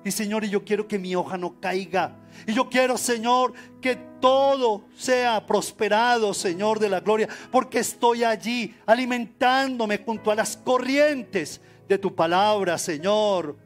Y 0.05 0.11
Señor, 0.11 0.45
y 0.45 0.49
yo 0.49 0.63
quiero 0.63 0.87
que 0.87 0.97
mi 0.97 1.13
hoja 1.15 1.37
no 1.37 1.59
caiga. 1.59 2.15
Y 2.47 2.53
yo 2.53 2.69
quiero, 2.69 2.97
Señor, 2.97 3.51
que 3.81 3.97
todo 4.21 4.85
sea 4.95 5.45
prosperado, 5.45 6.33
Señor 6.33 6.79
de 6.79 6.87
la 6.87 7.01
gloria, 7.01 7.27
porque 7.51 7.79
estoy 7.79 8.23
allí 8.23 8.73
alimentándome 8.85 9.97
junto 9.97 10.31
a 10.31 10.35
las 10.35 10.55
corrientes 10.55 11.59
de 11.89 11.97
tu 11.97 12.15
palabra, 12.15 12.77
Señor. 12.77 13.57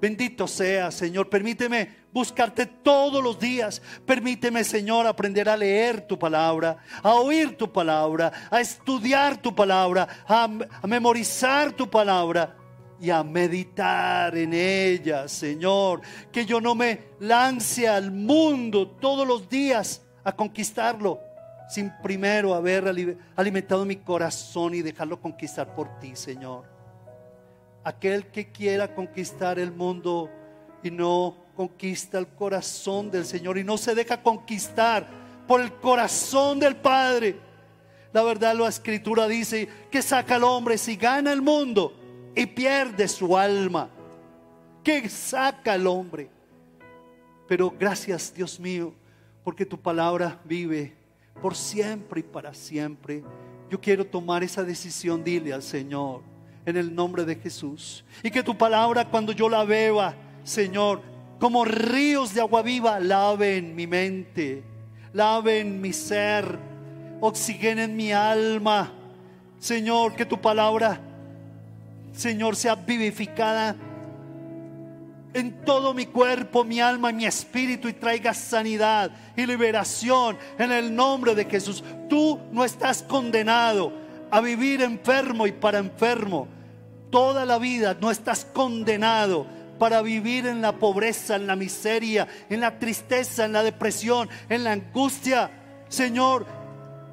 Bendito 0.00 0.48
sea, 0.48 0.90
Señor. 0.90 1.28
Permíteme 1.28 2.07
buscarte 2.18 2.66
todos 2.66 3.22
los 3.22 3.38
días. 3.38 3.80
Permíteme, 4.04 4.64
Señor, 4.64 5.06
aprender 5.06 5.48
a 5.48 5.56
leer 5.56 6.06
tu 6.06 6.18
palabra, 6.18 6.76
a 7.02 7.14
oír 7.14 7.56
tu 7.56 7.72
palabra, 7.72 8.32
a 8.50 8.60
estudiar 8.60 9.40
tu 9.40 9.54
palabra, 9.54 10.08
a, 10.26 10.48
memorizar 10.86 11.72
tu 11.72 11.88
palabra 11.88 12.56
y 13.00 13.10
a 13.10 13.22
meditar 13.22 14.36
en 14.36 14.52
ella, 14.52 15.28
Señor. 15.28 16.00
Que 16.32 16.44
yo 16.44 16.60
no 16.60 16.74
me 16.74 17.12
lance 17.20 17.88
al 17.88 18.10
mundo 18.10 18.88
todos 18.88 19.26
los 19.26 19.48
días 19.48 20.02
a 20.24 20.32
conquistarlo 20.32 21.20
sin 21.68 21.92
primero 22.02 22.54
haber 22.54 23.16
alimentado 23.36 23.84
mi 23.84 23.96
corazón 23.96 24.74
y 24.74 24.82
dejarlo 24.82 25.20
conquistar 25.20 25.74
por 25.74 25.98
ti, 26.00 26.16
Señor. 26.16 26.64
Aquel 27.84 28.26
que 28.26 28.50
quiera 28.50 28.94
conquistar 28.94 29.58
el 29.58 29.70
mundo 29.70 30.30
y 30.82 30.90
no 30.90 31.47
conquista 31.58 32.20
el 32.20 32.28
corazón 32.28 33.10
del 33.10 33.24
Señor 33.24 33.58
y 33.58 33.64
no 33.64 33.76
se 33.76 33.92
deja 33.92 34.22
conquistar 34.22 35.08
por 35.48 35.60
el 35.60 35.72
corazón 35.72 36.60
del 36.60 36.76
Padre. 36.76 37.34
La 38.12 38.22
verdad, 38.22 38.54
la 38.54 38.68
escritura 38.68 39.26
dice 39.26 39.68
que 39.90 40.00
saca 40.00 40.36
al 40.36 40.44
hombre 40.44 40.78
si 40.78 40.94
gana 40.94 41.32
el 41.32 41.42
mundo 41.42 41.92
y 42.36 42.46
pierde 42.46 43.08
su 43.08 43.36
alma. 43.36 43.90
Que 44.84 45.08
saca 45.08 45.72
al 45.72 45.88
hombre. 45.88 46.30
Pero 47.48 47.74
gracias, 47.76 48.32
Dios 48.32 48.60
mío, 48.60 48.94
porque 49.42 49.66
tu 49.66 49.80
palabra 49.80 50.38
vive 50.44 50.94
por 51.42 51.56
siempre 51.56 52.20
y 52.20 52.22
para 52.22 52.54
siempre. 52.54 53.24
Yo 53.68 53.80
quiero 53.80 54.06
tomar 54.06 54.44
esa 54.44 54.62
decisión, 54.62 55.24
dile 55.24 55.52
al 55.52 55.64
Señor, 55.64 56.22
en 56.64 56.76
el 56.76 56.94
nombre 56.94 57.24
de 57.24 57.34
Jesús. 57.34 58.04
Y 58.22 58.30
que 58.30 58.44
tu 58.44 58.56
palabra, 58.56 59.04
cuando 59.04 59.32
yo 59.32 59.48
la 59.48 59.64
beba, 59.64 60.14
Señor, 60.44 61.17
como 61.38 61.64
ríos 61.64 62.34
de 62.34 62.40
agua 62.40 62.62
viva, 62.62 62.98
laven 63.00 63.74
mi 63.76 63.86
mente, 63.86 64.62
laven 65.12 65.80
mi 65.80 65.92
ser, 65.92 66.58
oxigenen 67.20 67.96
mi 67.96 68.12
alma. 68.12 68.92
Señor, 69.58 70.14
que 70.14 70.24
tu 70.24 70.40
palabra, 70.40 71.00
Señor, 72.12 72.56
sea 72.56 72.74
vivificada 72.74 73.76
en 75.34 75.64
todo 75.64 75.94
mi 75.94 76.06
cuerpo, 76.06 76.64
mi 76.64 76.80
alma 76.80 77.12
mi 77.12 77.26
espíritu 77.26 77.88
y 77.88 77.92
traiga 77.92 78.34
sanidad 78.34 79.10
y 79.36 79.46
liberación 79.46 80.36
en 80.58 80.72
el 80.72 80.94
nombre 80.94 81.34
de 81.34 81.44
Jesús. 81.44 81.84
Tú 82.08 82.40
no 82.50 82.64
estás 82.64 83.02
condenado 83.02 83.92
a 84.30 84.40
vivir 84.40 84.82
enfermo 84.82 85.46
y 85.46 85.52
para 85.52 85.78
enfermo. 85.78 86.48
Toda 87.10 87.46
la 87.46 87.58
vida 87.58 87.96
no 88.00 88.10
estás 88.10 88.44
condenado 88.44 89.46
para 89.78 90.02
vivir 90.02 90.46
en 90.46 90.60
la 90.60 90.72
pobreza, 90.72 91.36
en 91.36 91.46
la 91.46 91.56
miseria, 91.56 92.26
en 92.50 92.60
la 92.60 92.78
tristeza, 92.78 93.44
en 93.44 93.52
la 93.52 93.62
depresión, 93.62 94.28
en 94.48 94.64
la 94.64 94.72
angustia. 94.72 95.50
Señor, 95.88 96.46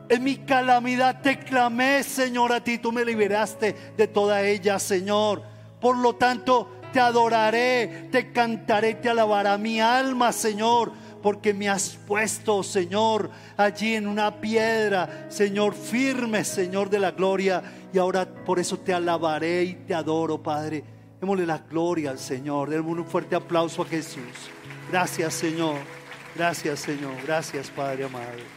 en 0.09 0.23
mi 0.23 0.37
calamidad 0.37 1.21
te 1.21 1.39
clamé, 1.39 2.03
Señor, 2.03 2.53
a 2.53 2.63
ti 2.63 2.77
tú 2.77 2.91
me 2.91 3.05
liberaste 3.05 3.75
de 3.97 4.07
toda 4.07 4.41
ella, 4.43 4.79
Señor. 4.79 5.43
Por 5.79 5.97
lo 5.97 6.15
tanto, 6.15 6.69
te 6.93 6.99
adoraré, 6.99 8.07
te 8.11 8.31
cantaré, 8.31 8.95
te 8.95 9.09
alabará 9.09 9.57
mi 9.57 9.81
alma, 9.81 10.31
Señor, 10.31 10.91
porque 11.21 11.53
me 11.53 11.67
has 11.67 11.97
puesto, 12.07 12.63
Señor, 12.63 13.31
allí 13.57 13.95
en 13.95 14.07
una 14.07 14.39
piedra, 14.39 15.25
Señor, 15.29 15.73
firme, 15.73 16.43
Señor 16.43 16.89
de 16.89 16.99
la 16.99 17.11
gloria. 17.11 17.63
Y 17.91 17.97
ahora 17.97 18.25
por 18.25 18.59
eso 18.59 18.77
te 18.77 18.93
alabaré 18.93 19.63
y 19.63 19.73
te 19.73 19.93
adoro, 19.93 20.41
Padre. 20.41 20.94
Démosle 21.19 21.45
la 21.45 21.59
gloria 21.59 22.11
al 22.11 22.19
Señor. 22.19 22.69
Démosle 22.69 23.01
un 23.01 23.07
fuerte 23.07 23.35
aplauso 23.35 23.81
a 23.81 23.85
Jesús. 23.85 24.49
Gracias, 24.91 25.33
Señor. 25.33 25.77
Gracias, 26.35 26.79
Señor. 26.79 27.13
Gracias, 27.25 27.69
Padre 27.69 28.05
amado. 28.05 28.54